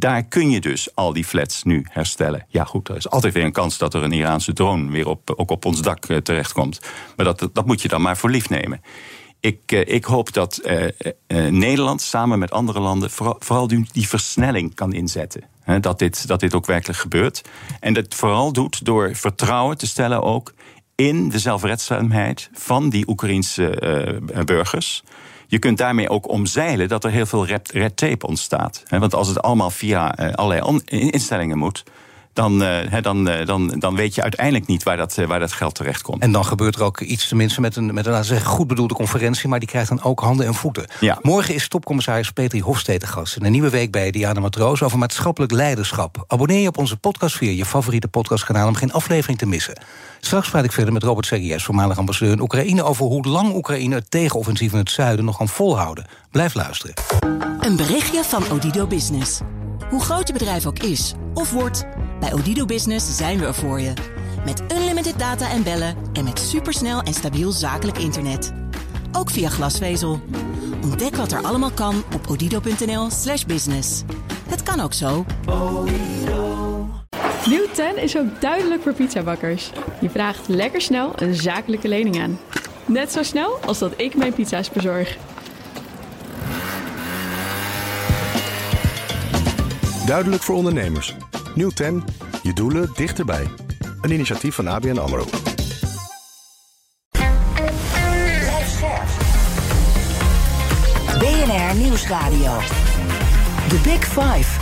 Daar 0.00 0.22
kun 0.22 0.50
je 0.50 0.60
dus 0.60 0.94
al 0.94 1.12
die 1.12 1.24
flats 1.24 1.62
nu 1.62 1.86
herstellen. 1.90 2.46
Ja, 2.48 2.64
goed, 2.64 2.88
er 2.88 2.96
is 2.96 3.10
altijd 3.10 3.34
weer 3.34 3.44
een 3.44 3.52
kans 3.52 3.78
dat 3.78 3.94
er 3.94 4.02
een 4.02 4.12
Iraanse 4.12 4.52
drone 4.52 4.90
weer 4.90 5.08
op, 5.08 5.32
ook 5.36 5.50
op 5.50 5.64
ons 5.64 5.82
dak 5.82 6.08
uh, 6.08 6.16
terechtkomt. 6.16 6.80
Maar 7.16 7.24
dat, 7.24 7.48
dat 7.52 7.66
moet 7.66 7.82
je 7.82 7.88
dan 7.88 8.02
maar 8.02 8.16
voor 8.16 8.30
lief 8.30 8.48
nemen. 8.48 8.80
Ik, 9.40 9.72
uh, 9.72 9.80
ik 9.86 10.04
hoop 10.04 10.32
dat 10.32 10.60
uh, 10.64 11.48
Nederland 11.50 12.02
samen 12.02 12.38
met 12.38 12.50
andere 12.50 12.80
landen 12.80 13.10
vooral, 13.10 13.36
vooral 13.38 13.66
die, 13.66 14.08
versnelling 14.08 14.74
kan 14.74 14.92
inzetten. 14.92 15.42
Dat, 15.80 15.98
dit, 15.98 16.26
dat 16.26 16.40
dit 16.40 16.54
ook 16.54 16.66
werkelijk 16.66 16.98
gebeurt. 16.98 17.42
En 17.80 17.94
dat 17.94 18.14
vooral 18.14 18.52
doet 18.52 18.84
door 18.84 19.14
vertrouwen 19.14 19.78
te 19.78 19.86
stellen 19.86 20.22
ook 20.22 20.52
in 21.00 21.28
de 21.28 21.38
zelfredzaamheid 21.38 22.50
van 22.52 22.88
die 22.88 23.08
Oekraïense 23.08 24.20
burgers. 24.44 25.02
Je 25.50 25.58
kunt 25.58 25.78
daarmee 25.78 26.08
ook 26.08 26.28
omzeilen 26.28 26.88
dat 26.88 27.04
er 27.04 27.10
heel 27.10 27.26
veel 27.26 27.46
red, 27.46 27.96
tape 27.96 28.26
ontstaat. 28.26 28.82
Want 28.88 29.14
als 29.14 29.28
het 29.28 29.42
allemaal 29.42 29.70
via 29.70 30.16
eh, 30.16 30.32
allerlei 30.32 30.80
instellingen 30.86 31.58
moet, 31.58 31.84
dan, 32.32 32.62
uh, 32.62 33.02
dan, 33.02 33.28
uh, 33.28 33.46
dan, 33.46 33.74
dan 33.78 33.94
weet 33.94 34.14
je 34.14 34.22
uiteindelijk 34.22 34.66
niet 34.66 34.82
waar 34.82 34.96
dat, 34.96 35.16
uh, 35.18 35.26
waar 35.26 35.38
dat 35.38 35.52
geld 35.52 35.74
terecht 35.74 36.02
komt. 36.02 36.22
En 36.22 36.32
dan 36.32 36.44
gebeurt 36.44 36.76
er 36.76 36.82
ook 36.82 37.00
iets 37.00 37.28
tenminste 37.28 37.60
met 37.60 37.76
een, 37.76 37.94
met 37.94 38.06
een 38.06 38.24
zeggen, 38.24 38.46
goed 38.46 38.66
bedoelde 38.66 38.94
conferentie... 38.94 39.48
maar 39.48 39.58
die 39.58 39.68
krijgt 39.68 39.88
dan 39.88 40.02
ook 40.02 40.20
handen 40.20 40.46
en 40.46 40.54
voeten. 40.54 40.84
Ja. 41.00 41.18
Morgen 41.22 41.54
is 41.54 41.68
topcommissaris 41.68 42.30
Petri 42.30 42.62
Hofstede 42.62 43.06
gast... 43.06 43.36
in 43.36 43.44
een 43.44 43.52
nieuwe 43.52 43.70
week 43.70 43.90
bij 43.90 44.10
Diana 44.10 44.40
Matroos 44.40 44.82
over 44.82 44.98
maatschappelijk 44.98 45.52
leiderschap. 45.52 46.24
Abonneer 46.26 46.60
je 46.60 46.68
op 46.68 46.78
onze 46.78 46.96
podcast 46.96 47.36
via 47.36 47.50
je 47.50 47.64
favoriete 47.64 48.08
podcastkanaal... 48.08 48.68
om 48.68 48.74
geen 48.74 48.92
aflevering 48.92 49.38
te 49.38 49.46
missen. 49.46 49.80
Straks 50.20 50.50
praat 50.50 50.64
ik 50.64 50.72
verder 50.72 50.92
met 50.92 51.02
Robert 51.02 51.26
Serries, 51.26 51.64
voormalig 51.64 51.98
ambassadeur 51.98 52.32
in 52.32 52.40
Oekraïne... 52.40 52.82
over 52.82 53.06
hoe 53.06 53.26
lang 53.26 53.54
Oekraïne 53.54 53.94
het 53.94 54.10
tegenoffensief 54.10 54.72
in 54.72 54.78
het 54.78 54.90
zuiden 54.90 55.24
nog 55.24 55.36
kan 55.36 55.48
volhouden. 55.48 56.06
Blijf 56.30 56.54
luisteren. 56.54 56.94
Een 57.60 57.76
berichtje 57.76 58.24
van 58.24 58.42
Odido 58.50 58.86
Business. 58.86 59.40
Hoe 59.90 60.00
groot 60.00 60.26
je 60.26 60.32
bedrijf 60.32 60.66
ook 60.66 60.78
is 60.78 61.14
of 61.34 61.50
wordt... 61.50 61.84
bij 62.20 62.32
Odido 62.32 62.64
Business 62.64 63.16
zijn 63.16 63.38
we 63.38 63.46
er 63.46 63.54
voor 63.54 63.80
je. 63.80 63.92
Met 64.44 64.62
unlimited 64.72 65.18
data 65.18 65.50
en 65.50 65.62
bellen 65.62 65.96
en 66.12 66.24
met 66.24 66.38
supersnel 66.38 67.02
en 67.02 67.14
stabiel 67.14 67.50
zakelijk 67.50 67.98
internet. 67.98 68.52
Ook 69.12 69.30
via 69.30 69.48
glasvezel. 69.48 70.20
Ontdek 70.82 71.16
wat 71.16 71.32
er 71.32 71.42
allemaal 71.42 71.70
kan 71.70 72.02
op 72.14 72.28
odido.nl 72.28 73.10
slash 73.10 73.44
business. 73.44 74.02
Het 74.48 74.62
kan 74.62 74.80
ook 74.80 74.92
zo. 74.92 75.24
Nieuw 77.46 77.66
10 77.72 77.96
is 77.96 78.16
ook 78.16 78.40
duidelijk 78.40 78.82
voor 78.82 78.94
pizzabakkers. 78.94 79.70
Je 80.00 80.10
vraagt 80.10 80.48
lekker 80.48 80.80
snel 80.80 81.12
een 81.16 81.34
zakelijke 81.34 81.88
lening 81.88 82.20
aan. 82.20 82.38
Net 82.86 83.12
zo 83.12 83.22
snel 83.22 83.58
als 83.66 83.78
dat 83.78 83.92
ik 83.96 84.14
mijn 84.14 84.32
pizza's 84.32 84.70
bezorg. 84.70 85.16
Duidelijk 90.06 90.42
voor 90.42 90.54
ondernemers. 90.54 91.16
Nieuw 91.54 91.70
10. 91.70 92.04
Je 92.42 92.52
doelen 92.52 92.90
dichterbij. 92.94 93.46
Een 94.00 94.10
initiatief 94.10 94.54
van 94.54 94.66
ABN 94.66 94.98
AMRO. 94.98 95.24
BNR 101.18 101.76
Nieuwsradio. 101.76 102.58
The 103.68 103.80
Big 103.84 104.04
Five. 104.04 104.60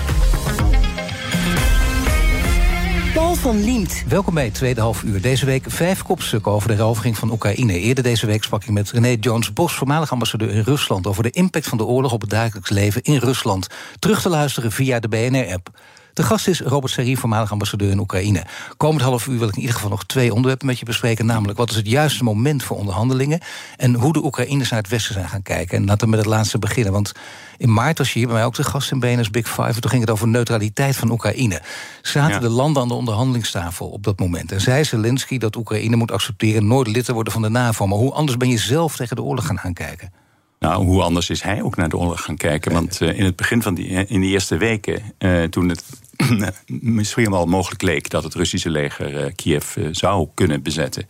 Paul 3.14 3.34
van 3.34 3.64
Liemt. 3.64 4.04
Welkom 4.08 4.34
bij 4.34 4.44
het 4.44 4.54
tweede 4.54 4.80
half 4.80 5.02
uur. 5.02 5.20
Deze 5.20 5.46
week 5.46 5.64
vijf 5.68 6.02
kopstukken 6.02 6.52
over 6.52 6.68
de 6.68 6.76
rovering 6.76 7.16
van 7.16 7.30
Oekraïne. 7.30 7.78
Eerder 7.78 8.04
deze 8.04 8.26
week 8.26 8.44
sprak 8.44 8.62
ik 8.62 8.70
met 8.70 8.90
René 8.90 9.16
Jones-Bos, 9.20 9.74
voormalig 9.74 10.12
ambassadeur 10.12 10.50
in 10.50 10.62
Rusland... 10.62 11.06
over 11.06 11.22
de 11.22 11.30
impact 11.30 11.66
van 11.66 11.78
de 11.78 11.84
oorlog 11.84 12.12
op 12.12 12.20
het 12.20 12.30
dagelijks 12.30 12.70
leven 12.70 13.02
in 13.02 13.18
Rusland. 13.18 13.66
Terug 13.98 14.22
te 14.22 14.28
luisteren 14.28 14.72
via 14.72 15.00
de 15.00 15.08
BNR-app. 15.08 15.70
De 16.18 16.24
gast 16.24 16.48
is 16.48 16.60
Robert 16.60 16.92
Serri, 16.92 17.16
voormalig 17.16 17.52
ambassadeur 17.52 17.90
in 17.90 17.98
Oekraïne. 17.98 18.44
Komend 18.76 19.02
half 19.02 19.26
uur 19.26 19.38
wil 19.38 19.48
ik 19.48 19.54
in 19.54 19.60
ieder 19.60 19.74
geval 19.74 19.90
nog 19.90 20.04
twee 20.04 20.32
onderwerpen 20.32 20.66
met 20.66 20.78
je 20.78 20.84
bespreken. 20.84 21.26
Namelijk, 21.26 21.58
wat 21.58 21.70
is 21.70 21.76
het 21.76 21.88
juiste 21.88 22.24
moment 22.24 22.62
voor 22.62 22.76
onderhandelingen? 22.76 23.40
En 23.76 23.94
hoe 23.94 24.12
de 24.12 24.24
Oekraïners 24.24 24.70
naar 24.70 24.80
het 24.80 24.88
westen 24.88 25.14
zijn 25.14 25.28
gaan 25.28 25.42
kijken. 25.42 25.76
En 25.78 25.84
laten 25.86 26.04
we 26.04 26.10
met 26.10 26.18
het 26.18 26.28
laatste 26.28 26.58
beginnen. 26.58 26.92
Want 26.92 27.12
in 27.56 27.72
maart 27.72 27.98
was 27.98 28.12
je 28.12 28.18
hier 28.18 28.28
bij 28.28 28.36
mij 28.36 28.44
ook 28.44 28.54
de 28.54 28.64
gast 28.64 28.90
in 28.90 29.00
BNS 29.00 29.30
Big 29.30 29.48
Five. 29.48 29.80
Toen 29.80 29.90
ging 29.90 30.02
het 30.02 30.10
over 30.10 30.28
neutraliteit 30.28 30.96
van 30.96 31.10
Oekraïne. 31.10 31.62
Zaten 32.02 32.34
Ja. 32.34 32.38
de 32.40 32.48
landen 32.48 32.82
aan 32.82 32.88
de 32.88 32.94
onderhandelingstafel 32.94 33.88
op 33.88 34.02
dat 34.02 34.18
moment? 34.18 34.52
En 34.52 34.60
zei 34.60 34.84
Zelensky 34.84 35.38
dat 35.38 35.56
Oekraïne 35.56 35.96
moet 35.96 36.12
accepteren 36.12 36.66
nooit 36.66 36.88
lid 36.88 37.04
te 37.04 37.12
worden 37.12 37.32
van 37.32 37.42
de 37.42 37.48
NAVO. 37.48 37.86
Maar 37.86 37.98
hoe 37.98 38.12
anders 38.12 38.36
ben 38.36 38.48
je 38.48 38.58
zelf 38.58 38.96
tegen 38.96 39.16
de 39.16 39.22
oorlog 39.22 39.46
gaan, 39.46 39.58
gaan 39.58 39.72
kijken? 39.72 40.12
Nou, 40.58 40.84
hoe 40.84 41.02
anders 41.02 41.30
is 41.30 41.42
hij 41.42 41.62
ook 41.62 41.76
naar 41.76 41.88
de 41.88 41.96
oorlog 41.96 42.22
gaan 42.22 42.36
kijken? 42.36 42.72
Want 42.72 43.00
eh, 43.00 43.18
in 43.18 43.24
het 43.24 43.36
begin 43.36 43.62
van 43.62 43.74
die, 43.74 43.86
in 43.86 44.20
de 44.20 44.26
eerste 44.26 44.56
weken, 44.56 45.02
eh, 45.18 45.42
toen 45.42 45.68
het 45.68 45.84
misschien 46.66 47.30
wel 47.30 47.46
mogelijk 47.46 47.82
leek 47.82 48.10
dat 48.10 48.24
het 48.24 48.34
Russische 48.34 48.70
leger 48.70 49.16
eh, 49.16 49.32
Kiev 49.34 49.76
eh, 49.76 49.88
zou 49.90 50.28
kunnen 50.34 50.62
bezetten, 50.62 51.08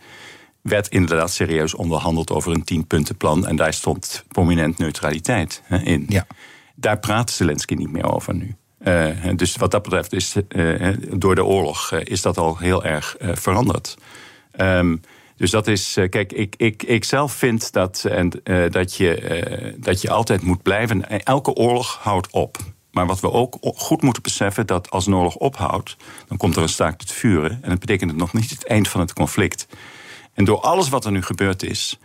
werd 0.61 0.87
inderdaad 0.87 1.31
serieus 1.31 1.73
onderhandeld 1.73 2.31
over 2.31 2.51
een 2.51 2.63
tienpuntenplan. 2.63 3.47
En 3.47 3.55
daar 3.55 3.73
stond 3.73 4.25
prominent 4.27 4.77
neutraliteit 4.77 5.61
hè, 5.65 5.77
in. 5.77 6.05
Ja. 6.07 6.27
Daar 6.75 6.99
praat 6.99 7.31
Zelensky 7.31 7.73
niet 7.73 7.91
meer 7.91 8.11
over 8.13 8.35
nu. 8.35 8.55
Eh, 8.79 9.07
dus 9.35 9.55
wat 9.55 9.71
dat 9.71 9.83
betreft 9.83 10.13
is 10.13 10.35
eh, 10.47 10.87
door 11.13 11.35
de 11.35 11.45
oorlog 11.45 11.91
eh, 11.91 11.99
is 12.03 12.21
dat 12.21 12.37
al 12.37 12.57
heel 12.57 12.83
erg 12.83 13.17
eh, 13.17 13.35
veranderd. 13.35 13.97
Ehm, 14.51 14.95
dus 15.39 15.51
dat 15.51 15.67
is, 15.67 15.97
eh, 15.97 16.09
kijk, 16.09 16.31
ik, 16.31 16.55
ik, 16.57 16.83
ik 16.83 17.03
zelf 17.03 17.33
vind 17.33 17.71
dat, 17.71 18.05
en, 18.09 18.43
eh, 18.43 18.69
dat, 18.69 18.95
je, 18.95 19.15
eh, 19.15 19.73
dat 19.77 20.01
je 20.01 20.09
altijd 20.09 20.41
moet 20.41 20.61
blijven. 20.61 21.23
Elke 21.23 21.53
oorlog 21.53 21.99
houdt 22.01 22.27
op. 22.31 22.57
Maar 22.91 23.05
wat 23.05 23.19
we 23.19 23.31
ook 23.31 23.57
goed 23.61 24.01
moeten 24.01 24.23
beseffen, 24.23 24.67
dat 24.67 24.89
als 24.89 25.07
een 25.07 25.15
oorlog 25.15 25.35
ophoudt, 25.35 25.97
dan 26.27 26.37
komt 26.37 26.55
er 26.55 26.61
een 26.61 26.69
staakt 26.69 27.01
het 27.01 27.11
vuren. 27.11 27.59
En 27.61 27.69
dat 27.69 27.79
betekent 27.79 28.09
het 28.09 28.19
nog 28.19 28.33
niet 28.33 28.49
het 28.49 28.65
eind 28.65 28.87
van 28.87 28.99
het 28.99 29.13
conflict. 29.13 29.67
En 30.33 30.45
door 30.45 30.59
alles 30.59 30.89
wat 30.89 31.05
er 31.05 31.11
nu 31.11 31.21
gebeurd 31.21 31.63
is, 31.63 31.99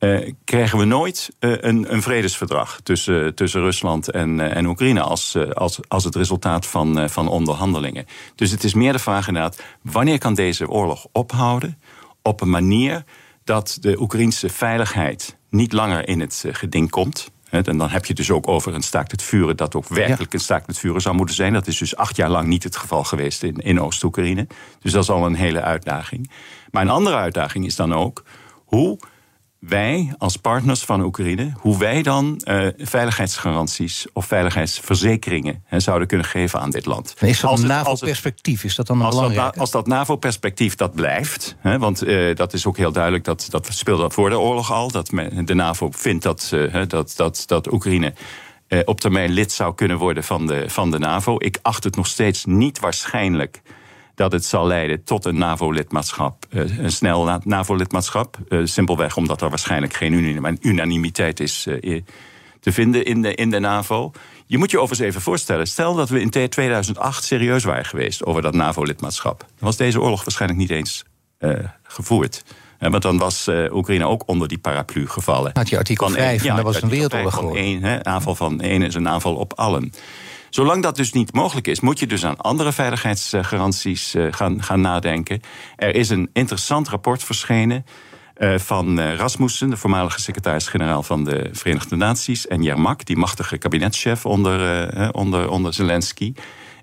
eh, 0.00 0.32
krijgen 0.44 0.78
we 0.78 0.84
nooit 0.84 1.30
eh, 1.38 1.52
een, 1.60 1.92
een 1.92 2.02
vredesverdrag 2.02 2.80
tussen, 2.82 3.34
tussen 3.34 3.60
Rusland 3.60 4.10
en, 4.10 4.40
eh, 4.40 4.56
en 4.56 4.66
Oekraïne 4.66 5.00
als, 5.00 5.34
eh, 5.34 5.50
als, 5.50 5.80
als 5.88 6.04
het 6.04 6.14
resultaat 6.14 6.66
van, 6.66 6.98
eh, 6.98 7.08
van 7.08 7.28
onderhandelingen. 7.28 8.06
Dus 8.34 8.50
het 8.50 8.64
is 8.64 8.74
meer 8.74 8.92
de 8.92 8.98
vraag 8.98 9.28
inderdaad, 9.28 9.62
wanneer 9.82 10.18
kan 10.18 10.34
deze 10.34 10.68
oorlog 10.68 11.06
ophouden 11.12 11.78
op 12.22 12.40
een 12.40 12.50
manier 12.50 13.04
dat 13.44 13.76
de 13.80 14.00
Oekraïnse 14.00 14.48
veiligheid 14.48 15.36
niet 15.48 15.72
langer 15.72 16.08
in 16.08 16.20
het 16.20 16.42
eh, 16.46 16.54
geding 16.54 16.90
komt. 16.90 17.30
En 17.50 17.78
dan 17.78 17.88
heb 17.88 18.04
je 18.04 18.14
dus 18.14 18.30
ook 18.30 18.48
over 18.48 18.74
een 18.74 18.82
staakt 18.82 19.10
het 19.10 19.22
vuren 19.22 19.56
dat 19.56 19.74
ook 19.74 19.88
werkelijk 19.88 20.32
een 20.32 20.40
staakt 20.40 20.66
het 20.66 20.78
vuren 20.78 21.00
zou 21.00 21.16
moeten 21.16 21.34
zijn. 21.34 21.52
Dat 21.52 21.66
is 21.66 21.78
dus 21.78 21.96
acht 21.96 22.16
jaar 22.16 22.28
lang 22.28 22.48
niet 22.48 22.62
het 22.62 22.76
geval 22.76 23.04
geweest 23.04 23.42
in, 23.42 23.56
in 23.56 23.80
Oost-Oekraïne. 23.80 24.46
Dus 24.80 24.92
dat 24.92 25.02
is 25.02 25.10
al 25.10 25.26
een 25.26 25.34
hele 25.34 25.60
uitdaging. 25.60 26.30
Maar 26.70 26.82
een 26.82 26.88
andere 26.88 27.16
uitdaging 27.16 27.66
is 27.66 27.76
dan 27.76 27.94
ook 27.94 28.24
hoe 28.64 28.98
wij 29.60 30.14
als 30.18 30.36
partners 30.36 30.80
van 30.82 31.00
Oekraïne, 31.00 31.52
hoe 31.56 31.78
wij 31.78 32.02
dan 32.02 32.38
eh, 32.38 32.66
veiligheidsgaranties 32.76 34.06
of 34.12 34.26
veiligheidsverzekeringen 34.26 35.62
hè, 35.66 35.80
zouden 35.80 36.08
kunnen 36.08 36.26
geven 36.26 36.60
aan 36.60 36.70
dit 36.70 36.86
land. 36.86 37.14
Is 37.20 37.40
dat 37.40 37.50
Als 37.50 37.60
een 37.60 37.66
NAVO-perspectief? 37.66 38.64
Is 38.64 38.74
dat 38.74 38.86
dan 38.86 39.02
als 39.02 39.14
dat, 39.14 39.28
belangrijk? 39.28 39.56
als 39.56 39.70
dat 39.70 39.86
NAVO-perspectief 39.86 40.74
dat 40.74 40.94
blijft, 40.94 41.56
hè, 41.58 41.78
want 41.78 42.02
eh, 42.02 42.36
dat 42.36 42.52
is 42.52 42.66
ook 42.66 42.76
heel 42.76 42.92
duidelijk, 42.92 43.24
dat, 43.24 43.46
dat 43.50 43.68
speelde 43.72 44.10
voor 44.10 44.30
de 44.30 44.38
oorlog 44.38 44.72
al, 44.72 44.90
dat 44.90 45.10
men- 45.10 45.44
de 45.44 45.54
NAVO 45.54 45.88
vindt 45.90 46.22
dat, 46.22 46.50
eh, 46.52 46.82
dat, 46.86 47.12
dat, 47.16 47.42
dat 47.46 47.72
Oekraïne 47.72 48.14
op 48.84 49.00
termijn 49.00 49.30
lid 49.30 49.52
zou 49.52 49.74
kunnen 49.74 49.98
worden 49.98 50.24
van 50.24 50.46
de, 50.46 50.64
van 50.68 50.90
de 50.90 50.98
NAVO. 50.98 51.34
Ik 51.38 51.58
acht 51.62 51.84
het 51.84 51.96
nog 51.96 52.06
steeds 52.06 52.44
niet 52.44 52.78
waarschijnlijk 52.78 53.62
dat 54.20 54.32
het 54.32 54.44
zal 54.44 54.66
leiden 54.66 55.04
tot 55.04 55.24
een 55.24 55.38
NAVO-lidmaatschap, 55.38 56.46
eh, 56.50 56.78
een 56.78 56.92
snel 56.92 57.24
na- 57.24 57.40
NAVO-lidmaatschap. 57.44 58.36
Eh, 58.48 58.58
simpelweg 58.64 59.16
omdat 59.16 59.42
er 59.42 59.48
waarschijnlijk 59.48 59.94
geen 59.94 60.58
unanimiteit 60.60 61.40
is 61.40 61.66
eh, 61.66 62.02
te 62.60 62.72
vinden 62.72 63.04
in 63.04 63.22
de, 63.22 63.34
in 63.34 63.50
de 63.50 63.58
NAVO. 63.58 64.12
Je 64.46 64.58
moet 64.58 64.70
je 64.70 64.78
overigens 64.80 65.08
even 65.08 65.20
voorstellen, 65.20 65.66
stel 65.66 65.94
dat 65.94 66.08
we 66.08 66.20
in 66.20 66.30
2008 66.30 67.24
serieus 67.24 67.64
waren 67.64 67.84
geweest 67.84 68.24
over 68.24 68.42
dat 68.42 68.54
NAVO-lidmaatschap. 68.54 69.38
Dan 69.38 69.48
was 69.58 69.76
deze 69.76 70.00
oorlog 70.00 70.24
waarschijnlijk 70.24 70.60
niet 70.60 70.70
eens 70.70 71.04
gevoerd. 71.82 72.44
Want 72.78 73.02
dan 73.02 73.18
was 73.18 73.48
Oekraïne 73.72 74.06
ook 74.06 74.22
onder 74.26 74.48
die 74.48 74.58
paraplu 74.58 75.08
gevallen. 75.08 75.50
Had 75.54 75.68
je 75.68 75.76
artikel 75.78 76.06
Van 76.06 76.16
5 76.16 76.40
en 76.40 76.46
ja, 76.46 76.54
dat 76.54 76.64
was 76.64 76.82
een 76.82 76.88
wereldoorlog 76.88 77.32
5 77.32 77.34
van 77.34 77.42
geworden. 77.42 77.64
één, 77.64 77.82
hè, 77.82 78.04
aanval 78.04 78.34
van 78.34 78.60
één 78.60 78.82
is 78.82 78.94
een 78.94 79.08
aanval 79.08 79.34
op 79.34 79.52
allen. 79.56 79.92
Zolang 80.50 80.82
dat 80.82 80.96
dus 80.96 81.12
niet 81.12 81.32
mogelijk 81.32 81.66
is, 81.66 81.80
moet 81.80 81.98
je 81.98 82.06
dus 82.06 82.24
aan 82.24 82.36
andere 82.36 82.72
veiligheidsgaranties 82.72 84.14
eh, 84.14 84.26
gaan, 84.30 84.62
gaan 84.62 84.80
nadenken. 84.80 85.40
Er 85.76 85.94
is 85.94 86.08
een 86.08 86.30
interessant 86.32 86.88
rapport 86.88 87.24
verschenen 87.24 87.84
eh, 88.34 88.58
van 88.58 89.00
eh, 89.00 89.14
Rasmussen, 89.14 89.70
de 89.70 89.76
voormalige 89.76 90.20
secretaris-generaal 90.20 91.02
van 91.02 91.24
de 91.24 91.48
Verenigde 91.52 91.96
Naties, 91.96 92.46
en 92.46 92.62
Yermak, 92.62 93.04
die 93.04 93.16
machtige 93.16 93.58
kabinetschef 93.58 94.26
onder, 94.26 95.12
onder, 95.12 95.50
onder 95.50 95.74
Zelensky. 95.74 96.34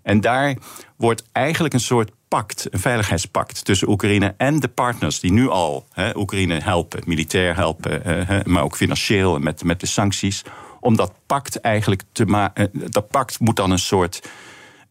En 0.03 0.21
daar 0.21 0.57
wordt 0.97 1.23
eigenlijk 1.31 1.73
een 1.73 1.79
soort 1.79 2.11
pact, 2.27 2.67
een 2.69 2.79
veiligheidspact 2.79 3.65
tussen 3.65 3.89
Oekraïne 3.89 4.33
en 4.37 4.59
de 4.59 4.67
partners 4.67 5.19
die 5.19 5.31
nu 5.31 5.49
al 5.49 5.87
Oekraïne 6.15 6.59
helpen, 6.63 7.01
militair 7.05 7.55
helpen, 7.55 8.01
maar 8.45 8.63
ook 8.63 8.75
financieel 8.75 9.39
met, 9.39 9.63
met 9.63 9.79
de 9.79 9.85
sancties. 9.85 10.43
Om 10.87 10.95
dat 10.95 11.13
pact 11.25 11.59
eigenlijk 11.61 12.01
te 12.11 12.25
maken. 12.25 12.69
Dat 12.73 13.07
pact 13.07 13.39
moet 13.39 13.55
dan 13.55 13.71
een 13.71 13.79
soort 13.79 14.29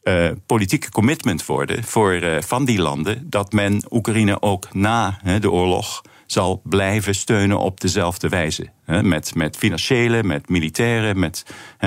eh, 0.03 0.31
politieke 0.47 0.91
commitment 0.91 1.47
worden 1.47 1.85
voor, 1.85 2.13
eh, 2.13 2.43
van 2.43 2.65
die 2.65 2.79
landen. 2.79 3.31
Dat 3.31 3.53
men 3.53 3.83
Oekraïne 3.91 4.43
ook 4.43 4.75
na 4.75 5.19
de 5.41 5.51
oorlog 5.51 6.03
zal 6.27 6.61
blijven 6.65 7.15
steunen 7.15 7.59
op 7.59 7.81
dezelfde 7.81 8.29
wijze. 8.29 8.71
Met, 8.87 9.35
met 9.35 9.57
financiële, 9.57 10.23
met 10.23 10.49
militaire, 10.49 11.15
met, 11.15 11.45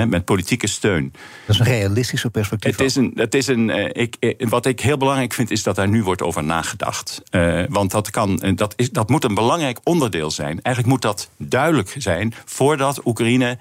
met 0.07 0.25
politieke 0.25 0.67
steun. 0.67 1.13
Dat 1.45 1.55
is 1.55 1.59
een 1.59 1.65
realistische 1.65 2.29
perspectief. 2.29 2.71
Het 2.71 2.85
is 2.85 2.95
een, 2.95 3.11
het 3.15 3.35
is 3.35 3.47
een, 3.47 3.69
eh, 3.69 4.03
ik, 4.03 4.15
eh, 4.19 4.47
wat 4.49 4.65
ik 4.65 4.79
heel 4.79 4.97
belangrijk 4.97 5.33
vind, 5.33 5.51
is 5.51 5.63
dat 5.63 5.75
daar 5.75 5.87
nu 5.87 6.03
wordt 6.03 6.21
over 6.21 6.43
nagedacht. 6.43 7.21
Eh, 7.29 7.63
want 7.69 7.91
dat, 7.91 8.09
kan, 8.09 8.41
eh, 8.41 8.55
dat, 8.55 8.73
is, 8.75 8.91
dat 8.91 9.09
moet 9.09 9.23
een 9.23 9.33
belangrijk 9.33 9.79
onderdeel 9.83 10.31
zijn. 10.31 10.61
Eigenlijk 10.61 10.87
moet 10.87 11.01
dat 11.01 11.29
duidelijk 11.37 11.95
zijn 11.97 12.33
voordat 12.45 13.05
Oekraïne 13.05 13.57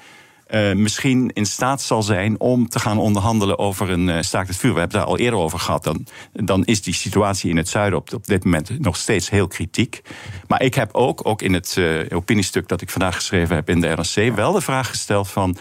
uh, 0.51 0.73
misschien 0.73 1.31
in 1.33 1.47
staat 1.47 1.83
zal 1.83 2.03
zijn 2.03 2.41
om 2.41 2.69
te 2.69 2.79
gaan 2.79 2.99
onderhandelen 2.99 3.59
over 3.59 3.91
een 3.91 4.09
uh, 4.09 4.21
staakt 4.21 4.49
het 4.49 4.57
vuur. 4.57 4.73
We 4.73 4.79
hebben 4.79 4.99
daar 4.99 5.09
al 5.09 5.19
eerder 5.19 5.39
over 5.39 5.59
gehad. 5.59 5.85
Dan, 5.85 6.07
dan 6.33 6.65
is 6.65 6.83
die 6.83 6.95
situatie 6.95 7.51
in 7.51 7.57
het 7.57 7.69
zuiden 7.69 7.99
op, 7.99 8.13
op 8.15 8.27
dit 8.27 8.45
moment 8.45 8.79
nog 8.79 8.97
steeds 8.97 9.31
heel 9.31 9.47
kritiek. 9.47 10.03
Maar 10.47 10.63
ik 10.63 10.75
heb 10.75 10.95
ook, 10.95 11.27
ook 11.27 11.43
in 11.43 11.53
het 11.53 11.77
uh, 11.79 12.17
opiniestuk 12.17 12.69
dat 12.69 12.81
ik 12.81 12.91
vandaag 12.91 13.15
geschreven 13.15 13.55
heb 13.55 13.71
in 13.71 13.81
de 13.81 13.89
RNC, 13.89 14.35
wel 14.35 14.53
de 14.53 14.61
vraag 14.61 14.89
gesteld 14.89 15.29
van. 15.29 15.57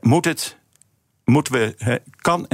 Moet 0.00 0.24
het 0.24 0.58
moeten 1.24 1.52
we. 1.52 2.00
Kan, 2.16 2.46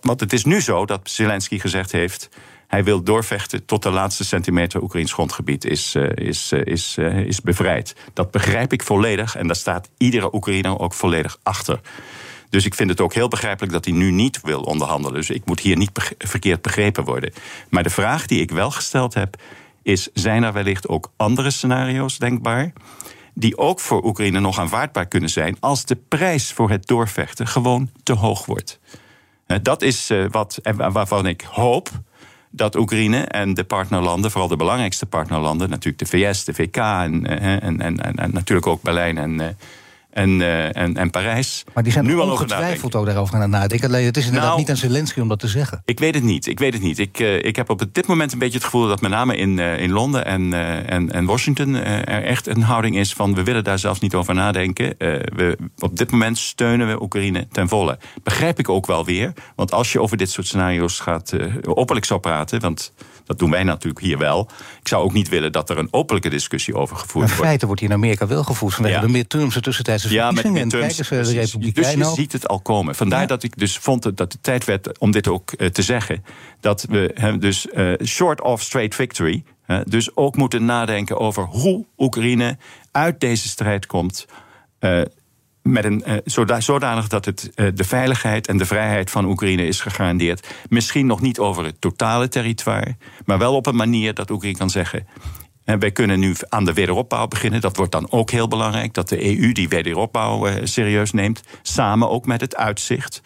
want 0.00 0.20
het 0.20 0.32
is 0.32 0.44
nu 0.44 0.60
zo 0.60 0.86
dat 0.86 1.00
Zelensky 1.10 1.58
gezegd 1.58 1.92
heeft. 1.92 2.28
Hij 2.66 2.84
wil 2.84 3.02
doorvechten 3.02 3.64
tot 3.64 3.82
de 3.82 3.90
laatste 3.90 4.24
centimeter 4.24 4.82
Oekraïns 4.82 5.12
grondgebied 5.12 5.64
is, 5.64 5.94
uh, 5.94 6.08
is, 6.14 6.52
uh, 6.52 6.64
is, 6.64 6.96
uh, 6.98 7.18
is 7.18 7.40
bevrijd. 7.40 7.96
Dat 8.12 8.30
begrijp 8.30 8.72
ik 8.72 8.82
volledig 8.82 9.36
en 9.36 9.46
daar 9.46 9.56
staat 9.56 9.90
iedere 9.98 10.34
Oekraïner 10.34 10.78
ook 10.78 10.94
volledig 10.94 11.38
achter. 11.42 11.80
Dus 12.50 12.64
ik 12.64 12.74
vind 12.74 12.90
het 12.90 13.00
ook 13.00 13.14
heel 13.14 13.28
begrijpelijk 13.28 13.72
dat 13.72 13.84
hij 13.84 13.94
nu 13.94 14.10
niet 14.10 14.40
wil 14.40 14.60
onderhandelen. 14.60 15.16
Dus 15.16 15.30
ik 15.30 15.44
moet 15.44 15.60
hier 15.60 15.76
niet 15.76 16.14
verkeerd 16.18 16.62
begrepen 16.62 17.04
worden. 17.04 17.32
Maar 17.68 17.82
de 17.82 17.90
vraag 17.90 18.26
die 18.26 18.40
ik 18.40 18.50
wel 18.50 18.70
gesteld 18.70 19.14
heb 19.14 19.36
is: 19.82 20.08
zijn 20.12 20.42
er 20.42 20.52
wellicht 20.52 20.88
ook 20.88 21.12
andere 21.16 21.50
scenario's 21.50 22.18
denkbaar? 22.18 22.72
Die 23.34 23.58
ook 23.58 23.80
voor 23.80 24.04
Oekraïne 24.04 24.40
nog 24.40 24.58
aanvaardbaar 24.58 25.06
kunnen 25.06 25.30
zijn 25.30 25.56
als 25.60 25.84
de 25.84 25.96
prijs 25.96 26.52
voor 26.52 26.70
het 26.70 26.86
doorvechten 26.86 27.46
gewoon 27.46 27.90
te 28.02 28.12
hoog 28.12 28.46
wordt. 28.46 28.80
Dat 29.62 29.82
is 29.82 30.12
wat, 30.30 30.60
waarvan 30.76 31.26
ik 31.26 31.40
hoop 31.40 31.90
dat 32.56 32.76
Oekraïne 32.76 33.20
en 33.20 33.54
de 33.54 33.64
partnerlanden, 33.64 34.30
vooral 34.30 34.48
de 34.48 34.56
belangrijkste 34.56 35.06
partnerlanden, 35.06 35.70
natuurlijk 35.70 35.98
de 35.98 36.06
VS, 36.06 36.44
de 36.44 36.54
VK 36.54 36.76
en, 36.76 37.26
en, 37.26 37.80
en, 37.80 38.00
en, 38.00 38.14
en 38.14 38.30
natuurlijk 38.32 38.66
ook 38.66 38.82
Berlijn 38.82 39.18
en, 39.18 39.40
eh, 39.40 39.48
en, 40.16 40.40
uh, 40.40 40.76
en, 40.76 40.96
en 40.96 41.10
Parijs. 41.10 41.64
Maar 41.74 41.82
die 41.82 41.92
zijn 41.92 42.04
nu 42.04 42.18
al 42.18 42.30
ongetwijfeld 42.30 42.94
ook 42.94 43.06
daarover 43.06 43.38
gaan 43.38 43.50
nadenken. 43.50 43.90
Het 44.04 44.16
is 44.16 44.24
inderdaad 44.24 44.48
nou, 44.48 44.60
niet 44.60 44.70
aan 44.70 44.76
Zelensky 44.76 45.20
om 45.20 45.28
dat 45.28 45.38
te 45.38 45.48
zeggen. 45.48 45.82
Ik 45.84 45.98
weet 45.98 46.14
het 46.14 46.22
niet. 46.22 46.46
Ik 46.46 46.58
weet 46.58 46.72
het 46.72 46.82
niet. 46.82 46.98
Ik, 46.98 47.18
uh, 47.18 47.44
ik 47.44 47.56
heb 47.56 47.70
op 47.70 47.84
dit 47.92 48.06
moment 48.06 48.32
een 48.32 48.38
beetje 48.38 48.54
het 48.54 48.64
gevoel 48.64 48.88
dat 48.88 49.00
met 49.00 49.10
name 49.10 49.36
in, 49.36 49.58
uh, 49.58 49.80
in 49.80 49.92
Londen 49.92 50.24
en, 50.24 50.52
en, 50.86 51.12
en 51.12 51.24
Washington 51.24 51.74
er 51.74 52.24
echt 52.24 52.46
een 52.46 52.62
houding 52.62 52.96
is 52.96 53.12
van 53.12 53.34
we 53.34 53.42
willen 53.42 53.64
daar 53.64 53.78
zelfs 53.78 54.00
niet 54.00 54.14
over 54.14 54.34
nadenken. 54.34 54.94
we, 54.98 55.58
op 55.78 55.96
dit 55.96 56.10
moment 56.10 56.38
steunen 56.38 56.88
we 56.88 57.02
Oekraïne 57.02 57.48
ten 57.48 57.68
volle. 57.68 57.98
Begrijp 58.22 58.58
ik 58.58 58.68
ook 58.68 58.86
wel 58.86 59.04
weer. 59.04 59.32
Want 59.56 59.72
als 59.72 59.92
je 59.92 60.00
over 60.00 60.16
dit 60.16 60.30
soort 60.30 60.46
scenario's 60.46 61.00
gaat 61.00 61.32
openlijk 61.64 62.06
zou 62.06 62.20
praten, 62.20 62.60
want 62.60 62.92
dat 63.26 63.38
doen 63.38 63.50
wij 63.50 63.62
natuurlijk 63.62 64.04
hier 64.04 64.18
wel. 64.18 64.48
Ik 64.80 64.88
zou 64.88 65.04
ook 65.04 65.12
niet 65.12 65.28
willen 65.28 65.52
dat 65.52 65.70
er 65.70 65.78
een 65.78 65.88
openlijke 65.90 66.28
discussie 66.28 66.74
over 66.74 66.96
gevoerd 66.96 67.26
wordt. 67.26 67.40
In 67.40 67.46
feite 67.46 67.66
wordt 67.66 67.80
hier 67.80 67.90
in 67.90 67.96
Amerika 67.96 68.26
wel 68.26 68.44
gevoerd 68.44 68.74
vanwege 68.74 68.94
ja. 68.94 69.00
de 69.00 69.08
midterms, 69.08 69.60
tussentijdse 69.60 70.12
ja, 70.12 70.30
met 70.30 70.50
midterms, 70.50 71.10
en 71.10 71.22
de 71.22 71.32
Republikeinen 71.32 71.98
Dus 71.98 72.08
je 72.08 72.14
ziet 72.14 72.32
het 72.32 72.48
al 72.48 72.60
komen. 72.60 72.94
Vandaar 72.94 73.20
ja. 73.20 73.26
dat 73.26 73.42
ik 73.42 73.58
dus 73.58 73.78
vond 73.78 74.16
dat 74.16 74.32
de 74.32 74.38
tijd 74.40 74.64
werd 74.64 74.98
om 74.98 75.10
dit 75.10 75.28
ook 75.28 75.52
uh, 75.56 75.68
te 75.68 75.82
zeggen. 75.82 76.24
Dat 76.60 76.86
we 76.88 77.36
dus 77.38 77.66
uh, 77.74 77.92
short 78.04 78.40
of 78.40 78.62
straight 78.62 78.94
victory... 78.94 79.44
Uh, 79.66 79.78
dus 79.84 80.16
ook 80.16 80.36
moeten 80.36 80.64
nadenken 80.64 81.18
over 81.18 81.44
hoe 81.44 81.84
Oekraïne 81.98 82.58
uit 82.90 83.20
deze 83.20 83.48
strijd 83.48 83.86
komt 83.86 84.26
met 85.66 85.84
een, 85.84 86.02
uh, 86.06 86.58
zodanig 86.58 87.08
dat 87.08 87.24
het, 87.24 87.50
uh, 87.54 87.68
de 87.74 87.84
veiligheid 87.84 88.46
en 88.46 88.56
de 88.56 88.66
vrijheid 88.66 89.10
van 89.10 89.24
Oekraïne 89.24 89.66
is 89.66 89.80
gegarandeerd. 89.80 90.48
Misschien 90.68 91.06
nog 91.06 91.20
niet 91.20 91.38
over 91.38 91.64
het 91.64 91.80
totale 91.80 92.28
territoire, 92.28 92.96
maar 93.24 93.38
wel 93.38 93.54
op 93.54 93.66
een 93.66 93.76
manier 93.76 94.14
dat 94.14 94.30
Oekraïne 94.30 94.58
kan 94.58 94.70
zeggen. 94.70 95.06
En 95.64 95.78
wij 95.78 95.92
kunnen 95.92 96.18
nu 96.18 96.34
aan 96.48 96.64
de 96.64 96.72
wederopbouw 96.72 97.26
beginnen. 97.26 97.60
Dat 97.60 97.76
wordt 97.76 97.92
dan 97.92 98.10
ook 98.10 98.30
heel 98.30 98.48
belangrijk 98.48 98.94
dat 98.94 99.08
de 99.08 99.38
EU 99.38 99.52
die 99.52 99.68
wederopbouw 99.68 100.48
uh, 100.48 100.54
serieus 100.62 101.12
neemt. 101.12 101.42
Samen 101.62 102.10
ook 102.10 102.26
met 102.26 102.40
het 102.40 102.56
uitzicht 102.56 103.20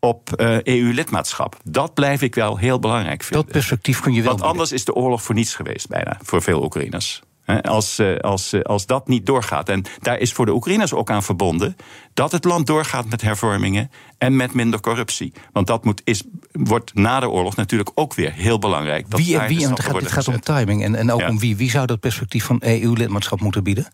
op 0.00 0.30
EU-lidmaatschap. 0.62 1.56
Dat 1.64 1.94
blijf 1.94 2.22
ik 2.22 2.34
wel 2.34 2.56
heel 2.56 2.78
belangrijk 2.78 3.22
vinden. 3.22 3.44
Dat 3.44 3.52
perspectief 3.52 4.00
kun 4.00 4.12
je 4.12 4.22
wel. 4.22 4.30
Want 4.30 4.42
anders 4.42 4.72
is 4.72 4.84
de 4.84 4.94
oorlog 4.94 5.22
voor 5.22 5.34
niets 5.34 5.54
geweest, 5.54 5.88
bijna, 5.88 6.18
voor 6.22 6.42
veel 6.42 6.62
Oekraïners. 6.62 7.22
Als, 7.62 7.98
eh, 7.98 8.16
als, 8.16 8.52
eh, 8.52 8.60
als 8.60 8.86
dat 8.86 9.08
niet 9.08 9.26
doorgaat. 9.26 9.68
En 9.68 9.84
daar 10.00 10.18
is 10.18 10.32
voor 10.32 10.46
de 10.46 10.54
Oekraïners 10.54 10.92
ook 10.92 11.10
aan 11.10 11.22
verbonden 11.22 11.76
dat 12.14 12.32
het 12.32 12.44
land 12.44 12.66
doorgaat 12.66 13.10
met 13.10 13.22
hervormingen 13.22 13.90
en 14.18 14.36
met 14.36 14.54
minder 14.54 14.80
corruptie. 14.80 15.32
Want 15.52 15.66
dat 15.66 15.84
moet, 15.84 16.00
is, 16.04 16.22
wordt 16.52 16.94
na 16.94 17.20
de 17.20 17.28
oorlog 17.28 17.56
natuurlijk 17.56 17.90
ook 17.94 18.14
weer 18.14 18.32
heel 18.32 18.58
belangrijk. 18.58 19.10
Dat 19.10 19.20
wie, 19.20 19.38
wie, 19.38 19.68
het 19.68 19.80
gaat, 19.80 19.94
het 19.94 20.12
gaat 20.12 20.28
om 20.28 20.40
timing 20.40 20.82
en, 20.82 20.94
en 20.94 21.12
ook 21.12 21.20
ja. 21.20 21.28
om 21.28 21.38
wie. 21.38 21.56
Wie 21.56 21.70
zou 21.70 21.86
dat 21.86 22.00
perspectief 22.00 22.44
van 22.44 22.56
EU-lidmaatschap 22.60 23.40
moeten 23.40 23.62
bieden? 23.64 23.86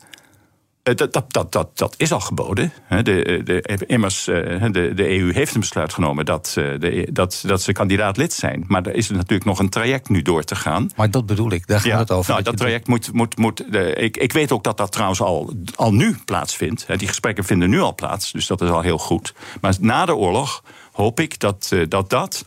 Dat, 0.83 1.13
dat, 1.13 1.33
dat, 1.33 1.53
dat, 1.53 1.79
dat 1.79 1.95
is 1.97 2.13
al 2.13 2.21
geboden. 2.21 2.73
De, 2.89 3.41
de, 3.45 3.85
immers, 3.87 4.25
de, 4.25 4.93
de 4.95 5.19
EU 5.19 5.33
heeft 5.33 5.55
een 5.55 5.61
besluit 5.61 5.93
genomen 5.93 6.25
dat, 6.25 6.53
de, 6.55 7.09
dat, 7.13 7.43
dat 7.47 7.63
ze 7.63 7.73
kandidaat 7.73 8.17
lid 8.17 8.33
zijn. 8.33 8.65
Maar 8.69 8.87
er 8.87 8.95
is 8.95 9.11
natuurlijk 9.11 9.45
nog 9.45 9.59
een 9.59 9.69
traject 9.69 10.09
nu 10.09 10.23
door 10.23 10.45
te 10.45 10.55
gaan. 10.57 10.91
Maar 10.97 11.11
dat 11.11 11.27
bedoel 11.27 11.53
ik, 11.53 11.67
daar 11.67 11.81
gaat 11.81 11.99
het 11.99 12.11
over. 12.11 12.31
Nou, 12.31 12.43
dat, 12.43 12.53
dat 12.53 12.61
traject 12.61 12.87
moet. 12.87 13.37
moet, 13.37 13.65
ik, 13.97 14.17
ik 14.17 14.33
weet 14.33 14.53
ook 14.53 14.65
dat 14.65 14.77
dat 14.77 14.93
trouwens 14.93 15.21
al, 15.21 15.53
al 15.75 15.95
nu 15.95 16.17
plaatsvindt. 16.25 16.87
Die 16.99 17.09
gesprekken 17.09 17.45
vinden 17.45 17.71
nu 17.71 17.81
al 17.81 17.95
plaats, 17.95 18.33
dus 18.33 18.47
dat 18.47 18.61
is 18.61 18.69
al 18.69 18.81
heel 18.81 18.99
goed. 18.99 19.35
Maar 19.61 19.75
na 19.81 20.05
de 20.07 20.15
oorlog 20.15 20.65
hoop 20.93 21.21
ik 21.21 21.39
dat 21.39 21.75
dat. 21.89 22.11
dat 22.11 22.45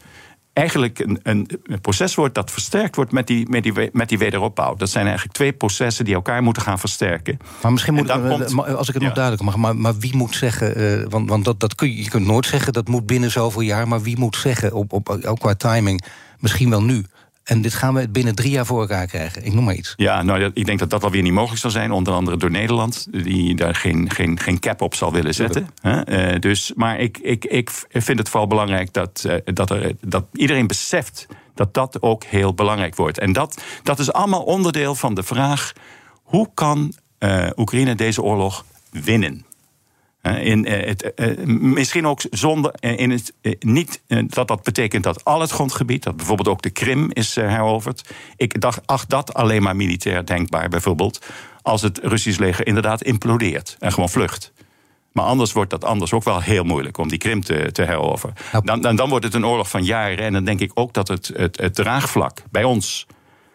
eigenlijk 0.54 1.00
een, 1.00 1.20
een, 1.24 1.48
proces 1.82 2.16
wordt 2.16 2.36
dat 2.36 2.52
versterkt 2.52 2.96
wordt 2.96 3.12
met 3.12 3.28
die, 3.28 3.50
met, 3.50 3.64
die, 3.64 3.90
met 3.92 4.10
die 4.10 4.18
wederopbouw. 4.18 4.76
Dat 4.76 4.90
zijn 4.90 5.06
eigenlijk 5.06 5.36
twee 5.36 5.54
processen 5.54 6.06
die 6.06 6.14
elkaar 6.14 6.44
moeten 6.44 6.64
gaan 6.64 6.80
versterken. 6.80 7.40
Maar 7.62 7.72
misschien 7.72 7.94
moet, 7.94 8.10
als 8.10 8.88
ik 8.88 8.94
het 8.94 9.04
nog 9.04 9.14
duidelijk 9.14 9.44
mag, 9.44 9.56
maar, 9.56 9.76
maar 9.76 9.98
wie 9.98 10.16
moet 10.16 10.36
zeggen, 10.36 10.82
uh, 10.82 11.06
want, 11.10 11.30
want 11.30 11.46
dat, 11.46 11.60
dat 11.60 11.76
kun 11.76 11.88
je, 11.88 12.04
je 12.04 12.10
kunt 12.10 12.26
nooit 12.26 12.46
zeggen, 12.46 12.74
dat 12.74 12.88
moet 12.88 13.06
binnen 13.06 13.32
zoveel 13.32 13.62
jaar, 13.62 13.88
maar 13.88 14.02
wie 14.02 14.18
moet 14.18 14.36
zeggen, 14.36 14.74
op, 14.74 14.94
op, 14.94 15.10
ook 15.10 15.40
qua 15.40 15.56
timing, 15.56 16.04
misschien 16.40 16.70
wel 16.70 16.84
nu. 16.84 17.06
En 17.44 17.62
dit 17.62 17.74
gaan 17.74 17.94
we 17.94 18.10
binnen 18.10 18.36
drie 18.36 18.52
jaar 18.52 18.66
voor 18.66 18.82
elkaar 18.82 19.08
krijgen. 19.08 19.46
Ik 19.46 19.54
noem 19.54 19.64
maar 19.64 19.76
iets. 19.76 19.94
Ja, 19.96 20.22
nou, 20.22 20.52
ik 20.54 20.66
denk 20.66 20.80
dat 20.80 20.90
dat 20.90 21.04
alweer 21.04 21.22
niet 21.22 21.34
mogelijk 21.34 21.62
zal 21.62 21.72
zijn. 21.72 21.92
Onder 21.92 22.14
andere 22.14 22.38
door 22.38 22.52
Nederland, 22.52 23.08
die 23.24 23.56
daar 23.56 23.76
geen, 23.76 24.12
geen, 24.12 24.40
geen 24.40 24.60
cap 24.60 24.82
op 24.82 24.96
zal 24.96 25.12
willen 25.12 25.34
zetten. 25.34 25.68
Uh, 25.84 26.40
dus, 26.40 26.72
maar 26.76 27.00
ik, 27.00 27.18
ik, 27.18 27.46
ik 27.46 27.72
vind 27.90 28.20
het 28.20 28.30
vooral 28.30 28.48
belangrijk 28.48 28.94
dat, 28.94 29.24
uh, 29.28 29.36
dat, 29.44 29.70
er, 29.70 29.96
dat 30.02 30.26
iedereen 30.34 30.68
beseft 30.68 31.28
dat 31.54 31.74
dat 31.74 32.02
ook 32.02 32.24
heel 32.24 32.54
belangrijk 32.54 32.96
wordt. 32.96 33.20
En 33.20 33.34
dat, 33.34 33.64
dat 33.84 34.00
is 34.00 34.14
allemaal 34.14 34.44
onderdeel 34.44 34.96
van 34.96 35.14
de 35.14 35.24
vraag: 35.24 35.74
hoe 36.24 36.50
kan 36.54 36.94
uh, 37.20 37.50
Oekraïne 37.56 37.96
deze 37.96 38.22
oorlog 38.22 38.66
winnen? 38.92 39.46
In 40.24 40.66
het, 40.68 41.14
misschien 41.48 42.08
ook 42.08 42.22
zonder 42.30 42.74
in 42.80 43.12
het, 43.12 43.34
niet 43.60 44.02
dat 44.28 44.48
dat 44.48 44.64
betekent 44.64 45.04
dat 45.04 45.26
al 45.26 45.42
het 45.42 45.52
grondgebied, 45.52 46.04
dat 46.04 46.16
bijvoorbeeld 46.16 46.48
ook 46.48 46.62
de 46.62 46.70
Krim 46.70 47.10
is 47.12 47.36
heroverd. 47.36 48.14
Ik 48.36 48.62
dacht, 48.62 48.82
acht 48.86 49.10
dat 49.10 49.34
alleen 49.34 49.64
maar 49.64 49.76
militair 49.76 50.26
denkbaar, 50.26 50.70
bijvoorbeeld, 50.70 51.26
als 51.62 51.82
het 51.82 52.00
Russisch 52.04 52.40
leger 52.40 52.68
inderdaad 52.68 53.02
implodeert 53.02 53.76
en 53.80 53.92
gewoon 53.92 54.10
vlucht. 54.10 54.54
Maar 55.12 55.26
anders 55.26 55.52
wordt 55.52 55.70
dat 55.70 55.84
anders 55.84 56.14
ook 56.14 56.24
wel 56.24 56.42
heel 56.42 56.64
moeilijk 56.64 56.98
om 56.98 57.08
die 57.08 57.18
Krim 57.18 57.42
te, 57.42 57.72
te 57.72 57.84
heroveren. 57.84 58.36
Dan, 58.64 58.82
dan, 58.82 58.96
dan 58.96 59.10
wordt 59.10 59.26
het 59.26 59.34
een 59.34 59.46
oorlog 59.46 59.70
van 59.70 59.84
jaren. 59.84 60.18
En 60.18 60.34
dan 60.34 60.44
denk 60.44 60.60
ik 60.60 60.72
ook 60.74 60.94
dat 60.94 61.08
het, 61.08 61.32
het, 61.36 61.58
het 61.58 61.76
draagvlak 61.76 62.44
bij 62.52 62.64
ons 62.64 63.08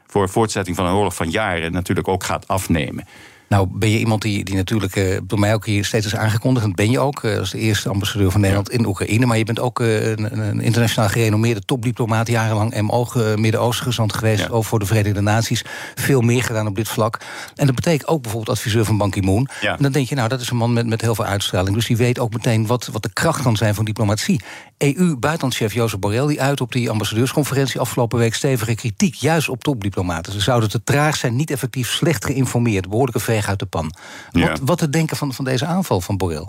voor 0.07 0.29
voortzetting 0.29 0.77
van 0.77 0.87
een 0.87 0.95
oorlog 0.95 1.15
van 1.15 1.31
jaren 1.31 1.73
natuurlijk 1.73 2.09
ook 2.09 2.25
gaat 2.25 2.49
afnemen. 2.49 3.07
Nou, 3.49 3.69
ben 3.71 3.91
je 3.91 3.99
iemand 3.99 4.23
die, 4.23 4.45
die 4.45 4.55
natuurlijk 4.55 4.97
uh, 4.97 5.19
door 5.25 5.39
mij 5.39 5.55
ook 5.55 5.67
hier 5.67 5.85
steeds 5.85 6.07
is 6.07 6.17
aangekondigd. 6.17 6.67
En 6.67 6.75
ben 6.75 6.91
je 6.91 6.99
ook 6.99 7.23
uh, 7.23 7.39
als 7.39 7.51
de 7.51 7.59
eerste 7.59 7.89
ambassadeur 7.89 8.31
van 8.31 8.41
Nederland 8.41 8.71
in 8.71 8.87
Oekraïne. 8.87 9.27
Maar 9.27 9.39
je 9.39 9.45
bent 9.45 9.61
ook 9.61 9.81
uh, 9.81 10.09
een, 10.09 10.39
een, 10.39 10.61
internationaal 10.61 11.09
gerenommeerde 11.09 11.61
topdiplomaat. 11.65 12.29
Jarenlang 12.29 12.81
MO 12.81 13.07
Midden-Oosten 13.37 13.87
gezant 13.87 14.13
geweest. 14.13 14.43
Ja. 14.43 14.49
Ook 14.49 14.65
voor 14.65 14.79
de 14.79 14.87
Verenigde 14.87 15.21
Naties. 15.21 15.65
Veel 15.95 16.21
meer 16.21 16.43
gedaan 16.43 16.67
op 16.67 16.77
dit 16.77 16.89
vlak. 16.89 17.19
En 17.55 17.67
dat 17.67 17.75
betekent 17.75 18.09
ook 18.09 18.23
bijvoorbeeld 18.23 18.57
adviseur 18.57 18.85
van 18.85 18.99
Ban 18.99 19.11
Ki-moon. 19.11 19.49
Ja. 19.61 19.77
En 19.77 19.83
dan 19.83 19.93
denk 19.93 20.09
je, 20.09 20.15
nou, 20.15 20.29
dat 20.29 20.41
is 20.41 20.51
een 20.51 20.57
man 20.57 20.73
met, 20.73 20.87
met 20.87 21.01
heel 21.01 21.15
veel 21.15 21.25
uitstraling. 21.25 21.75
Dus 21.75 21.87
die 21.87 21.97
weet 21.97 22.19
ook 22.19 22.33
meteen 22.33 22.67
wat, 22.67 22.87
wat 22.93 23.03
de 23.03 23.13
kracht 23.13 23.43
kan 23.43 23.57
zijn 23.57 23.75
van 23.75 23.85
diplomatie. 23.85 24.41
EU-buitenlandchef 24.79 25.75
Jozef 25.75 25.99
Borrell 25.99 26.27
die 26.27 26.43
uit 26.43 26.61
op 26.61 26.73
die 26.73 26.91
ambassadeursconferentie 26.91 27.81
afgelopen 27.81 28.19
week 28.19 28.35
stevige 28.35 28.75
kritiek. 28.75 29.15
Juist 29.15 29.49
op 29.49 29.65
topdiplomaten. 29.65 30.33
Ze 30.33 30.41
zouden 30.41 30.71
te 30.71 30.85
traag 30.85 31.17
zijn, 31.17 31.37
niet 31.37 31.51
effectief, 31.51 31.91
slecht 31.91 32.25
geïnformeerd. 32.25 32.89
Behoorlijke 32.89 33.21
uit 33.47 33.59
de 33.59 33.67
pan. 33.67 33.95
Ja. 34.31 34.49
Wat, 34.49 34.61
wat 34.63 34.79
te 34.79 34.91
denken 34.91 35.17
van, 35.17 35.35
van 35.35 35.45
deze 35.45 35.67
aanval 35.67 36.01
van 36.01 36.17
Borrell? 36.17 36.49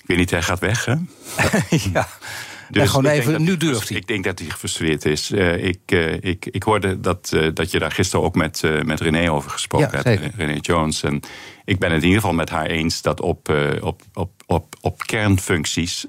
Ik 0.00 0.08
weet 0.08 0.16
niet, 0.16 0.30
hij 0.30 0.42
gaat 0.42 0.58
weg, 0.58 0.84
hè? 0.84 0.94
ja. 1.92 2.08
Dus 2.72 2.90
gewoon 2.90 3.06
even, 3.06 3.42
nu 3.42 3.56
durft 3.56 3.88
hij. 3.88 3.98
Ik 3.98 4.06
denk 4.06 4.24
dat 4.24 4.38
hij 4.38 4.48
gefrustreerd 4.48 5.04
is. 5.04 5.30
Uh, 5.30 5.64
ik, 5.64 5.78
uh, 5.86 6.12
ik, 6.12 6.46
ik 6.46 6.62
hoorde 6.62 7.00
dat, 7.00 7.30
uh, 7.34 7.48
dat 7.54 7.70
je 7.70 7.78
daar 7.78 7.90
gisteren 7.90 8.24
ook 8.24 8.34
met, 8.34 8.62
met 8.84 9.00
René 9.00 9.32
over 9.32 9.50
gesproken 9.50 10.00
ja, 10.02 10.10
hebt. 10.10 10.34
René 10.36 10.58
Jones. 10.60 11.02
En 11.02 11.20
ik 11.64 11.78
ben 11.78 11.90
het 11.90 12.00
in 12.00 12.06
ieder 12.06 12.20
geval 12.20 12.36
met 12.36 12.50
haar 12.50 12.66
eens 12.66 13.02
dat 13.02 13.20
op, 13.20 13.48
op, 13.80 14.02
op, 14.14 14.30
op, 14.46 14.76
op 14.80 15.06
kernfuncties, 15.06 16.06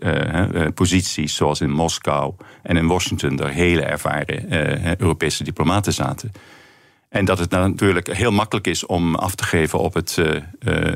posities 0.73 1.35
zoals 1.35 1.61
in 1.61 1.71
Moskou 1.71 2.33
en 2.63 2.77
in 2.77 2.87
Washington, 2.87 3.39
er 3.39 3.49
hele 3.49 3.81
ervaren 3.81 4.99
Europese 4.99 5.43
diplomaten 5.43 5.93
zaten. 5.93 6.31
En 7.13 7.25
dat 7.25 7.39
het 7.39 7.51
natuurlijk 7.51 8.15
heel 8.15 8.31
makkelijk 8.31 8.67
is 8.67 8.85
om 8.85 9.15
af 9.15 9.35
te 9.35 9.43
geven 9.43 9.79
op 9.79 9.93
het, 9.93 10.17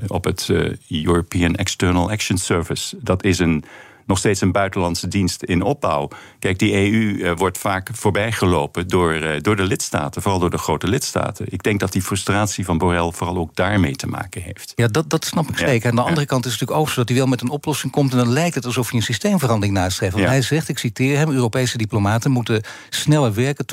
op 0.08 0.24
het 0.24 0.50
European 0.90 1.56
External 1.56 2.12
Action 2.12 2.38
Service. 2.38 2.98
Dat 3.02 3.24
is 3.24 3.40
een 3.40 3.64
nog 4.08 4.18
steeds 4.18 4.42
een 4.42 4.52
buitenlandse 4.52 5.08
dienst 5.08 5.44
in 5.44 5.62
opbouw. 5.62 6.10
Kijk, 6.40 6.60
die 6.60 6.74
EU 6.74 7.22
eh, 7.22 7.32
wordt 7.36 7.58
vaak 7.58 7.90
voorbijgelopen 7.94 8.88
door, 8.88 9.14
eh, 9.14 9.42
door 9.42 9.56
de 9.56 9.64
lidstaten, 9.64 10.22
vooral 10.22 10.40
door 10.40 10.50
de 10.50 10.58
grote 10.58 10.88
lidstaten. 10.88 11.46
Ik 11.50 11.64
denk 11.64 11.80
dat 11.80 11.92
die 11.92 12.02
frustratie 12.02 12.66
van 12.66 12.78
Borrell 12.78 13.12
vooral 13.12 13.38
ook 13.38 13.56
daarmee 13.56 13.96
te 13.96 14.08
maken 14.08 14.42
heeft. 14.42 14.74
Ja, 14.76 14.88
dat, 14.88 15.10
dat 15.10 15.26
snap 15.26 15.50
ik 15.50 15.58
zeker. 15.58 15.90
Aan 15.90 15.96
de 15.96 16.02
andere 16.02 16.26
kant 16.26 16.46
is 16.46 16.52
het 16.52 16.60
natuurlijk 16.60 16.88
ook 16.88 16.94
zo 16.94 17.00
dat 17.00 17.10
hij 17.10 17.18
wel 17.18 17.28
met 17.28 17.42
een 17.42 17.50
oplossing 17.50 17.92
komt 17.92 18.12
en 18.12 18.18
dan 18.18 18.30
lijkt 18.30 18.56
het 18.56 18.66
alsof 18.66 18.90
hij 18.90 19.00
een 19.00 19.06
systeemverandering 19.06 19.78
nastreeft. 19.78 20.14
Want 20.14 20.26
hij 20.26 20.42
zegt, 20.42 20.70
ik 20.70 20.78
citeer 20.78 21.18
hem, 21.18 21.32
Europese 21.32 21.78
diplomaten 21.78 22.32
moeten 22.32 22.62
sneller 22.90 23.34
werken, 23.34 23.66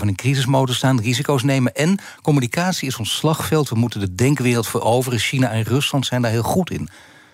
24-7 0.00 0.06
in 0.06 0.14
crisismodus 0.14 0.76
staan, 0.76 1.00
risico's 1.00 1.42
nemen 1.42 1.74
en 1.74 1.98
communicatie 2.22 2.88
is 2.88 2.96
ons 2.96 3.16
slagveld. 3.16 3.68
We 3.68 3.76
moeten 3.76 4.00
de 4.00 4.14
denkwereld 4.14 4.68
veroveren. 4.68 5.18
China 5.18 5.50
en 5.50 5.62
Rusland 5.62 6.06
zijn 6.06 6.22
daar 6.22 6.30
heel 6.30 6.42
goed 6.42 6.70
in. 6.70 6.88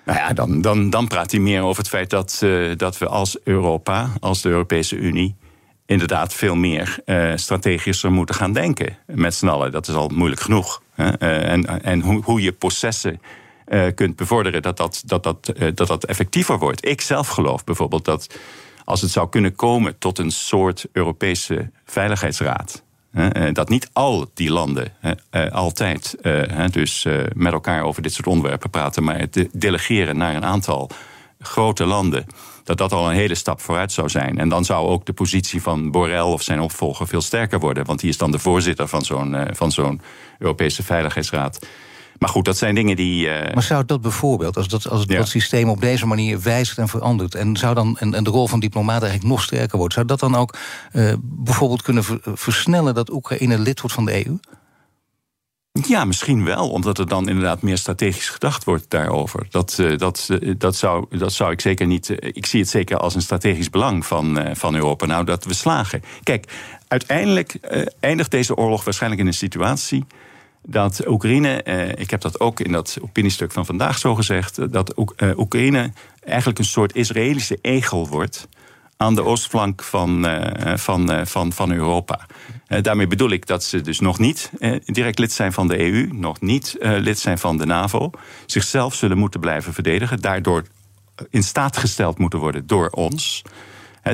Nou 0.04 0.18
ja, 0.18 0.32
dan, 0.32 0.60
dan, 0.60 0.90
dan 0.90 1.08
praat 1.08 1.30
hij 1.30 1.40
meer 1.40 1.62
over 1.62 1.82
het 1.82 1.90
feit 1.90 2.10
dat, 2.10 2.40
uh, 2.44 2.76
dat 2.76 2.98
we 2.98 3.08
als 3.08 3.36
Europa, 3.44 4.10
als 4.20 4.42
de 4.42 4.48
Europese 4.48 4.96
Unie, 4.96 5.36
inderdaad 5.86 6.34
veel 6.34 6.54
meer 6.54 6.98
uh, 7.06 7.32
strategischer 7.34 8.12
moeten 8.12 8.34
gaan 8.34 8.52
denken. 8.52 8.96
Met 9.06 9.34
z'n 9.34 9.48
allen. 9.48 9.72
Dat 9.72 9.88
is 9.88 9.94
al 9.94 10.08
moeilijk 10.08 10.40
genoeg. 10.40 10.82
Hè? 10.94 11.04
Uh, 11.04 11.52
en 11.52 11.82
en 11.82 12.00
hoe, 12.00 12.22
hoe 12.24 12.42
je 12.42 12.52
processen 12.52 13.20
kunt 13.94 14.16
bevorderen, 14.16 14.62
dat 14.62 14.76
dat, 14.76 15.02
dat, 15.06 15.22
dat, 15.22 15.52
dat 15.74 15.88
dat 15.88 16.04
effectiever 16.04 16.58
wordt. 16.58 16.86
Ik 16.86 17.00
zelf 17.00 17.28
geloof 17.28 17.64
bijvoorbeeld 17.64 18.04
dat 18.04 18.38
als 18.84 19.00
het 19.00 19.10
zou 19.10 19.28
kunnen 19.28 19.54
komen 19.54 19.98
tot 19.98 20.18
een 20.18 20.30
soort 20.30 20.86
Europese 20.92 21.70
Veiligheidsraad 21.84 22.74
eh, 22.74 22.81
dat 23.52 23.68
niet 23.68 23.90
al 23.92 24.30
die 24.34 24.50
landen 24.50 24.92
eh, 25.00 25.50
altijd 25.50 26.16
eh, 26.20 26.64
dus 26.70 27.06
met 27.34 27.52
elkaar 27.52 27.82
over 27.82 28.02
dit 28.02 28.12
soort 28.12 28.26
onderwerpen 28.26 28.70
praten, 28.70 29.04
maar 29.04 29.18
het 29.18 29.48
delegeren 29.52 30.16
naar 30.16 30.34
een 30.34 30.44
aantal 30.44 30.90
grote 31.40 31.84
landen, 31.84 32.26
dat 32.64 32.78
dat 32.78 32.92
al 32.92 33.08
een 33.08 33.14
hele 33.14 33.34
stap 33.34 33.60
vooruit 33.60 33.92
zou 33.92 34.08
zijn. 34.08 34.38
En 34.38 34.48
dan 34.48 34.64
zou 34.64 34.88
ook 34.88 35.06
de 35.06 35.12
positie 35.12 35.62
van 35.62 35.90
Borrell 35.90 36.20
of 36.20 36.42
zijn 36.42 36.60
opvolger 36.60 37.06
veel 37.08 37.20
sterker 37.20 37.58
worden, 37.58 37.84
want 37.84 38.00
die 38.00 38.08
is 38.08 38.18
dan 38.18 38.30
de 38.30 38.38
voorzitter 38.38 38.88
van 38.88 39.02
zo'n 39.02 39.36
van 39.50 39.72
zo'n 39.72 40.00
Europese 40.38 40.82
Veiligheidsraad. 40.82 41.66
Maar 42.18 42.28
goed, 42.28 42.44
dat 42.44 42.56
zijn 42.56 42.74
dingen 42.74 42.96
die. 42.96 43.26
Uh... 43.26 43.54
Maar 43.54 43.62
zou 43.62 43.84
dat 43.84 44.00
bijvoorbeeld, 44.00 44.56
als, 44.56 44.68
dat, 44.68 44.88
als 44.88 45.06
dat 45.06 45.28
systeem 45.28 45.68
op 45.68 45.80
deze 45.80 46.06
manier 46.06 46.40
wijzigt 46.40 46.78
en 46.78 46.88
verandert. 46.88 47.34
en 47.34 47.56
zou 47.56 47.74
dan 47.74 47.98
en, 47.98 48.14
en 48.14 48.24
de 48.24 48.30
rol 48.30 48.48
van 48.48 48.60
diplomaten 48.60 49.08
eigenlijk 49.08 49.34
nog 49.34 49.42
sterker 49.42 49.78
wordt. 49.78 49.94
zou 49.94 50.06
dat 50.06 50.20
dan 50.20 50.34
ook 50.34 50.56
uh, 50.92 51.12
bijvoorbeeld 51.22 51.82
kunnen 51.82 52.04
versnellen 52.34 52.94
dat 52.94 53.12
Oekraïne 53.12 53.58
lid 53.58 53.80
wordt 53.80 53.94
van 53.94 54.04
de 54.04 54.26
EU? 54.26 54.38
Ja, 55.72 56.04
misschien 56.04 56.44
wel, 56.44 56.70
omdat 56.70 56.98
er 56.98 57.08
dan 57.08 57.28
inderdaad 57.28 57.62
meer 57.62 57.78
strategisch 57.78 58.28
gedacht 58.28 58.64
wordt 58.64 58.84
daarover. 58.90 59.46
Dat, 59.50 59.76
uh, 59.80 59.98
dat, 59.98 60.28
uh, 60.30 60.54
dat, 60.58 60.76
zou, 60.76 61.18
dat 61.18 61.32
zou 61.32 61.52
ik 61.52 61.60
zeker 61.60 61.86
niet. 61.86 62.08
Uh, 62.08 62.16
ik 62.20 62.46
zie 62.46 62.60
het 62.60 62.68
zeker 62.68 62.96
als 62.96 63.14
een 63.14 63.22
strategisch 63.22 63.70
belang 63.70 64.06
van, 64.06 64.56
van 64.56 64.74
Europa. 64.74 65.06
Nou, 65.06 65.24
dat 65.24 65.44
we 65.44 65.54
slagen. 65.54 66.02
Kijk, 66.22 66.52
uiteindelijk 66.88 67.58
eindigt 68.00 68.30
deze 68.30 68.56
oorlog 68.56 68.84
waarschijnlijk 68.84 69.20
in 69.22 69.26
een 69.26 69.34
situatie 69.34 70.04
dat 70.62 71.06
Oekraïne, 71.06 71.62
eh, 71.62 71.88
ik 71.88 72.10
heb 72.10 72.20
dat 72.20 72.40
ook 72.40 72.60
in 72.60 72.72
dat 72.72 72.98
opiniestuk 73.00 73.52
van 73.52 73.66
vandaag 73.66 73.98
zo 73.98 74.14
gezegd, 74.14 74.72
dat 74.72 74.94
eh, 75.16 75.38
Oekraïne 75.38 75.92
eigenlijk 76.24 76.58
een 76.58 76.64
soort 76.64 76.94
Israëlische 76.94 77.58
egel 77.62 78.08
wordt 78.08 78.48
aan 78.96 79.14
de 79.14 79.24
oostflank 79.24 79.82
van, 79.82 80.26
van, 80.74 81.26
van, 81.26 81.52
van 81.52 81.72
Europa. 81.72 82.26
daarmee 82.82 83.06
bedoel 83.06 83.30
ik 83.30 83.46
dat 83.46 83.64
ze 83.64 83.80
dus 83.80 84.00
nog 84.00 84.18
niet 84.18 84.50
direct 84.84 85.18
lid 85.18 85.32
zijn 85.32 85.52
van 85.52 85.68
de 85.68 85.80
EU, 85.80 86.08
nog 86.12 86.40
niet 86.40 86.76
lid 86.80 87.18
zijn 87.18 87.38
van 87.38 87.56
de 87.56 87.66
NAVO, 87.66 88.10
zichzelf 88.46 88.94
zullen 88.94 89.18
moeten 89.18 89.40
blijven 89.40 89.72
verdedigen, 89.72 90.20
daardoor 90.20 90.64
in 91.30 91.42
staat 91.42 91.76
gesteld 91.76 92.18
moeten 92.18 92.38
worden 92.38 92.66
door 92.66 92.88
ons. 92.88 93.42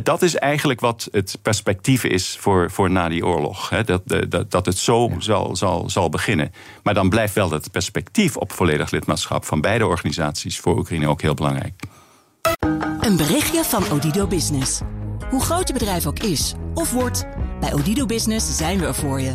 Dat 0.02 0.22
is 0.22 0.34
eigenlijk 0.34 0.80
wat 0.80 1.08
het 1.10 1.38
perspectief 1.42 2.04
is 2.04 2.36
voor, 2.40 2.70
voor 2.70 2.90
na 2.90 3.08
die 3.08 3.26
oorlog. 3.26 3.68
Dat, 3.84 4.02
dat, 4.28 4.50
dat 4.50 4.66
het 4.66 4.78
zo 4.78 5.10
zal, 5.18 5.56
zal, 5.56 5.90
zal 5.90 6.08
beginnen. 6.08 6.52
Maar 6.82 6.94
dan 6.94 7.08
blijft 7.08 7.34
wel 7.34 7.50
het 7.50 7.70
perspectief 7.70 8.36
op 8.36 8.52
volledig 8.52 8.90
lidmaatschap 8.90 9.44
van 9.44 9.60
beide 9.60 9.86
organisaties 9.86 10.60
voor 10.60 10.78
Oekraïne 10.78 11.08
ook 11.08 11.22
heel 11.22 11.34
belangrijk. 11.34 11.82
Een 13.00 13.16
berichtje 13.16 13.64
van 13.64 13.90
Odido 13.90 14.26
Business. 14.26 14.80
Hoe 15.30 15.42
groot 15.42 15.68
je 15.68 15.72
bedrijf 15.72 16.06
ook 16.06 16.18
is 16.18 16.54
of 16.74 16.92
wordt, 16.92 17.26
bij 17.60 17.72
Odido 17.72 18.06
Business 18.06 18.56
zijn 18.56 18.78
we 18.78 18.86
er 18.86 18.94
voor 18.94 19.20
je. 19.20 19.34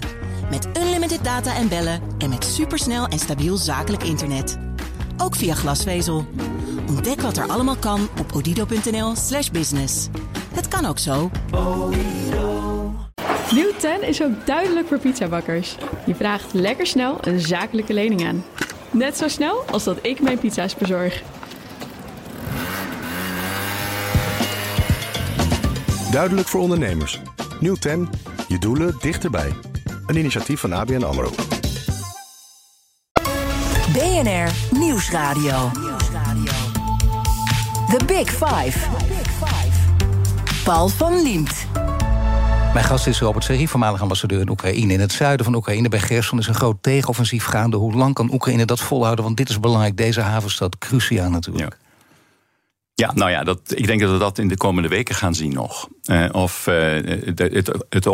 Met 0.49 0.67
unlimited 0.77 1.23
data 1.23 1.55
en 1.55 1.69
bellen 1.69 2.01
en 2.17 2.29
met 2.29 2.45
supersnel 2.45 3.07
en 3.07 3.19
stabiel 3.19 3.57
zakelijk 3.57 4.03
internet. 4.03 4.72
Ook 5.17 5.35
via 5.35 5.53
glasvezel. 5.53 6.25
Ontdek 6.87 7.21
wat 7.21 7.37
er 7.37 7.47
allemaal 7.47 7.75
kan 7.75 8.07
op 8.19 8.35
odido.nl/slash 8.35 9.49
business. 9.49 10.07
Het 10.53 10.67
kan 10.67 10.85
ook 10.85 10.99
zo. 10.99 11.31
Nieuw 13.51 13.71
10 13.77 14.07
is 14.07 14.23
ook 14.23 14.45
duidelijk 14.45 14.87
voor 14.87 14.99
pizzabakkers. 14.99 15.77
Je 16.05 16.15
vraagt 16.15 16.53
lekker 16.53 16.87
snel 16.87 17.17
een 17.21 17.39
zakelijke 17.39 17.93
lening 17.93 18.25
aan. 18.25 18.43
Net 18.91 19.17
zo 19.17 19.27
snel 19.27 19.63
als 19.71 19.83
dat 19.83 19.97
ik 20.01 20.21
mijn 20.21 20.39
pizza's 20.39 20.75
bezorg. 20.75 21.23
Duidelijk 26.11 26.47
voor 26.47 26.61
ondernemers. 26.61 27.21
Nieuw 27.59 27.75
10. 27.75 28.09
Je 28.47 28.59
doelen 28.59 28.95
dichterbij. 28.99 29.53
Een 30.05 30.17
initiatief 30.17 30.59
van 30.59 30.73
ABN 30.73 31.03
AMRO. 31.03 31.31
BNR 33.93 34.77
Nieuwsradio. 34.79 35.71
The 37.89 38.05
Big 38.05 38.29
Five. 38.29 38.79
Paul 40.63 40.87
van 40.87 41.21
Liemt. 41.21 41.67
Mijn 42.73 42.85
gast 42.85 43.07
is 43.07 43.19
Robert 43.19 43.43
Serri, 43.43 43.67
voormalig 43.67 44.01
ambassadeur 44.01 44.39
in 44.39 44.49
Oekraïne. 44.49 44.93
In 44.93 44.99
het 44.99 45.11
zuiden 45.11 45.45
van 45.45 45.55
Oekraïne, 45.55 45.89
bij 45.89 45.99
Gerson, 45.99 46.39
is 46.39 46.47
een 46.47 46.53
groot 46.53 46.77
tegenoffensief 46.81 47.45
gaande. 47.45 47.77
Hoe 47.77 47.93
lang 47.93 48.13
kan 48.13 48.33
Oekraïne 48.33 48.65
dat 48.65 48.79
volhouden? 48.79 49.23
Want 49.23 49.37
dit 49.37 49.49
is 49.49 49.59
belangrijk, 49.59 49.97
deze 49.97 50.21
havenstad, 50.21 50.77
cruciaal 50.77 51.29
natuurlijk. 51.29 51.77
Ja. 51.79 51.81
Ja, 52.95 53.11
nou 53.13 53.31
ja, 53.31 53.43
dat, 53.43 53.59
ik 53.65 53.87
denk 53.87 53.99
dat 54.01 54.11
we 54.11 54.17
dat 54.17 54.37
in 54.37 54.47
de 54.47 54.57
komende 54.57 54.89
weken 54.89 55.15
gaan 55.15 55.35
zien 55.35 55.53
nog. 55.53 55.87
Uh, 56.05 56.25
of 56.31 56.67
uh, 56.67 56.75
het, 57.35 57.71
het 57.89 58.07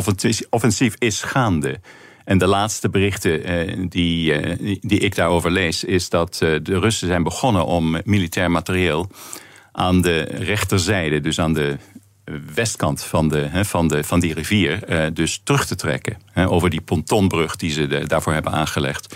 offensief 0.49 0.95
is 0.97 1.21
gaande. 1.21 1.79
En 2.29 2.37
de 2.37 2.47
laatste 2.47 2.89
berichten 2.89 3.51
uh, 3.51 3.85
die, 3.89 4.33
die 4.81 4.99
ik 4.99 5.15
daarover 5.15 5.51
lees, 5.51 5.83
is 5.83 6.09
dat 6.09 6.35
de 6.37 6.79
Russen 6.79 7.07
zijn 7.07 7.23
begonnen 7.23 7.65
om 7.65 8.01
militair 8.03 8.51
materieel 8.51 9.09
aan 9.71 10.01
de 10.01 10.19
rechterzijde, 10.21 11.19
dus 11.19 11.39
aan 11.39 11.53
de 11.53 11.77
westkant 12.53 13.03
van, 13.03 13.27
de, 13.27 13.49
van, 13.65 13.87
de, 13.87 14.03
van 14.03 14.19
die 14.19 14.33
rivier, 14.33 14.83
eh, 14.83 15.05
dus 15.13 15.41
terug 15.43 15.65
te 15.65 15.75
trekken. 15.75 16.17
over 16.35 16.69
die 16.69 16.81
pontonbrug 16.81 17.55
die 17.55 17.71
ze 17.71 18.05
daarvoor 18.07 18.33
hebben 18.33 18.51
aangelegd. 18.51 19.15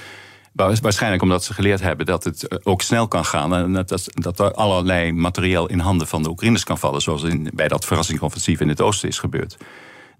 Waarschijnlijk 0.53 1.21
omdat 1.21 1.43
ze 1.43 1.53
geleerd 1.53 1.81
hebben 1.81 2.05
dat 2.05 2.23
het 2.23 2.47
eh, 2.47 2.57
ook 2.63 2.81
snel 2.81 3.07
kan 3.07 3.25
gaan. 3.25 3.53
En 3.55 3.73
dat, 3.73 4.09
dat 4.13 4.39
er 4.39 4.53
allerlei 4.53 5.11
materieel 5.11 5.69
in 5.69 5.79
handen 5.79 6.07
van 6.07 6.23
de 6.23 6.29
Oekraïners 6.29 6.63
kan 6.63 6.79
vallen. 6.79 7.01
Zoals 7.01 7.23
in, 7.23 7.49
bij 7.53 7.67
dat 7.67 7.85
verrassingsoffensief 7.85 8.59
in 8.59 8.69
het 8.69 8.81
oosten 8.81 9.09
is 9.09 9.19
gebeurd. 9.19 9.57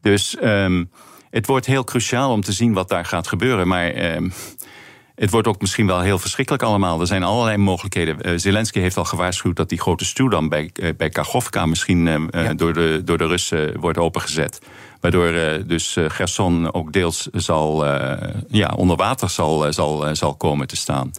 Dus 0.02 0.38
um, 0.44 0.90
het 1.34 1.48
wordt 1.48 1.66
heel 1.66 1.84
cruciaal 1.84 2.32
om 2.32 2.42
te 2.42 2.52
zien 2.52 2.74
wat 2.74 2.90
daar 2.90 3.06
gaat 3.06 3.28
gebeuren. 3.28 3.68
Maar 3.68 4.16
um, 4.16 4.34
het 5.16 5.30
wordt 5.30 5.48
ook 5.48 5.62
misschien 5.62 5.88
wel 5.88 6.00
heel 6.00 6.20
verschrikkelijk 6.20 6.64
allemaal. 6.64 7.00
Er 7.00 7.08
zijn 7.08 7.24
allerlei 7.24 7.58
mogelijkheden. 7.58 8.30
Uh, 8.30 8.34
Zelensky 8.36 8.80
heeft 8.80 8.98
al 8.98 9.06
gewaarschuwd 9.06 9.56
dat 9.56 9.70
die 9.70 9.80
grote 9.80 10.06
stuwdam 10.06 10.50
bij, 10.50 10.70
uh, 10.74 10.90
bij 10.98 11.10
Kachovka 11.10 11.66
misschien 11.66 12.08
uh, 12.08 12.50
door, 12.56 12.74
de, 12.74 13.02
door 13.06 13.18
de 13.18 13.28
Russen 13.28 13.80
wordt 13.80 13.98
opengezet. 13.98 14.60
Waardoor 15.00 15.34
dus 15.68 15.98
Gerson 16.08 16.74
ook 16.74 16.94
deels 16.94 17.28
zal, 17.32 17.86
ja, 18.48 18.74
onder 18.76 18.96
water 18.96 19.30
zal, 19.30 19.74
zal, 19.74 20.16
zal 20.16 20.36
komen 20.36 20.68
te 20.68 20.76
staan. 20.76 21.12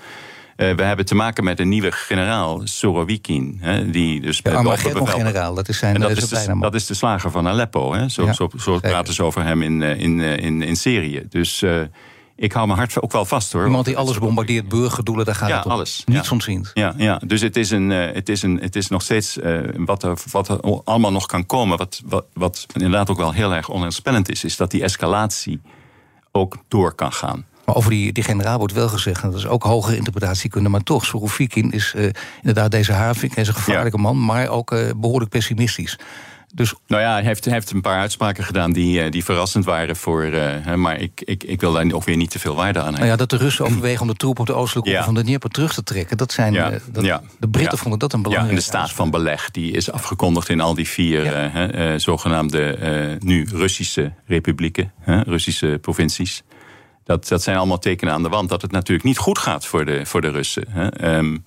We 0.56 0.82
hebben 0.82 1.04
te 1.04 1.14
maken 1.14 1.44
met 1.44 1.60
een 1.60 1.68
nieuwe 1.68 1.92
generaal, 1.92 2.60
Sorowikin. 2.64 3.58
Hè, 3.60 3.90
die 3.90 4.20
dus 4.20 4.40
ja, 4.42 4.76
generaal, 4.76 5.54
dat 5.54 5.68
is 5.68 5.78
zijn 5.78 6.00
dat, 6.00 6.10
is 6.10 6.28
de, 6.28 6.56
dat 6.60 6.74
is 6.74 6.86
de 6.86 6.94
slager 6.94 7.30
van 7.30 7.48
Aleppo. 7.48 7.92
Hè. 7.92 8.08
Zo, 8.08 8.24
ja, 8.24 8.32
zo, 8.32 8.50
zo 8.58 8.78
praten 8.78 9.14
ze 9.14 9.22
over 9.22 9.44
hem 9.44 9.62
in, 9.62 9.82
in, 9.82 10.20
in, 10.20 10.62
in 10.62 10.76
Syrië. 10.76 11.26
Dus 11.28 11.64
ik 12.36 12.52
hou 12.52 12.66
mijn 12.66 12.78
hart 12.78 13.02
ook 13.02 13.12
wel 13.12 13.24
vast 13.24 13.52
hoor. 13.52 13.64
Iemand 13.64 13.84
die 13.84 13.96
alles 13.96 14.18
bombardeert, 14.18 14.68
burgerdoelen, 14.68 15.24
daar 15.24 15.34
gaat 15.34 15.48
ja, 15.48 15.56
het 15.56 15.64
om. 15.64 15.70
alles. 15.70 16.02
Niets 16.06 16.26
ja. 16.26 16.32
ontziend. 16.32 16.70
Ja, 16.74 16.94
ja, 16.96 17.20
dus 17.26 17.40
het 17.40 17.56
is, 17.56 17.70
een, 17.70 17.90
het 17.90 18.28
is, 18.28 18.42
een, 18.42 18.60
het 18.60 18.76
is 18.76 18.88
nog 18.88 19.02
steeds 19.02 19.36
uh, 19.36 19.58
wat, 19.76 20.02
er, 20.02 20.18
wat 20.30 20.48
er 20.48 20.60
allemaal 20.84 21.12
nog 21.12 21.26
kan 21.26 21.46
komen. 21.46 21.78
Wat, 21.78 22.02
wat, 22.04 22.24
wat 22.32 22.66
inderdaad 22.72 23.10
ook 23.10 23.16
wel 23.16 23.32
heel 23.32 23.54
erg 23.54 23.68
onheilspellend 23.68 24.30
is, 24.30 24.44
is 24.44 24.56
dat 24.56 24.70
die 24.70 24.82
escalatie 24.82 25.60
ook 26.32 26.56
door 26.68 26.94
kan 26.94 27.12
gaan. 27.12 27.46
Maar 27.66 27.74
over 27.74 27.90
die, 27.90 28.12
die 28.12 28.24
generaal 28.24 28.58
wordt 28.58 28.74
wel 28.74 28.88
gezegd, 28.88 29.22
en 29.22 29.30
dat 29.30 29.38
is 29.38 29.46
ook 29.46 29.62
hogere 29.62 29.96
interpretatiekunde, 29.96 30.68
maar 30.68 30.82
toch, 30.82 31.04
Sorovikin 31.04 31.72
is 31.72 31.92
uh, 31.96 32.08
inderdaad 32.40 32.70
deze 32.70 32.92
Havik, 32.92 33.34
hij 33.34 33.42
is 33.42 33.48
een 33.48 33.54
gevaarlijke 33.54 33.96
ja. 33.96 34.02
man, 34.02 34.24
maar 34.24 34.48
ook 34.48 34.74
behoorlijk 34.96 35.30
pessimistisch. 35.30 35.98
Dus... 36.54 36.74
Nou 36.86 37.02
ja, 37.02 37.12
hij 37.12 37.22
heeft, 37.22 37.44
heeft 37.44 37.70
een 37.70 37.80
paar 37.80 37.98
uitspraken 37.98 38.44
gedaan 38.44 38.72
die, 38.72 39.00
eh, 39.00 39.10
die 39.10 39.24
verrassend 39.24 39.64
waren 39.64 39.96
voor. 39.96 40.24
Uh, 40.24 40.74
maar 40.74 41.00
ik, 41.00 41.20
ik, 41.24 41.44
ik 41.44 41.60
wil 41.60 41.72
daar 41.72 41.92
ook 41.92 42.04
weer 42.04 42.16
niet 42.16 42.30
te 42.30 42.38
veel 42.38 42.54
waarde 42.54 42.78
aan 42.78 42.84
hebben. 42.84 43.00
Nou 43.00 43.12
ja, 43.12 43.16
dat 43.16 43.30
de 43.30 43.36
Russen 43.36 43.64
overwegen 43.64 44.00
om 44.00 44.06
de 44.06 44.14
troepen 44.14 44.40
op 44.40 44.46
de 44.46 44.54
oostelijke 44.54 44.90
ja. 44.90 45.04
van 45.04 45.14
de 45.14 45.22
Dnieper 45.22 45.50
terug 45.50 45.74
te 45.74 45.82
trekken. 45.82 46.16
Dat 46.16 46.32
zijn. 46.32 46.52
Ja. 46.52 46.72
dat, 46.92 47.04
ja. 47.04 47.22
De 47.38 47.48
Britten 47.48 47.78
vonden 47.78 47.98
dat 47.98 48.12
een 48.12 48.22
belangrijke. 48.22 48.54
Ja, 48.54 48.62
en 48.62 48.70
de 48.70 48.78
staat 48.78 48.96
van 48.96 49.10
beleg 49.10 49.50
die 49.50 49.72
is 49.72 49.90
afgekondigd 49.90 50.48
in 50.48 50.60
al 50.60 50.74
die 50.74 50.88
vier 50.88 51.50
zogenaamde 51.96 53.18
nu 53.20 53.48
Russische 53.52 54.12
republieken, 54.26 54.92
Russische 55.04 55.78
provincies. 55.80 56.42
Dat, 57.04 57.28
dat 57.28 57.42
zijn 57.42 57.56
allemaal 57.56 57.78
tekenen 57.78 58.14
aan 58.14 58.22
de 58.22 58.28
wand 58.28 58.48
dat 58.48 58.62
het 58.62 58.70
natuurlijk 58.70 59.06
niet 59.06 59.18
goed 59.18 59.38
gaat 59.38 59.66
voor 59.66 59.84
de, 59.84 60.06
voor 60.06 60.20
de 60.20 60.30
Russen. 60.30 60.66
Um, 61.14 61.44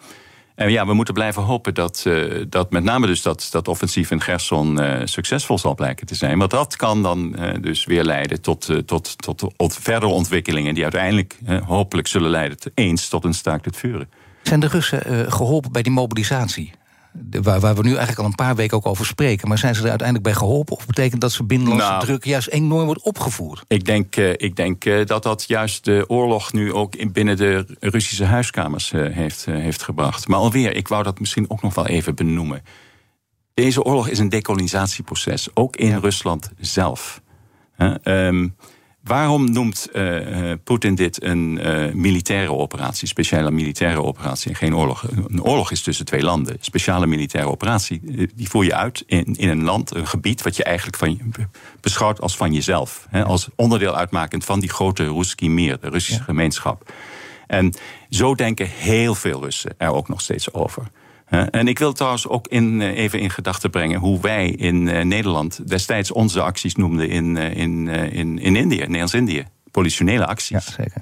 en 0.58 0.72
ja, 0.72 0.86
we 0.86 0.94
moeten 0.94 1.14
blijven 1.14 1.44
hopen 1.44 1.74
dat, 1.74 2.04
uh, 2.08 2.46
dat 2.50 2.72
met 2.72 2.84
name 2.84 3.08
dus 3.08 3.22
dat, 3.22 3.48
dat 3.52 3.68
offensief 3.68 4.12
in 4.12 4.22
Gerson 4.22 4.80
uh, 4.80 5.02
succesvol 5.04 5.58
zal 5.58 5.76
blijken 5.76 6.06
te 6.06 6.16
zijn. 6.16 6.38
Want 6.38 6.52
dat 6.52 6.76
kan 6.76 7.04
dan 7.04 7.36
uh, 7.40 7.50
dus 7.62 7.86
weer 7.86 8.04
leiden 8.04 8.42
tot, 8.42 8.66
tot, 8.86 9.18
tot, 9.18 9.44
tot 9.56 9.78
verdere 9.82 10.12
ontwikkelingen 10.12 10.74
die 10.74 10.84
uiteindelijk 10.84 11.40
hopelijk 11.66 12.08
zullen 12.08 12.30
leiden 12.30 12.58
eens 12.74 13.08
tot 13.10 13.24
een 13.24 13.34
staakt 13.34 13.66
het 13.66 13.78
vuren. 13.78 14.10
Zijn 14.44 14.60
de 14.60 14.68
Russen 14.68 15.32
geholpen 15.32 15.72
bij 15.72 15.82
die 15.82 15.92
mobilisatie? 15.92 16.72
Waar, 17.42 17.60
waar, 17.60 17.76
we 17.76 17.82
nu 17.82 17.90
eigenlijk 17.90 18.20
al 18.20 18.26
een 18.26 18.36
paar 18.36 18.56
weken 18.56 18.78
ook 18.78 18.86
over 18.86 19.06
spreken. 19.06 19.48
Maar 19.48 19.58
zijn 19.58 19.76
ze 19.76 19.82
er 19.82 19.90
uiteindelijk 19.90 20.28
bij 20.28 20.38
geholpen? 20.38 20.76
Of 20.76 20.86
betekent 20.86 21.22
dat 21.22 21.32
ze 21.32 21.44
binnenlandse 21.44 21.88
nou, 21.88 22.06
druk 22.06 22.26
juist 22.26 22.48
enorm 22.48 22.86
wordt 22.86 23.02
opgevoerd? 23.02 23.64
Ik 23.68 23.86
denk, 23.86 24.16
uh, 24.16 24.30
ik 24.30 24.56
denk 24.56 24.86
uh, 24.86 25.06
dat 25.06 25.24
dat 25.24 25.44
juist 25.48 25.86
de 25.86 26.06
oorlog 26.08 26.54
nu 26.54 26.74
ook 26.74 26.96
in, 26.96 27.12
binnen 27.12 27.38
de 27.38 27.78
Russische 27.80 28.26
huiskamers 28.26 28.92
uh, 28.92 29.16
heeft, 29.16 29.46
heeft 29.46 29.84
gebracht. 29.84 30.28
Maar 30.28 30.40
alweer, 30.40 30.76
ik 30.76 30.88
wou 30.88 31.04
dat 31.04 31.20
misschien 31.20 31.50
ook 31.50 31.62
nog 31.62 31.76
wel 31.76 31.88
even 31.88 32.16
benoemen. 32.16 32.64
Deze 33.54 33.84
oorlog 33.84 34.08
is 34.08 34.20
een 34.20 34.30
decolonisatieproces, 34.30 35.48
ook 35.54 35.76
in 35.76 35.90
ja. 35.90 35.98
Rusland 35.98 36.52
zelf. 36.60 37.22
Um, 38.04 38.56
Waarom 39.08 39.52
noemt 39.52 39.90
uh, 39.94 40.54
Poetin 40.64 40.96
dit 40.96 41.24
een 41.24 41.60
uh, 41.62 41.94
militaire 41.94 42.52
operatie, 42.54 43.08
speciale 43.08 43.52
militaire 43.52 44.04
operatie 44.04 44.50
en 44.50 44.56
geen 44.56 44.76
oorlog? 44.76 45.04
Een 45.28 45.44
oorlog 45.44 45.72
is 45.72 45.82
tussen 45.82 46.06
twee 46.06 46.24
landen. 46.24 46.58
Speciale 46.60 47.08
militaire 47.08 47.50
operatie, 47.50 48.02
die 48.36 48.50
voer 48.50 48.64
je 48.64 48.76
uit 48.76 49.04
in, 49.06 49.36
in 49.36 49.50
een 49.50 49.64
land, 49.64 49.96
een 49.96 50.08
gebied 50.08 50.42
wat 50.42 50.56
je 50.56 50.64
eigenlijk 50.64 50.98
van, 50.98 51.34
beschouwt 51.82 52.22
als 52.22 52.38
van 52.38 52.54
jezelf. 52.54 53.08
Hè, 53.10 53.24
als 53.24 53.48
onderdeel 53.56 53.96
uitmakend 53.96 54.46
van 54.46 54.60
die 54.60 54.70
grote 54.70 55.04
Ruski 55.04 55.50
Mir, 55.50 55.80
de 55.80 55.90
Russische 55.90 56.24
gemeenschap. 56.24 56.92
En 57.48 57.74
zo 58.10 58.36
denken 58.36 58.68
heel 58.68 59.16
veel 59.16 59.42
Russen 59.42 59.74
er 59.78 59.94
ook 59.94 60.08
nog 60.08 60.22
steeds 60.22 60.54
over. 60.54 60.84
En 61.30 61.68
ik 61.68 61.80
wil 61.80 61.94
trouwens 61.94 62.28
ook 62.28 62.48
in, 62.48 62.82
eh, 62.82 62.98
even 62.98 63.20
in 63.20 63.30
gedachten 63.30 63.70
brengen 63.70 64.00
hoe 64.00 64.22
wij 64.22 64.50
in 64.50 64.88
eh, 64.88 65.06
Nederland 65.06 65.70
destijds 65.70 66.12
onze 66.12 66.42
acties 66.42 66.76
noemden 66.76 67.10
in, 67.10 67.38
eh, 67.38 67.56
in, 67.56 67.88
in, 67.88 68.40
in 68.40 68.56
Indië, 68.56 68.78
Nederlands-Indië. 68.78 69.46
Politionele 69.72 70.26
acties. 70.26 70.66
Ja, 70.66 70.84
zeker. 70.84 71.02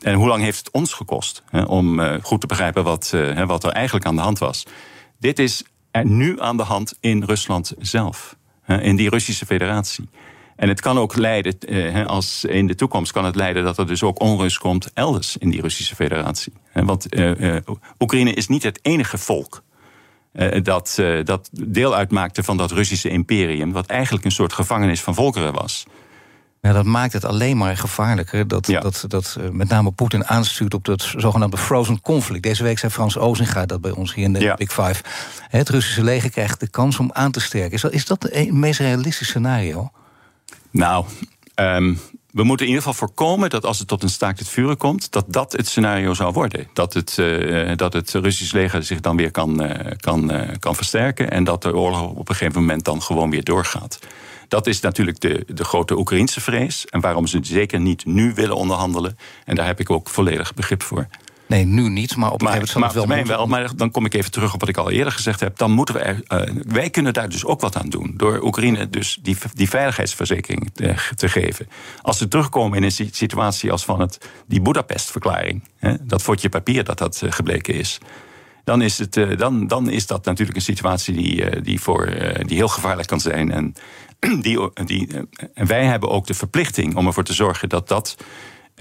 En 0.00 0.14
hoe 0.14 0.28
lang 0.28 0.42
heeft 0.42 0.58
het 0.58 0.70
ons 0.70 0.92
gekost 0.92 1.42
om 1.66 2.00
goed 2.22 2.40
te 2.40 2.46
begrijpen 2.46 2.84
wat, 2.84 3.14
wat 3.46 3.64
er 3.64 3.70
eigenlijk 3.70 4.06
aan 4.06 4.16
de 4.16 4.22
hand 4.22 4.38
was? 4.38 4.66
Dit 5.18 5.38
is 5.38 5.64
nu 6.02 6.40
aan 6.40 6.56
de 6.56 6.62
hand 6.62 6.96
in 7.00 7.22
Rusland 7.22 7.72
zelf, 7.78 8.36
in 8.66 8.96
die 8.96 9.08
Russische 9.08 9.46
federatie. 9.46 10.08
En 10.62 10.68
het 10.68 10.80
kan 10.80 10.98
ook 10.98 11.16
leiden, 11.16 11.58
eh, 11.58 12.06
als 12.06 12.44
in 12.44 12.66
de 12.66 12.74
toekomst 12.74 13.12
kan 13.12 13.24
het 13.24 13.36
leiden 13.36 13.64
dat 13.64 13.78
er 13.78 13.86
dus 13.86 14.02
ook 14.02 14.20
onrust 14.20 14.58
komt 14.58 14.90
elders 14.94 15.36
in 15.36 15.50
die 15.50 15.60
Russische 15.60 15.94
federatie. 15.94 16.52
Want 16.72 17.08
eh, 17.08 17.56
eh, 17.56 17.62
Oekraïne 17.98 18.32
is 18.32 18.48
niet 18.48 18.62
het 18.62 18.78
enige 18.82 19.18
volk 19.18 19.62
dat, 20.62 21.02
dat 21.24 21.48
deel 21.52 21.94
uitmaakte 21.94 22.42
van 22.42 22.56
dat 22.56 22.70
Russische 22.70 23.08
imperium, 23.08 23.72
wat 23.72 23.86
eigenlijk 23.86 24.24
een 24.24 24.30
soort 24.30 24.52
gevangenis 24.52 25.00
van 25.00 25.14
volkeren 25.14 25.52
was. 25.52 25.86
Ja, 26.60 26.72
dat 26.72 26.84
maakt 26.84 27.12
het 27.12 27.24
alleen 27.24 27.56
maar 27.56 27.76
gevaarlijker 27.76 28.48
dat, 28.48 28.66
dat, 28.66 29.04
dat 29.08 29.38
met 29.50 29.68
name 29.68 29.90
Poetin 29.90 30.26
aanstuurt 30.26 30.74
op 30.74 30.84
dat 30.84 31.02
zogenaamde 31.16 31.58
frozen 31.58 32.00
conflict. 32.00 32.42
Deze 32.42 32.62
week 32.62 32.78
zei 32.78 32.92
Frans 32.92 33.18
Ozinga 33.18 33.66
dat 33.66 33.80
bij 33.80 33.90
ons 33.90 34.14
hier 34.14 34.24
in 34.24 34.32
de 34.32 34.54
Big 34.56 34.72
Five. 34.72 35.02
Het 35.48 35.68
Russische 35.68 36.04
leger 36.04 36.30
krijgt 36.30 36.60
de 36.60 36.68
kans 36.68 36.98
om 36.98 37.10
aan 37.12 37.30
te 37.30 37.40
sterken. 37.40 37.72
Is 37.72 37.80
dat, 37.80 37.92
is 37.92 38.06
dat 38.06 38.22
het 38.22 38.52
meest 38.52 38.80
realistische 38.80 39.24
scenario? 39.24 39.90
Nou, 40.72 41.04
um, 41.54 41.98
we 42.30 42.42
moeten 42.42 42.66
in 42.66 42.72
ieder 42.72 42.88
geval 42.88 43.06
voorkomen 43.06 43.50
dat 43.50 43.64
als 43.64 43.78
het 43.78 43.88
tot 43.88 44.02
een 44.02 44.08
staakt 44.08 44.38
het 44.38 44.48
vuren 44.48 44.76
komt, 44.76 45.12
dat 45.12 45.24
dat 45.28 45.52
het 45.52 45.68
scenario 45.68 46.14
zou 46.14 46.32
worden. 46.32 46.68
Dat 46.72 46.94
het, 46.94 47.16
uh, 47.20 47.72
dat 47.76 47.92
het 47.92 48.12
Russisch 48.12 48.52
leger 48.52 48.82
zich 48.82 49.00
dan 49.00 49.16
weer 49.16 49.30
kan, 49.30 49.62
uh, 49.62 49.70
kan, 49.96 50.32
kan 50.58 50.74
versterken 50.74 51.30
en 51.30 51.44
dat 51.44 51.62
de 51.62 51.76
oorlog 51.76 52.02
op 52.02 52.28
een 52.28 52.34
gegeven 52.34 52.60
moment 52.60 52.84
dan 52.84 53.02
gewoon 53.02 53.30
weer 53.30 53.44
doorgaat. 53.44 53.98
Dat 54.48 54.66
is 54.66 54.80
natuurlijk 54.80 55.20
de, 55.20 55.44
de 55.46 55.64
grote 55.64 55.98
Oekraïnse 55.98 56.40
vrees 56.40 56.86
en 56.86 57.00
waarom 57.00 57.26
ze 57.26 57.38
zeker 57.42 57.80
niet 57.80 58.04
nu 58.04 58.34
willen 58.34 58.56
onderhandelen. 58.56 59.18
En 59.44 59.54
daar 59.54 59.66
heb 59.66 59.80
ik 59.80 59.90
ook 59.90 60.08
volledig 60.08 60.54
begrip 60.54 60.82
voor. 60.82 61.06
Nee, 61.52 61.64
nu 61.64 61.88
niet, 61.88 62.16
maar 62.16 62.32
op 62.32 62.42
een 62.42 62.48
gegeven 62.48 62.80
moment 62.80 63.26
wel, 63.26 63.36
wel 63.36 63.46
Maar 63.46 63.76
dan 63.76 63.90
kom 63.90 64.04
ik 64.04 64.14
even 64.14 64.30
terug 64.30 64.54
op 64.54 64.60
wat 64.60 64.68
ik 64.68 64.76
al 64.76 64.90
eerder 64.90 65.12
gezegd 65.12 65.40
heb. 65.40 65.58
Dan 65.58 65.70
moeten 65.70 65.94
we 65.94 66.00
er, 66.00 66.22
uh, 66.28 66.62
wij 66.66 66.90
kunnen 66.90 67.12
daar 67.12 67.28
dus 67.28 67.44
ook 67.44 67.60
wat 67.60 67.76
aan 67.76 67.88
doen. 67.88 68.14
Door 68.16 68.40
Oekraïne 68.42 68.90
dus 68.90 69.18
die, 69.22 69.36
die 69.54 69.68
veiligheidsverzekering 69.68 70.70
te, 70.74 70.94
te, 71.16 71.28
geven. 71.28 71.68
Als 72.02 72.18
ze 72.18 72.28
terugkomen 72.28 72.76
in 72.76 72.84
een 72.84 73.10
situatie 73.10 73.72
als 73.72 73.84
van 73.84 74.00
het, 74.00 74.30
die 74.46 74.60
Budapest-verklaring... 74.60 75.62
dat 76.02 76.22
fotje 76.22 76.48
papier 76.48 76.84
dat 76.84 76.98
dat 76.98 77.20
uh, 77.24 77.32
gebleken 77.32 77.74
is... 77.74 77.98
Dan 78.64 78.82
is, 78.82 78.98
het, 78.98 79.16
uh, 79.16 79.38
dan, 79.38 79.66
dan 79.66 79.90
is 79.90 80.06
dat 80.06 80.24
natuurlijk 80.24 80.56
een 80.56 80.62
situatie 80.62 81.14
die, 81.14 81.60
die, 81.60 81.80
voor, 81.80 82.06
die 82.46 82.56
heel 82.56 82.68
gevaarlijk 82.68 83.08
kan 83.08 83.20
zijn. 83.20 83.52
En, 83.52 83.74
die, 84.42 84.70
die, 84.84 85.08
en 85.54 85.66
wij 85.66 85.84
hebben 85.84 86.10
ook 86.10 86.26
de 86.26 86.34
verplichting 86.34 86.96
om 86.96 87.06
ervoor 87.06 87.24
te 87.24 87.32
zorgen 87.32 87.68
dat 87.68 87.88
dat 87.88 88.16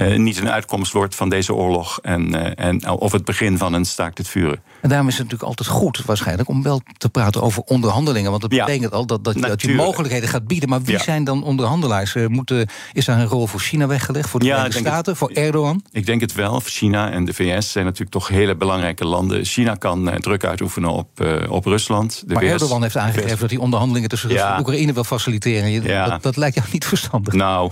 niet 0.08 0.38
een 0.38 0.50
uitkomst 0.50 0.94
wordt 0.94 1.16
van 1.16 1.30
deze 1.30 1.54
oorlog. 1.54 2.00
En, 2.02 2.36
uh, 2.36 2.52
en, 2.56 2.90
of 2.90 3.12
het 3.12 3.26
begin 3.26 3.58
van 3.58 3.74
een 3.74 3.86
staakt 3.86 4.18
het 4.18 4.28
vuren. 4.28 4.64
En 4.82 4.90
daarom 4.90 5.08
is 5.08 5.18
het 5.18 5.24
natuurlijk 5.24 5.50
altijd 5.50 5.70
goed, 5.70 6.06
waarschijnlijk, 6.06 6.50
om 6.50 6.64
wel 6.64 6.82
te 6.98 7.10
praten 7.10 7.42
over 7.42 7.64
onderhandelingen. 7.64 8.30
Want 8.30 8.42
dat 8.42 8.50
betekent 8.50 8.92
al 8.92 9.06
dat, 9.06 9.24
dat, 9.24 9.42
dat, 9.42 9.62
je 9.62 9.74
mogelijkheden 9.74 10.30
gaat 10.30 10.48
bieden. 10.48 10.70
Maar 10.70 10.82
wie 10.82 11.00
zijn 11.00 11.24
dan 11.24 11.44
onderhandelaars? 11.44 12.16
Uh, 12.16 12.28
moeten, 12.28 12.70
is 12.94 13.06
daar 13.06 13.20
een 13.20 13.28
rol 13.28 13.48
voor 13.48 13.60
China 13.60 13.88
weggelegd? 13.88 14.30
Voor 14.30 14.40
de 14.40 14.46
ja, 14.46 14.56
Verenigde 14.56 14.80
Staten? 14.80 15.16
voor 15.16 15.30
Erdogan? 15.30 15.84
Ik 15.92 16.06
denk 16.06 16.22
het 16.22 16.34
wel. 16.34 16.60
China 16.60 17.12
en 17.12 17.26
de 17.26 17.34
VS 17.34 17.72
zijn 17.72 17.86
natuurlijk 17.86 18.12
toch 18.12 18.28
hele 18.28 18.56
belangrijke 18.56 19.06
landen. 19.06 19.46
China 19.46 19.76
kan 19.76 20.12
druk 20.20 20.46
uitoefenen 20.46 20.90
op, 20.90 21.26
op 21.50 21.66
Rusland. 21.66 22.24
De 22.26 22.34
maar 22.34 22.44
VS, 22.44 22.52
Erdogan 22.52 22.82
heeft 22.82 22.98
aangegeven 22.98 23.40
dat 23.40 23.50
hij 23.50 23.60
onderhandelingen 23.60 24.10
tussen 24.10 24.30
Rusland 24.30 24.54
en 24.54 24.60
Oekraïne 24.60 24.94
wil 24.94 25.04
faciliteren. 25.04 26.10
Dat, 26.10 26.24
dat, 26.24 26.38
lijkt 26.38 26.56
jou 26.56 26.68
niet 26.72 26.86
verstandig. 26.86 27.34
Nou, 27.34 27.72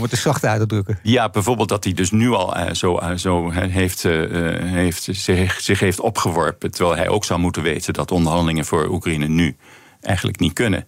het 0.00 0.10
te 0.10 0.16
zacht 0.16 0.44
uit 0.44 0.60
te 0.60 0.66
drukken. 0.66 0.98
Ja, 1.02 1.28
bijvoorbeeld 1.28 1.68
dat 1.68 1.84
hij 1.84 1.92
dus 1.92 2.10
nu 2.10 2.30
al 2.30 2.56
uh, 2.56 2.72
zo, 2.72 3.00
zo 3.16 3.50
heeft, 3.50 4.02
heeft, 4.02 5.08
zich, 5.10 5.60
zich, 5.60 5.80
heeft 5.80 6.00
opgeworpen. 6.00 6.43
Terwijl 6.52 6.96
hij 6.96 7.08
ook 7.08 7.24
zou 7.24 7.40
moeten 7.40 7.62
weten 7.62 7.92
dat 7.92 8.10
onderhandelingen 8.10 8.64
voor 8.64 8.88
Oekraïne 8.88 9.28
nu 9.28 9.56
eigenlijk 10.00 10.38
niet 10.38 10.52
kunnen. 10.52 10.86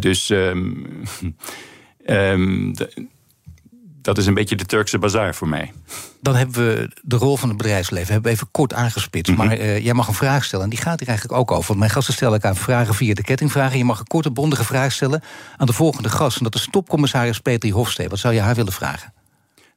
dus 0.00 0.28
um, 0.30 1.02
um, 2.06 2.74
dat 4.06 4.18
is 4.18 4.26
een 4.26 4.34
beetje 4.34 4.56
de 4.56 4.64
Turkse 4.64 4.98
bazaar 4.98 5.34
voor 5.34 5.48
mij. 5.48 5.72
Dan 6.20 6.34
hebben 6.34 6.54
we 6.54 6.90
de 7.02 7.16
rol 7.16 7.36
van 7.36 7.48
het 7.48 7.58
bedrijfsleven 7.58 8.12
hebben 8.12 8.30
we 8.30 8.36
even 8.36 8.48
kort 8.50 8.74
aangespitst. 8.74 9.32
Mm 9.32 9.38
-hmm. 9.38 9.48
Maar 9.48 9.58
uh, 9.58 9.84
jij 9.84 9.94
mag 9.94 10.08
een 10.08 10.14
vraag 10.14 10.44
stellen 10.44 10.64
en 10.64 10.70
die 10.70 10.80
gaat 10.80 10.98
hier 10.98 11.08
eigenlijk 11.08 11.38
ook 11.38 11.50
over. 11.50 11.66
Want 11.66 11.78
mijn 11.78 11.90
gasten 11.90 12.14
stellen 12.14 12.34
elkaar 12.34 12.56
vragen 12.56 12.94
via 12.94 13.14
de 13.14 13.22
kettingvragen. 13.22 13.78
Je 13.78 13.84
mag 13.84 13.98
een 13.98 14.06
korte, 14.06 14.30
bondige 14.30 14.64
vraag 14.64 14.92
stellen 14.92 15.22
aan 15.56 15.66
de 15.66 15.72
volgende 15.72 16.08
gast. 16.08 16.38
En 16.38 16.44
dat 16.44 16.54
is 16.54 16.68
topcommissaris 16.70 17.40
Petri 17.40 17.72
Hofstee. 17.72 18.08
Wat 18.08 18.18
zou 18.18 18.34
je 18.34 18.40
haar 18.40 18.54
willen 18.54 18.72
vragen? 18.72 19.12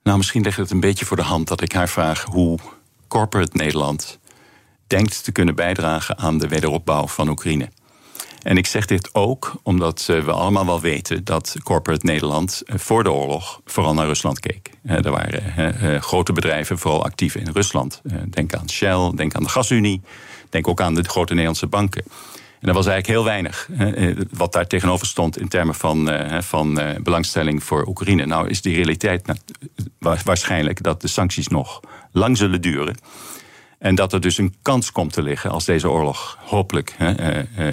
Nou, 0.04 0.18
misschien 0.18 0.42
ligt 0.42 0.58
het 0.58 0.72
een 0.72 0.80
beetje 0.80 1.06
voor 1.06 1.18
de 1.18 1.24
hand 1.24 1.48
dat 1.48 1.62
ik 1.62 1.72
haar 1.72 1.90
vraag 1.90 2.24
hoe 2.24 2.60
corporate 3.08 3.58
Nederland 3.58 4.20
denkt 4.90 5.24
te 5.24 5.32
kunnen 5.32 5.56
bijdragen 5.56 6.18
aan 6.18 6.38
de 6.38 6.48
wederopbouw 6.48 7.08
van 7.08 7.30
Oekraïne. 7.30 7.70
En 8.42 8.58
ik 8.58 8.66
zeg 8.66 8.86
dit 8.86 9.10
ook 9.14 9.54
omdat 9.64 10.06
we 10.06 10.32
allemaal 10.32 10.66
wel 10.66 10.82
weten 10.82 11.24
dat 11.24 11.56
corporate 11.64 12.06
Nederland 12.06 12.62
eh, 12.66 12.78
voor 12.78 13.04
de 13.04 13.12
oorlog 13.12 13.62
vooral 13.66 13.94
naar 13.94 14.06
Rusland 14.06 14.40
keek. 14.40 14.70
Er 14.84 15.12
waren 15.12 16.02
grote 16.02 16.34
bedrijven 16.34 16.78
vooral 16.78 17.04
actief 17.04 17.36
in 17.36 17.50
Rusland. 17.54 18.02
Denk 18.30 18.54
aan 18.54 18.70
Shell, 18.70 19.12
denk 19.16 19.36
aan 19.36 19.44
de 19.44 19.50
Gasunie, 19.50 20.02
denk 20.50 20.68
ook 20.68 20.82
aan 20.82 20.96
de 20.96 21.04
grote 21.04 21.34
Nederlandse 21.34 21.68
banken. 21.68 22.04
En 22.60 22.68
er 22.68 22.74
was 22.74 22.88
eigenlijk 22.88 23.18
heel 23.18 23.26
weinig 23.26 23.70
eh, 23.78 24.16
wat 24.32 24.54
daar 24.54 24.68
tegenover 24.68 25.08
stond 25.08 25.40
in 25.40 25.48
termen 25.48 25.76
van, 25.76 26.10
eh, 26.10 26.42
van 26.42 26.80
eh, 26.80 27.02
belangstelling 27.02 27.64
voor 27.64 27.88
Oekraïne. 27.88 28.26
Nou 28.26 28.50
is 28.50 28.62
die 28.62 28.76
realiteit 28.76 29.32
waarschijnlijk 30.24 30.84
dat 30.84 31.02
de 31.02 31.08
sancties 31.08 31.48
nog 31.48 31.80
lang 32.12 32.38
zullen 32.38 32.62
duren. 32.62 32.98
En 33.80 33.96
dat 33.96 34.14
er 34.14 34.22
dus 34.22 34.38
een 34.38 34.56
kans 34.62 34.92
komt 34.92 35.14
te 35.14 35.22
liggen 35.22 35.52
als 35.52 35.66
deze 35.66 35.90
oorlog 35.90 36.38
hopelijk 36.46 36.96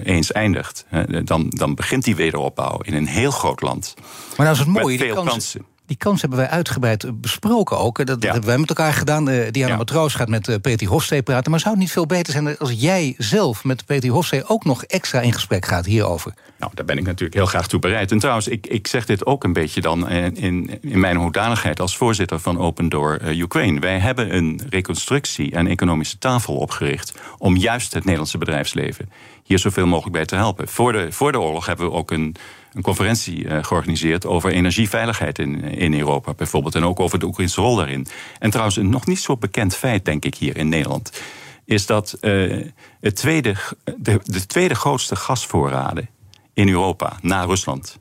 eens 0.04 0.32
eindigt. 0.32 0.86
dan, 1.24 1.48
dan 1.48 1.74
begint 1.74 2.04
die 2.04 2.16
wederopbouw 2.16 2.78
in 2.78 2.94
een 2.94 3.06
heel 3.06 3.30
groot 3.30 3.60
land. 3.60 3.94
Maar 4.36 4.46
nou 4.46 4.50
is 4.50 4.58
het 4.58 4.68
mooie, 4.68 4.98
die 4.98 5.12
kansen, 5.12 5.66
Die 5.86 5.96
kans 5.96 6.20
hebben 6.20 6.38
wij 6.38 6.48
uitgebreid 6.48 7.20
besproken 7.20 7.78
ook. 7.78 8.06
Dat, 8.06 8.22
hebben 8.22 8.44
wij 8.44 8.58
met 8.58 8.68
elkaar 8.68 8.92
gedaan. 8.92 9.28
Uh, 9.28 9.50
Diana 9.50 9.72
ja. 9.72 9.76
Matroos 9.76 10.14
gaat 10.14 10.28
met 10.28 10.48
uh, 10.48 10.56
Peter 10.62 10.88
Hofstee 10.88 11.22
praten. 11.22 11.50
Maar 11.50 11.60
zou 11.60 11.72
het 11.72 11.82
niet 11.82 11.92
veel 11.92 12.06
beter 12.06 12.32
zijn 12.32 12.58
als 12.58 12.72
jij 12.72 13.14
zelf 13.18 13.64
met 13.64 13.86
Peter 13.86 14.10
Hofstee 14.10 14.48
ook 14.48 14.64
nog 14.64 14.84
extra 14.84 15.20
in 15.20 15.32
gesprek 15.32 15.66
gaat 15.66 15.86
hierover? 15.86 16.34
Nou, 16.58 16.72
daar 16.74 16.84
ben 16.84 16.98
ik 16.98 17.04
natuurlijk 17.04 17.34
heel 17.34 17.46
graag 17.46 17.68
toe 17.68 17.80
bereid. 17.80 18.12
En 18.12 18.18
trouwens, 18.18 18.48
ik, 18.48 18.66
ik 18.66 18.86
zeg 18.86 19.06
dit 19.06 19.26
ook 19.26 19.44
een 19.44 19.52
beetje 19.52 19.80
dan 19.80 20.08
in, 20.08 20.36
in, 20.36 20.78
in 20.80 21.00
mijn 21.00 21.16
hoedanigheid 21.16 21.80
als 21.80 21.96
voorzitter 21.96 22.40
van 22.40 22.58
Open 22.58 22.88
Door 22.88 23.18
uh, 23.22 23.38
Ukraine. 23.38 23.80
Wij 23.80 23.98
hebben 23.98 24.36
een 24.36 24.60
reconstructie- 24.70 25.52
en 25.52 25.66
economische 25.66 26.18
tafel 26.18 26.56
opgericht 26.56 27.14
om 27.38 27.56
juist 27.56 27.94
het 27.94 28.02
Nederlandse 28.02 28.38
bedrijfsleven 28.38 29.10
hier 29.46 29.58
zoveel 29.58 29.86
mogelijk 29.86 30.12
bij 30.12 30.24
te 30.24 30.34
helpen. 30.36 30.68
Voor 30.68 30.92
de, 30.92 31.12
voor 31.12 31.32
de 31.32 31.40
oorlog 31.40 31.66
hebben 31.66 31.86
we 31.86 31.92
ook 31.92 32.10
een, 32.10 32.36
een 32.76 32.82
conferentie 32.82 33.44
uh, 33.44 33.58
georganiseerd 33.64 34.26
over 34.26 34.52
energieveiligheid 34.52 35.38
in, 35.38 35.62
in 35.64 35.98
Europa 35.98 36.34
bijvoorbeeld. 36.34 36.74
En 36.74 36.84
ook 36.84 37.00
over 37.00 37.18
de 37.18 37.26
Oekraïnse 37.26 37.60
rol 37.60 37.76
daarin. 37.76 38.06
En 38.38 38.50
trouwens, 38.50 38.76
een 38.76 38.90
nog 38.90 39.06
niet 39.06 39.20
zo 39.20 39.36
bekend 39.36 39.76
feit, 39.76 40.04
denk 40.04 40.24
ik, 40.24 40.34
hier 40.34 40.56
in 40.56 40.68
Nederland. 40.68 41.22
Is 41.64 41.86
dat 41.86 42.16
uh, 42.20 42.66
het 43.00 43.16
tweede, 43.16 43.54
de, 43.96 44.20
de 44.24 44.46
tweede 44.46 44.74
grootste 44.74 45.16
gasvoorraden 45.16 46.08
in 46.52 46.68
Europa, 46.68 47.18
na 47.20 47.44
Rusland, 47.44 47.98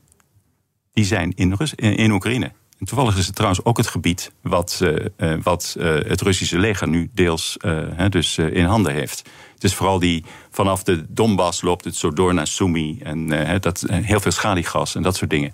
die 0.92 1.04
zijn 1.04 1.32
in, 1.34 1.56
in 1.76 2.10
Oekraïne. 2.10 2.52
En 2.78 2.86
toevallig 2.86 3.16
is 3.16 3.26
het 3.26 3.34
trouwens 3.34 3.64
ook 3.64 3.76
het 3.76 3.86
gebied 3.86 4.32
wat, 4.42 4.80
uh, 4.82 5.34
wat 5.42 5.76
uh, 5.78 5.84
het 5.84 6.20
Russische 6.20 6.58
leger 6.58 6.88
nu 6.88 7.10
deels 7.14 7.56
dus, 8.08 8.38
in 8.38 8.64
handen 8.64 8.92
heeft. 8.92 9.22
Het 9.54 9.64
is 9.64 9.74
vooral 9.74 9.98
die 9.98 10.24
vanaf 10.50 10.82
de 10.82 11.04
Donbass 11.08 11.62
loopt 11.62 11.84
het 11.84 11.96
zo 11.96 12.10
door 12.10 12.34
naar 12.34 12.46
Sumy 12.46 12.98
en 13.02 13.28
dat, 13.60 13.84
heel 13.88 14.20
veel 14.20 14.32
schaliegas 14.32 14.94
en 14.94 15.02
dat 15.02 15.16
soort 15.16 15.30
dingen. 15.30 15.52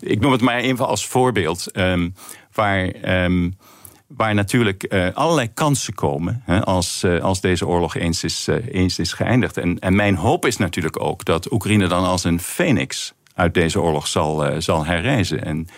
Ik 0.00 0.20
noem 0.20 0.32
het 0.32 0.40
maar 0.40 0.58
even 0.58 0.86
als 0.86 1.06
voorbeeld 1.06 1.78
um, 1.78 2.14
waar. 2.52 3.22
Um, 3.24 3.56
waar 4.16 4.34
natuurlijk 4.34 4.94
allerlei 5.14 5.52
kansen 5.54 5.94
komen 5.94 6.42
als, 6.64 7.04
als 7.20 7.40
deze 7.40 7.66
oorlog 7.66 7.94
eens 7.94 8.24
is, 8.24 8.48
eens 8.70 8.98
is 8.98 9.12
geëindigd. 9.12 9.56
En, 9.56 9.78
en 9.78 9.94
mijn 9.94 10.16
hoop 10.16 10.46
is 10.46 10.56
natuurlijk 10.56 11.02
ook 11.02 11.24
dat 11.24 11.52
Oekraïne 11.52 11.86
dan 11.86 12.04
als 12.04 12.24
een 12.24 12.40
phoenix 12.40 13.12
uit 13.34 13.54
deze 13.54 13.80
oorlog 13.80 14.06
zal, 14.06 14.60
zal 14.62 14.84
herreizen. 14.84 15.44
En 15.44 15.68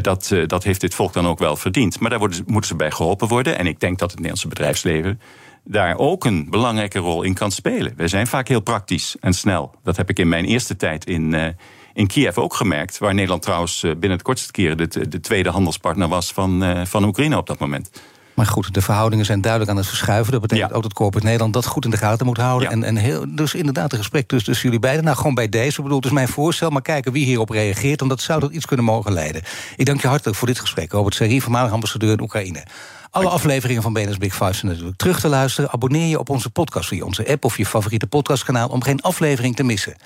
dat, 0.00 0.34
dat 0.46 0.64
heeft 0.64 0.80
dit 0.80 0.94
volk 0.94 1.12
dan 1.12 1.26
ook 1.26 1.38
wel 1.38 1.56
verdiend. 1.56 2.00
Maar 2.00 2.10
daar 2.10 2.18
moeten 2.18 2.64
ze 2.64 2.76
bij 2.76 2.90
geholpen 2.90 3.28
worden. 3.28 3.58
En 3.58 3.66
ik 3.66 3.80
denk 3.80 3.98
dat 3.98 4.10
het 4.10 4.18
Nederlandse 4.18 4.48
bedrijfsleven 4.48 5.20
daar 5.64 5.98
ook 5.98 6.24
een 6.24 6.50
belangrijke 6.50 6.98
rol 6.98 7.22
in 7.22 7.34
kan 7.34 7.50
spelen. 7.50 7.92
We 7.96 8.08
zijn 8.08 8.26
vaak 8.26 8.48
heel 8.48 8.60
praktisch 8.60 9.16
en 9.20 9.32
snel. 9.32 9.74
Dat 9.82 9.96
heb 9.96 10.10
ik 10.10 10.18
in 10.18 10.28
mijn 10.28 10.44
eerste 10.44 10.76
tijd 10.76 11.06
in 11.06 11.54
in 11.94 12.06
Kiev 12.06 12.38
ook 12.38 12.54
gemerkt. 12.54 12.98
Waar 12.98 13.14
Nederland 13.14 13.42
trouwens 13.42 13.80
binnen 13.80 14.10
het 14.10 14.22
kortste 14.22 14.52
keren 14.52 14.76
de, 14.76 15.08
de 15.08 15.20
tweede 15.20 15.50
handelspartner 15.50 16.08
was 16.08 16.32
van, 16.32 16.86
van 16.86 17.04
Oekraïne 17.04 17.36
op 17.36 17.46
dat 17.46 17.58
moment. 17.58 17.90
Maar 18.34 18.46
goed, 18.46 18.74
de 18.74 18.82
verhoudingen 18.82 19.24
zijn 19.24 19.40
duidelijk 19.40 19.70
aan 19.70 19.76
het 19.76 19.86
verschuiven. 19.86 20.32
Dat 20.32 20.40
betekent 20.40 20.70
ja. 20.70 20.76
ook 20.76 20.82
dat 20.82 20.92
Corporate 20.92 21.26
Nederland 21.26 21.52
dat 21.52 21.66
goed 21.66 21.84
in 21.84 21.90
de 21.90 21.96
gaten 21.96 22.26
moet 22.26 22.36
houden. 22.36 22.68
Ja. 22.68 22.74
En, 22.74 22.84
en 22.84 22.96
heel, 22.96 23.24
dus 23.28 23.54
inderdaad, 23.54 23.92
een 23.92 23.98
gesprek 23.98 24.26
tussen, 24.26 24.46
tussen 24.46 24.64
jullie 24.64 24.80
beiden. 24.80 25.04
Nou, 25.04 25.16
gewoon 25.16 25.34
bij 25.34 25.48
deze. 25.48 25.76
Ik 25.76 25.82
bedoel, 25.82 25.96
het 25.96 26.06
is 26.06 26.12
mijn 26.12 26.28
voorstel, 26.28 26.70
maar 26.70 26.82
kijken 26.82 27.12
wie 27.12 27.24
hierop 27.24 27.50
reageert. 27.50 27.98
Want 27.98 28.10
dat 28.10 28.20
zou 28.20 28.40
tot 28.40 28.52
iets 28.52 28.66
kunnen 28.66 28.84
mogen 28.84 29.12
leiden. 29.12 29.42
Ik 29.76 29.86
dank 29.86 30.00
je 30.00 30.08
hartelijk 30.08 30.36
voor 30.36 30.48
dit 30.48 30.60
gesprek. 30.60 30.92
Robert 30.92 31.14
Serie, 31.14 31.42
voormalig 31.42 31.72
ambassadeur 31.72 32.12
in 32.12 32.20
Oekraïne. 32.20 32.64
Alle 33.10 33.28
afleveringen 33.28 33.82
van 33.82 33.92
BNS 33.92 34.18
Big 34.18 34.32
Five 34.32 34.52
zijn 34.52 34.72
natuurlijk 34.72 34.96
terug 34.96 35.20
te 35.20 35.28
luisteren. 35.28 35.70
Abonneer 35.70 36.06
je 36.06 36.18
op 36.18 36.28
onze 36.28 36.50
podcast 36.50 36.88
via 36.88 37.04
onze 37.04 37.28
app 37.28 37.44
of 37.44 37.56
je 37.56 37.66
favoriete 37.66 38.06
podcastkanaal... 38.06 38.68
om 38.68 38.82
geen 38.82 39.00
aflevering 39.00 39.56
te 39.56 39.62
missen. 39.62 39.96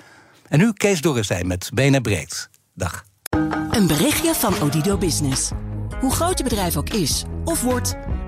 En 0.47 0.59
nu 0.59 0.73
Kees 0.73 1.01
Dorrestein 1.01 1.47
met 1.47 1.69
BNR 1.73 2.01
Breekt. 2.01 2.49
Dag. 2.73 3.03
Een 3.71 3.87
berichtje 3.87 4.33
van 4.33 4.61
Odido 4.61 4.97
Business. 4.97 5.51
Hoe 5.99 6.11
groot 6.11 6.37
je 6.37 6.43
bedrijf 6.43 6.77
ook 6.77 6.89
is 6.89 7.23
of 7.43 7.61
wordt, 7.61 7.95